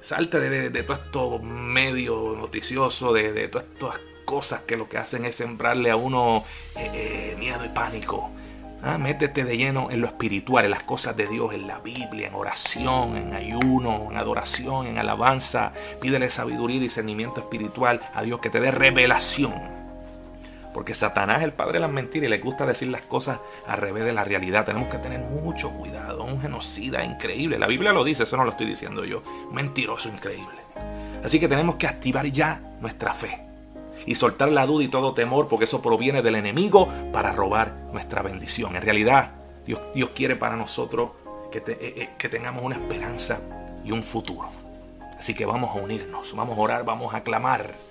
Salte 0.07 0.39
de, 0.39 0.83
todo 0.83 0.93
esto 0.93 1.39
medio 1.39 2.33
noticioso, 2.37 3.11
de, 3.11 3.33
de 3.33 3.49
todas 3.49 3.67
estas 3.73 3.99
cosas 4.23 4.61
que 4.61 4.77
lo 4.77 4.87
que 4.87 4.97
hacen 4.97 5.25
es 5.25 5.35
sembrarle 5.35 5.91
a 5.91 5.97
uno 5.97 6.45
eh, 6.77 6.91
eh, 6.93 7.35
miedo 7.37 7.65
y 7.65 7.67
pánico. 7.67 8.31
Ah, 8.81 8.97
métete 8.97 9.43
de 9.43 9.57
lleno 9.57 9.91
en 9.91 9.99
lo 9.99 10.07
espiritual, 10.07 10.63
en 10.63 10.71
las 10.71 10.83
cosas 10.83 11.17
de 11.17 11.27
Dios, 11.27 11.53
en 11.53 11.67
la 11.67 11.79
Biblia, 11.79 12.29
en 12.29 12.35
oración, 12.35 13.17
en 13.17 13.33
ayuno, 13.33 14.07
en 14.09 14.15
adoración, 14.15 14.87
en 14.87 14.97
alabanza. 14.97 15.73
Pídele 15.99 16.29
sabiduría 16.29 16.77
y 16.77 16.79
discernimiento 16.79 17.41
espiritual 17.41 17.99
a 18.13 18.21
Dios 18.21 18.39
que 18.39 18.49
te 18.49 18.61
dé 18.61 18.71
revelación 18.71 19.76
porque 20.77 20.93
Satanás 20.93 21.39
es 21.39 21.45
el 21.45 21.53
padre 21.53 21.73
de 21.73 21.79
las 21.79 21.89
mentiras 21.89 22.27
y 22.27 22.29
le 22.29 22.37
gusta 22.37 22.63
decir 22.63 22.89
las 22.89 23.01
cosas 23.01 23.39
al 23.65 23.79
revés 23.79 24.05
de 24.05 24.13
la 24.13 24.23
realidad. 24.23 24.63
Tenemos 24.63 24.89
que 24.89 24.99
tener 24.99 25.19
mucho 25.21 25.71
cuidado. 25.71 26.23
Un 26.23 26.39
genocida 26.39 27.03
increíble. 27.03 27.57
La 27.57 27.65
Biblia 27.65 27.93
lo 27.93 28.03
dice, 28.03 28.21
eso 28.21 28.37
no 28.37 28.43
lo 28.43 28.51
estoy 28.51 28.67
diciendo 28.67 29.03
yo. 29.03 29.23
Mentiroso 29.51 30.07
increíble. 30.07 30.59
Así 31.23 31.39
que 31.39 31.47
tenemos 31.47 31.77
que 31.77 31.87
activar 31.87 32.27
ya 32.27 32.61
nuestra 32.79 33.15
fe 33.15 33.39
y 34.05 34.13
soltar 34.13 34.49
la 34.49 34.67
duda 34.67 34.83
y 34.83 34.87
todo 34.87 35.15
temor, 35.15 35.47
porque 35.47 35.65
eso 35.65 35.81
proviene 35.81 36.21
del 36.21 36.35
enemigo 36.35 36.87
para 37.11 37.31
robar 37.31 37.73
nuestra 37.91 38.21
bendición. 38.21 38.75
En 38.75 38.83
realidad, 38.83 39.31
Dios, 39.65 39.81
Dios 39.95 40.11
quiere 40.11 40.35
para 40.35 40.57
nosotros 40.57 41.09
que, 41.51 41.57
eh, 41.57 41.63
eh, 41.79 42.09
que 42.19 42.29
tengamos 42.29 42.63
una 42.63 42.75
esperanza 42.75 43.39
y 43.83 43.91
un 43.91 44.03
futuro. 44.03 44.51
Así 45.17 45.33
que 45.33 45.47
vamos 45.47 45.75
a 45.75 45.79
unirnos, 45.79 46.35
vamos 46.35 46.55
a 46.55 46.61
orar, 46.61 46.85
vamos 46.85 47.15
a 47.15 47.23
clamar 47.23 47.86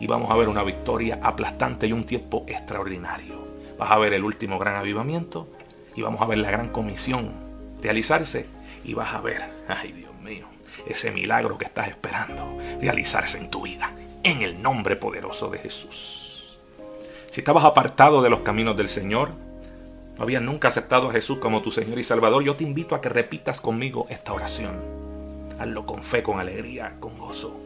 y 0.00 0.06
vamos 0.06 0.30
a 0.30 0.36
ver 0.36 0.48
una 0.48 0.64
victoria 0.64 1.20
aplastante 1.22 1.86
y 1.86 1.92
un 1.92 2.04
tiempo 2.04 2.44
extraordinario. 2.48 3.46
Vas 3.78 3.90
a 3.90 3.98
ver 3.98 4.14
el 4.14 4.24
último 4.24 4.58
gran 4.58 4.76
avivamiento 4.76 5.48
y 5.94 6.00
vamos 6.00 6.22
a 6.22 6.26
ver 6.26 6.38
la 6.38 6.50
gran 6.50 6.70
comisión 6.70 7.32
realizarse 7.82 8.46
y 8.82 8.94
vas 8.94 9.14
a 9.14 9.20
ver, 9.20 9.42
ay 9.68 9.92
Dios 9.92 10.14
mío, 10.22 10.46
ese 10.86 11.10
milagro 11.10 11.58
que 11.58 11.66
estás 11.66 11.88
esperando 11.88 12.58
realizarse 12.80 13.38
en 13.38 13.50
tu 13.50 13.62
vida, 13.62 13.92
en 14.22 14.40
el 14.40 14.62
nombre 14.62 14.96
poderoso 14.96 15.48
de 15.50 15.58
Jesús. 15.58 16.58
Si 17.30 17.40
estabas 17.40 17.64
apartado 17.64 18.22
de 18.22 18.30
los 18.30 18.40
caminos 18.40 18.76
del 18.76 18.88
Señor, 18.88 19.30
no 20.16 20.22
habías 20.24 20.42
nunca 20.42 20.68
aceptado 20.68 21.10
a 21.10 21.12
Jesús 21.12 21.38
como 21.38 21.62
tu 21.62 21.70
Señor 21.70 21.98
y 21.98 22.04
Salvador, 22.04 22.42
yo 22.42 22.56
te 22.56 22.64
invito 22.64 22.94
a 22.94 23.00
que 23.00 23.08
repitas 23.10 23.60
conmigo 23.60 24.06
esta 24.08 24.32
oración. 24.32 24.72
Hazlo 25.58 25.84
con 25.84 26.02
fe, 26.02 26.22
con 26.22 26.40
alegría, 26.40 26.96
con 27.00 27.18
gozo. 27.18 27.58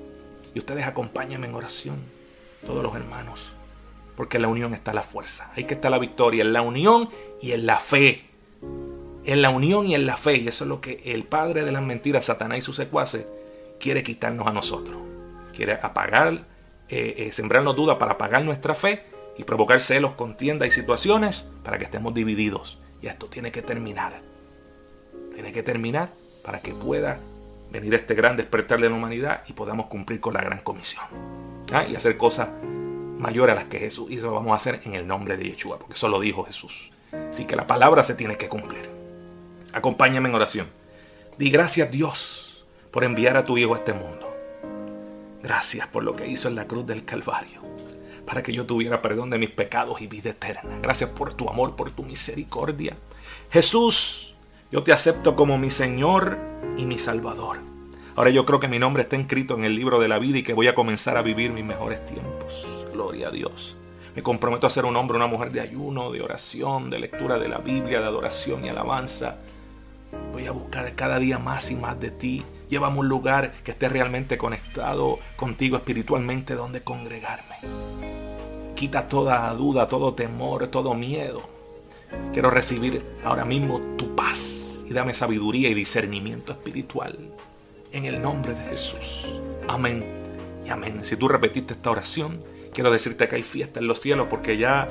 Y 0.53 0.59
ustedes 0.59 0.87
acompáñenme 0.87 1.47
en 1.47 1.55
oración 1.55 2.23
todos 2.64 2.82
los 2.82 2.94
hermanos. 2.94 3.52
Porque 4.16 4.36
en 4.36 4.42
la 4.42 4.48
unión 4.48 4.74
está 4.74 4.92
la 4.92 5.02
fuerza. 5.02 5.50
Ahí 5.56 5.64
que 5.64 5.74
está 5.74 5.90
la 5.90 5.98
victoria. 5.98 6.42
En 6.42 6.52
la 6.52 6.62
unión 6.62 7.10
y 7.40 7.52
en 7.52 7.66
la 7.66 7.78
fe. 7.78 8.24
En 9.24 9.42
la 9.42 9.50
unión 9.50 9.86
y 9.86 9.94
en 9.94 10.06
la 10.06 10.16
fe. 10.16 10.36
Y 10.36 10.48
eso 10.48 10.64
es 10.64 10.68
lo 10.68 10.80
que 10.80 11.02
el 11.04 11.24
padre 11.24 11.64
de 11.64 11.72
las 11.72 11.82
mentiras, 11.82 12.26
Satanás 12.26 12.58
y 12.58 12.62
sus 12.62 12.76
secuaces, 12.76 13.26
quiere 13.80 14.02
quitarnos 14.02 14.46
a 14.46 14.52
nosotros. 14.52 14.98
Quiere 15.54 15.74
apagar, 15.74 16.44
eh, 16.88 17.14
eh, 17.18 17.32
sembrarnos 17.32 17.76
dudas 17.76 17.96
para 17.98 18.12
apagar 18.12 18.44
nuestra 18.44 18.74
fe 18.74 19.04
y 19.36 19.44
provocar 19.44 19.80
celos, 19.80 20.12
contienda 20.12 20.66
y 20.66 20.70
situaciones 20.70 21.50
para 21.62 21.78
que 21.78 21.84
estemos 21.84 22.14
divididos. 22.14 22.78
Y 23.02 23.08
esto 23.08 23.26
tiene 23.26 23.50
que 23.50 23.62
terminar. 23.62 24.20
Tiene 25.34 25.52
que 25.52 25.62
terminar 25.62 26.10
para 26.44 26.60
que 26.60 26.72
pueda 26.72 27.18
venir 27.70 27.92
este 27.94 28.14
gran 28.14 28.36
despertar 28.36 28.80
de 28.80 28.88
la 28.88 28.94
humanidad 28.94 29.42
y 29.48 29.52
podamos 29.52 29.86
cumplir 29.86 30.20
con 30.20 30.34
la 30.34 30.42
gran 30.42 30.60
comisión. 30.60 31.04
¿Ah? 31.72 31.86
Y 31.88 31.96
hacer 31.96 32.16
cosas 32.16 32.48
mayores 33.18 33.52
a 33.52 33.56
las 33.56 33.64
que 33.66 33.78
Jesús 33.78 34.10
hizo, 34.10 34.32
vamos 34.32 34.52
a 34.52 34.56
hacer 34.56 34.80
en 34.84 34.94
el 34.94 35.06
nombre 35.06 35.36
de 35.36 35.44
Yeshua, 35.44 35.78
porque 35.78 35.94
eso 35.94 36.08
lo 36.08 36.20
dijo 36.20 36.44
Jesús. 36.44 36.92
Así 37.30 37.46
que 37.46 37.56
la 37.56 37.66
palabra 37.66 38.04
se 38.04 38.14
tiene 38.14 38.36
que 38.36 38.48
cumplir. 38.48 38.90
Acompáñame 39.72 40.28
en 40.28 40.34
oración. 40.34 40.68
Di 41.38 41.50
gracias 41.50 41.90
Dios 41.90 42.66
por 42.90 43.04
enviar 43.04 43.36
a 43.36 43.44
tu 43.44 43.58
Hijo 43.58 43.74
a 43.74 43.78
este 43.78 43.92
mundo. 43.92 44.32
Gracias 45.42 45.86
por 45.88 46.04
lo 46.04 46.14
que 46.14 46.26
hizo 46.26 46.48
en 46.48 46.54
la 46.54 46.66
cruz 46.66 46.86
del 46.86 47.04
Calvario, 47.04 47.60
para 48.24 48.42
que 48.42 48.52
yo 48.52 48.66
tuviera 48.66 49.02
perdón 49.02 49.30
de 49.30 49.38
mis 49.38 49.50
pecados 49.50 50.00
y 50.00 50.06
vida 50.06 50.30
eterna. 50.30 50.78
Gracias 50.80 51.10
por 51.10 51.34
tu 51.34 51.48
amor, 51.50 51.76
por 51.76 51.90
tu 51.90 52.02
misericordia. 52.02 52.96
Jesús, 53.50 54.34
yo 54.70 54.82
te 54.82 54.92
acepto 54.92 55.36
como 55.36 55.58
mi 55.58 55.70
Señor 55.70 56.38
y 56.76 56.86
mi 56.86 56.98
Salvador. 56.98 57.73
Ahora 58.16 58.30
yo 58.30 58.44
creo 58.44 58.60
que 58.60 58.68
mi 58.68 58.78
nombre 58.78 59.02
está 59.02 59.16
escrito 59.16 59.54
en 59.54 59.64
el 59.64 59.74
libro 59.74 59.98
de 59.98 60.06
la 60.06 60.20
vida 60.20 60.38
y 60.38 60.44
que 60.44 60.54
voy 60.54 60.68
a 60.68 60.74
comenzar 60.76 61.16
a 61.16 61.22
vivir 61.22 61.50
mis 61.50 61.64
mejores 61.64 62.04
tiempos. 62.04 62.64
Gloria 62.92 63.26
a 63.28 63.30
Dios. 63.32 63.76
Me 64.14 64.22
comprometo 64.22 64.68
a 64.68 64.70
ser 64.70 64.84
un 64.84 64.94
hombre, 64.94 65.16
una 65.16 65.26
mujer 65.26 65.50
de 65.50 65.60
ayuno, 65.60 66.12
de 66.12 66.22
oración, 66.22 66.90
de 66.90 67.00
lectura 67.00 67.40
de 67.40 67.48
la 67.48 67.58
Biblia, 67.58 67.98
de 67.98 68.06
adoración 68.06 68.64
y 68.64 68.68
alabanza. 68.68 69.38
Voy 70.32 70.46
a 70.46 70.52
buscar 70.52 70.94
cada 70.94 71.18
día 71.18 71.40
más 71.40 71.72
y 71.72 71.74
más 71.74 71.98
de 71.98 72.12
ti. 72.12 72.44
Llévame 72.68 73.00
un 73.00 73.08
lugar 73.08 73.52
que 73.64 73.72
esté 73.72 73.88
realmente 73.88 74.38
conectado 74.38 75.18
contigo 75.34 75.76
espiritualmente 75.76 76.54
donde 76.54 76.84
congregarme. 76.84 77.56
Quita 78.76 79.08
toda 79.08 79.52
duda, 79.54 79.88
todo 79.88 80.14
temor, 80.14 80.68
todo 80.68 80.94
miedo. 80.94 81.42
Quiero 82.32 82.50
recibir 82.50 83.04
ahora 83.24 83.44
mismo 83.44 83.80
tu 83.96 84.14
paz 84.14 84.84
y 84.88 84.92
dame 84.92 85.14
sabiduría 85.14 85.68
y 85.68 85.74
discernimiento 85.74 86.52
espiritual. 86.52 87.34
En 87.95 88.07
el 88.07 88.20
nombre 88.20 88.55
de 88.55 88.70
Jesús. 88.70 89.24
Amén 89.68 90.05
y 90.66 90.70
amén. 90.70 91.05
Si 91.05 91.16
tú 91.16 91.28
repetiste 91.28 91.74
esta 91.74 91.92
oración, 91.92 92.42
quiero 92.72 92.90
decirte 92.90 93.28
que 93.28 93.36
hay 93.36 93.45
fiesta 93.45 93.78
en 93.78 93.86
los 93.86 94.01
cielos 94.01 94.26
porque 94.28 94.57
ya 94.57 94.88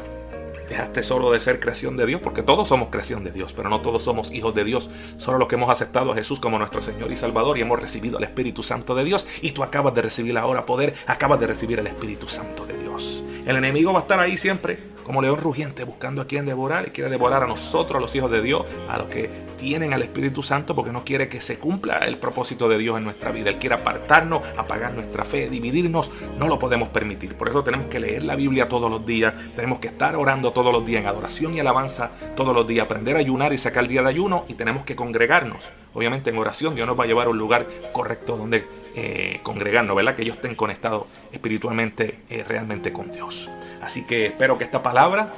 dejaste 0.70 1.04
solo 1.04 1.30
de 1.30 1.42
ser 1.42 1.60
creación 1.60 1.98
de 1.98 2.06
Dios, 2.06 2.22
porque 2.24 2.44
todos 2.44 2.70
somos 2.70 2.88
creación 2.88 3.26
de 3.26 3.34
Dios, 3.34 3.52
pero 3.52 3.68
no 3.68 3.82
todos 3.82 4.04
somos 4.04 4.32
hijos 4.32 4.56
de 4.56 4.64
Dios, 4.64 4.90
solo 5.18 5.38
los 5.38 5.50
que 5.50 5.56
hemos 5.56 5.70
aceptado 5.70 6.14
a 6.14 6.16
Jesús 6.16 6.40
como 6.40 6.58
nuestro 6.58 6.82
Señor 6.82 7.12
y 7.12 7.18
Salvador 7.18 7.58
y 7.58 7.62
hemos 7.62 7.78
recibido 7.78 8.20
el 8.20 8.24
Espíritu 8.24 8.64
Santo 8.64 8.96
de 8.96 9.04
Dios, 9.04 9.28
y 9.42 9.52
tú 9.52 9.64
acabas 9.64 9.94
de 9.94 10.02
recibir 10.02 10.38
ahora 10.38 10.66
poder, 10.66 10.94
acabas 11.06 11.42
de 11.42 11.48
recibir 11.48 11.80
el 11.80 11.88
Espíritu 11.88 12.30
Santo 12.30 12.66
de 12.66 12.78
Dios. 12.78 13.22
El 13.46 13.58
enemigo 13.58 13.92
va 13.92 14.00
a 14.00 14.02
estar 14.04 14.20
ahí 14.22 14.38
siempre 14.38 14.78
como 15.04 15.22
león 15.22 15.38
rugiente 15.38 15.84
buscando 15.84 16.22
a 16.22 16.28
quien 16.28 16.46
devorar 16.46 16.88
y 16.88 16.92
quiere 16.92 17.10
devorar 17.10 17.44
a 17.44 17.48
nosotros, 17.48 18.02
los 18.02 18.16
hijos 18.16 18.32
de 18.32 18.42
Dios, 18.42 18.66
a 18.90 18.98
los 18.98 19.08
que 19.08 19.30
tienen 19.58 19.94
al 19.94 20.02
Espíritu 20.02 20.44
Santo 20.44 20.74
porque 20.74 20.92
no 20.92 21.04
quiere 21.04 21.28
que 21.28 21.42
se 21.42 21.58
cumpla 21.58 22.00
el 22.00 22.18
propósito 22.18 22.70
de 22.70 22.78
Dios 22.78 22.98
en 22.98 23.04
nuestra 23.04 23.32
vida. 23.32 23.50
Él 23.50 23.58
quiere 23.58 23.76
apartarnos, 23.76 24.42
apagar 24.58 24.94
nuestra 24.94 25.26
fe, 25.26 25.50
dividirnos. 25.50 26.10
No 26.38 26.48
lo 26.48 26.58
podemos 26.58 26.88
permitir. 26.90 27.36
Por 27.36 27.50
eso 27.50 27.64
tenemos 27.66 27.88
que 27.88 28.00
leer 28.00 28.24
la 28.24 28.36
Biblia 28.38 28.70
todos 28.70 28.90
los 28.90 29.06
días. 29.06 29.34
Tenemos 29.56 29.80
que 29.80 29.90
estar 29.90 30.16
orando 30.16 30.54
todos 30.54 30.72
los 30.72 30.86
días 30.86 31.02
en 31.02 31.08
adoración 31.08 31.54
y 31.54 31.60
alabanza 31.60 32.12
todos 32.36 32.56
los 32.56 32.66
días. 32.66 32.86
Aprender 32.86 33.18
a 33.18 33.20
ayunar 33.20 33.52
y 33.52 33.58
sacar 33.58 33.84
el 33.84 33.90
día 33.90 34.04
de 34.04 34.10
ayuno 34.10 34.46
y 34.48 34.54
tenemos 34.54 34.86
que 34.86 34.96
congregarnos. 34.96 35.70
Obviamente 35.94 36.30
en 36.30 36.38
oración 36.38 36.76
Dios 36.76 36.88
nos 36.88 36.98
va 36.98 37.04
a 37.04 37.08
llevar 37.08 37.28
a 37.28 37.32
un 37.32 37.38
lugar 37.38 37.68
correcto 37.92 38.38
donde 38.38 38.66
eh, 38.96 39.40
congregarnos, 39.44 39.96
¿verdad? 39.96 40.16
Que 40.16 40.24
ellos 40.24 40.36
estén 40.36 40.56
conectados 40.56 41.08
espiritualmente, 41.32 42.20
eh, 42.30 42.44
realmente 42.48 42.94
con 42.94 43.12
Dios. 43.12 43.50
Así 43.82 44.04
que 44.06 44.28
espero 44.28 44.58
que 44.58 44.64
esta 44.64 44.84
palabra 44.84 45.34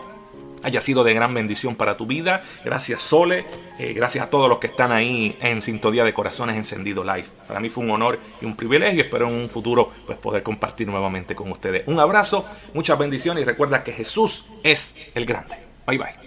haya 0.65 0.81
sido 0.81 1.03
de 1.03 1.13
gran 1.13 1.33
bendición 1.33 1.75
para 1.75 1.95
tu 1.95 2.07
vida. 2.07 2.43
Gracias 2.63 3.03
Sole, 3.03 3.45
eh, 3.79 3.93
gracias 3.93 4.25
a 4.25 4.29
todos 4.29 4.49
los 4.49 4.57
que 4.59 4.67
están 4.67 4.91
ahí 4.91 5.37
en 5.39 5.61
Sintonía 5.61 6.03
de 6.03 6.13
Corazones 6.13 6.57
Encendido 6.57 7.03
Live. 7.03 7.27
Para 7.47 7.59
mí 7.59 7.69
fue 7.69 7.83
un 7.83 7.91
honor 7.91 8.19
y 8.41 8.45
un 8.45 8.55
privilegio. 8.55 9.03
Espero 9.03 9.27
en 9.27 9.35
un 9.35 9.49
futuro 9.49 9.91
pues, 10.05 10.17
poder 10.17 10.41
compartir 10.41 10.87
nuevamente 10.87 11.35
con 11.35 11.51
ustedes. 11.51 11.83
Un 11.87 11.99
abrazo, 11.99 12.45
muchas 12.73 12.97
bendiciones 12.97 13.43
y 13.43 13.45
recuerda 13.45 13.83
que 13.83 13.93
Jesús 13.93 14.49
es 14.63 15.15
el 15.15 15.25
grande. 15.25 15.55
Bye 15.85 15.97
bye. 15.99 16.24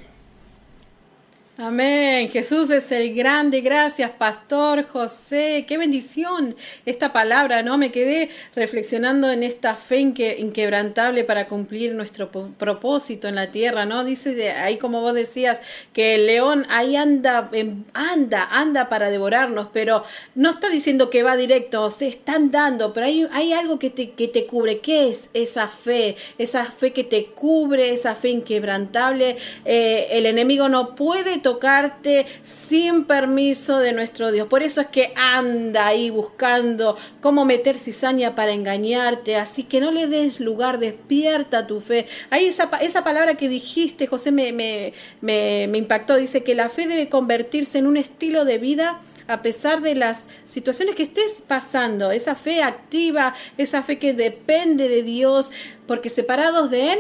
Amén. 1.61 2.29
Jesús 2.29 2.71
es 2.71 2.93
el 2.93 3.13
grande. 3.13 3.63
Gracias, 3.63 4.13
Pastor 4.13 4.87
José. 4.87 5.65
Qué 5.67 5.77
bendición 5.77 6.55
esta 6.87 7.13
palabra, 7.13 7.65
¿no? 7.65 7.77
Me 7.79 7.91
quedé 7.91 8.31
reflexionando 8.55 9.29
en 9.29 9.43
esta 9.43 9.75
fe 9.75 9.99
inquebrantable 9.99 11.25
para 11.25 11.49
cumplir 11.49 11.97
nuestro 11.97 12.31
propósito 12.31 13.27
en 13.27 13.35
la 13.35 13.49
tierra, 13.49 13.87
¿no? 13.87 14.05
Dice 14.05 14.53
ahí, 14.53 14.77
como 14.77 15.01
vos 15.01 15.15
decías, 15.15 15.61
que 15.93 16.15
el 16.15 16.27
león 16.27 16.65
ahí 16.71 16.95
anda, 16.95 17.51
em, 17.51 17.83
anda, 17.93 18.47
anda 18.53 18.89
para 18.89 19.11
devorarnos, 19.11 19.67
pero 19.73 20.05
no 20.37 20.51
está 20.51 20.69
diciendo 20.69 21.11
que 21.11 21.25
va 21.25 21.35
directo, 21.35 21.91
se 21.91 22.07
están 22.07 22.53
dando, 22.53 22.93
pero 22.93 23.07
hay, 23.07 23.27
hay 23.33 23.53
algo 23.53 23.81
que 23.81 23.91
te, 23.91 24.11
que 24.11 24.29
te 24.29 24.47
cubre. 24.47 24.79
¿Qué 24.79 25.09
es 25.09 25.31
esa 25.35 25.67
fe? 25.67 26.15
Esa 26.39 26.67
fe 26.67 26.93
que 26.93 27.03
te 27.03 27.25
cubre, 27.27 27.93
esa 27.93 28.15
fe 28.15 28.29
inquebrantable. 28.29 29.37
Eh, 29.65 30.07
el 30.13 30.25
enemigo 30.25 30.69
no 30.69 30.95
puede 30.95 31.48
tocarte 31.49 32.27
sin 32.43 33.05
permiso 33.05 33.79
de 33.79 33.95
nuestro 33.95 34.31
Dios. 34.33 34.49
Por 34.49 34.63
eso 34.63 34.83
es 34.83 34.89
que 34.89 35.15
anda 35.17 35.87
ahí 35.87 36.11
buscando 36.11 36.99
cómo 37.23 37.47
meter 37.47 37.79
cizaña 37.79 38.35
para 38.35 38.53
engañarte. 38.53 39.37
Así 39.37 39.63
que 39.65 39.81
no 39.81 39.91
le 39.91 40.09
des 40.09 40.41
lugar, 40.41 40.79
despierta 40.79 41.67
tu 41.67 41.81
fe. 41.81 42.07
Ahí 42.29 42.45
esa, 42.45 42.69
esa 42.83 43.03
palabra 43.03 43.37
que 43.37 43.49
dijiste, 43.49 44.07
José, 44.07 44.31
me, 44.31 44.53
me, 44.53 44.93
me, 45.23 45.67
me 45.71 45.79
impactó. 45.79 46.17
Dice 46.17 46.45
que 46.45 46.55
la 46.55 46.69
fe 46.69 46.87
debe 46.87 47.09
convertirse 47.09 47.79
en 47.79 47.87
un 47.87 47.97
estilo 47.97 48.45
de 48.45 48.59
vida 48.59 49.01
a 49.27 49.41
pesar 49.41 49.81
de 49.81 49.95
las 49.95 50.25
situaciones 50.45 50.95
que 50.95 51.03
estés 51.03 51.43
pasando, 51.47 52.11
esa 52.13 52.35
fe 52.35 52.63
activa, 52.63 53.35
esa 53.59 53.83
fe 53.83 53.99
que 53.99 54.15
depende 54.15 54.89
de 54.89 55.03
Dios, 55.03 55.51
porque 55.87 56.09
separados 56.09 56.71
de 56.71 56.93
Él 56.93 56.99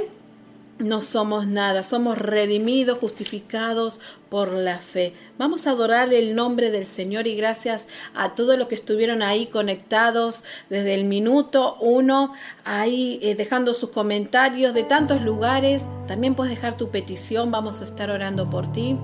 no 0.78 1.02
somos 1.02 1.46
nada, 1.46 1.82
somos 1.82 2.18
redimidos, 2.18 2.98
justificados 2.98 4.00
por 4.28 4.52
la 4.52 4.78
fe. 4.78 5.14
Vamos 5.38 5.66
a 5.66 5.70
adorar 5.70 6.12
el 6.12 6.34
nombre 6.34 6.70
del 6.70 6.84
Señor 6.84 7.26
y 7.26 7.34
gracias 7.34 7.88
a 8.14 8.34
todos 8.34 8.58
los 8.58 8.68
que 8.68 8.74
estuvieron 8.74 9.22
ahí 9.22 9.46
conectados 9.46 10.44
desde 10.70 10.94
el 10.94 11.04
minuto 11.04 11.76
uno, 11.80 12.32
ahí 12.64 13.18
eh, 13.22 13.34
dejando 13.34 13.74
sus 13.74 13.90
comentarios 13.90 14.74
de 14.74 14.84
tantos 14.84 15.20
lugares. 15.22 15.86
También 16.06 16.34
puedes 16.34 16.54
dejar 16.54 16.76
tu 16.76 16.90
petición, 16.90 17.50
vamos 17.50 17.82
a 17.82 17.84
estar 17.84 18.10
orando 18.10 18.48
por 18.48 18.72
ti. 18.72 18.96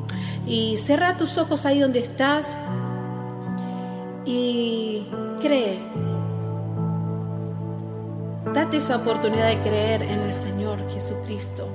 Y 0.47 0.77
cierra 0.77 1.17
tus 1.17 1.39
ojos 1.39 1.67
ahí 1.67 1.81
donde 1.81 2.01
estás 2.01 2.57
y 4.27 5.07
cree 5.41 6.04
Date 8.55 8.77
esa 8.77 8.97
oportunidad 8.99 9.49
de 9.49 9.59
creer 9.63 10.03
en 10.05 10.21
el 10.21 10.33
Señor 10.33 10.79
Jesucristo, 10.89 11.67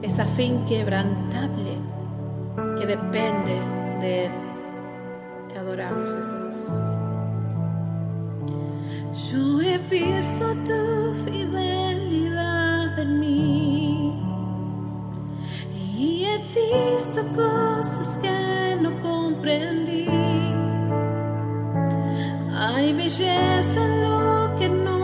esa 0.00 0.26
fe 0.26 0.44
inquebrantable 0.44 1.76
que 2.78 2.86
depende 2.86 3.60
de 4.00 4.26
Él. 4.26 4.32
Te 5.48 5.58
adoramos, 5.58 6.08
Jesús. 6.08 6.68
Yo 9.28 9.60
he 9.60 9.78
visto 9.90 10.46
tu 10.64 11.14
fidelidad 11.24 12.96
en 12.96 13.18
mí 13.18 14.22
y 15.74 16.26
he 16.26 16.38
visto 16.38 17.22
cosas 17.34 18.18
que 18.22 18.78
no 18.80 19.00
comprendí. 19.02 20.06
Hay 22.54 22.92
belleza 22.92 23.84
en 23.84 24.02
lo 24.04 24.56
que 24.60 24.68
no 24.68 24.97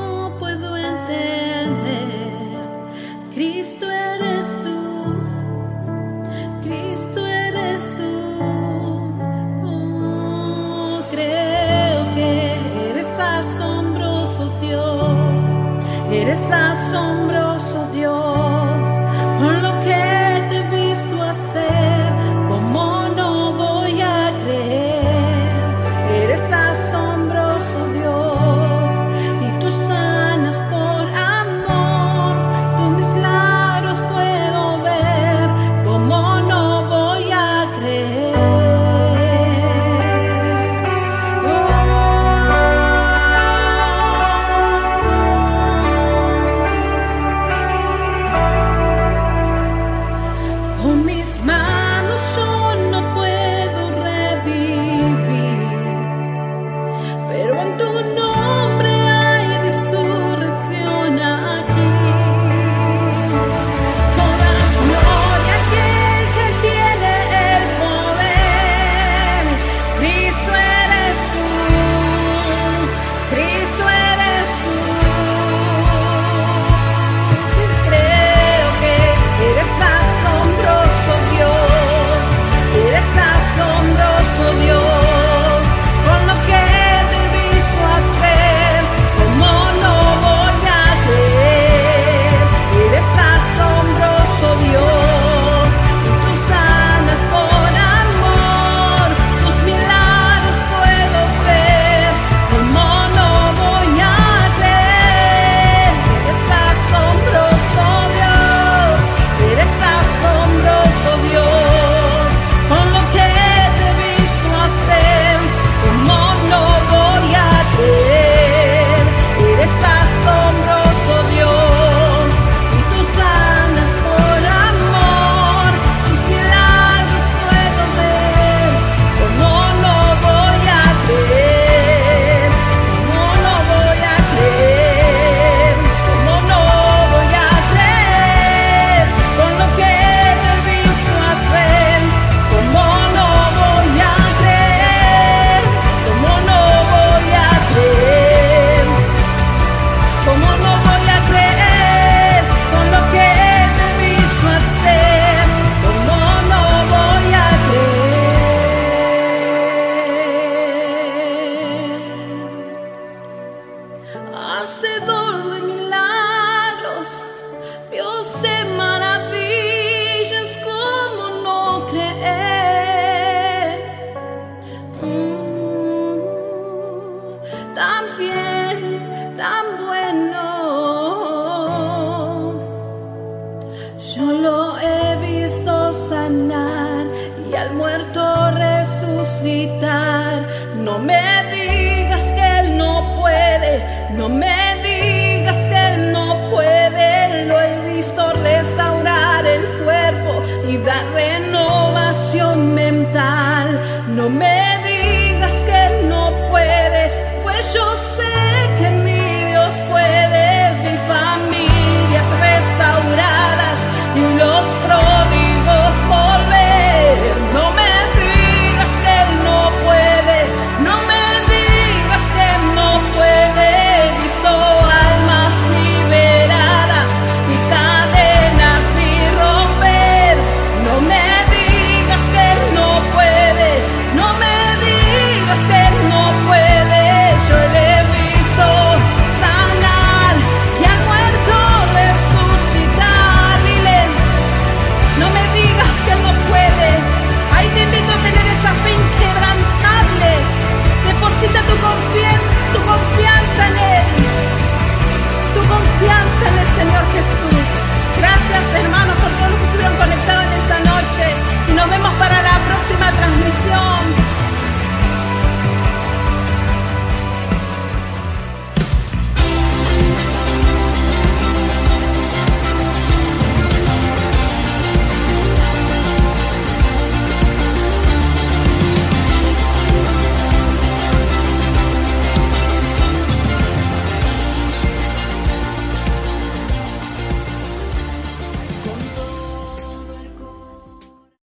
asombroso 16.25 16.25
Dios, 16.25 16.25
eres 16.25 16.51
asombroso 16.51 17.13
Dios. 17.13 17.14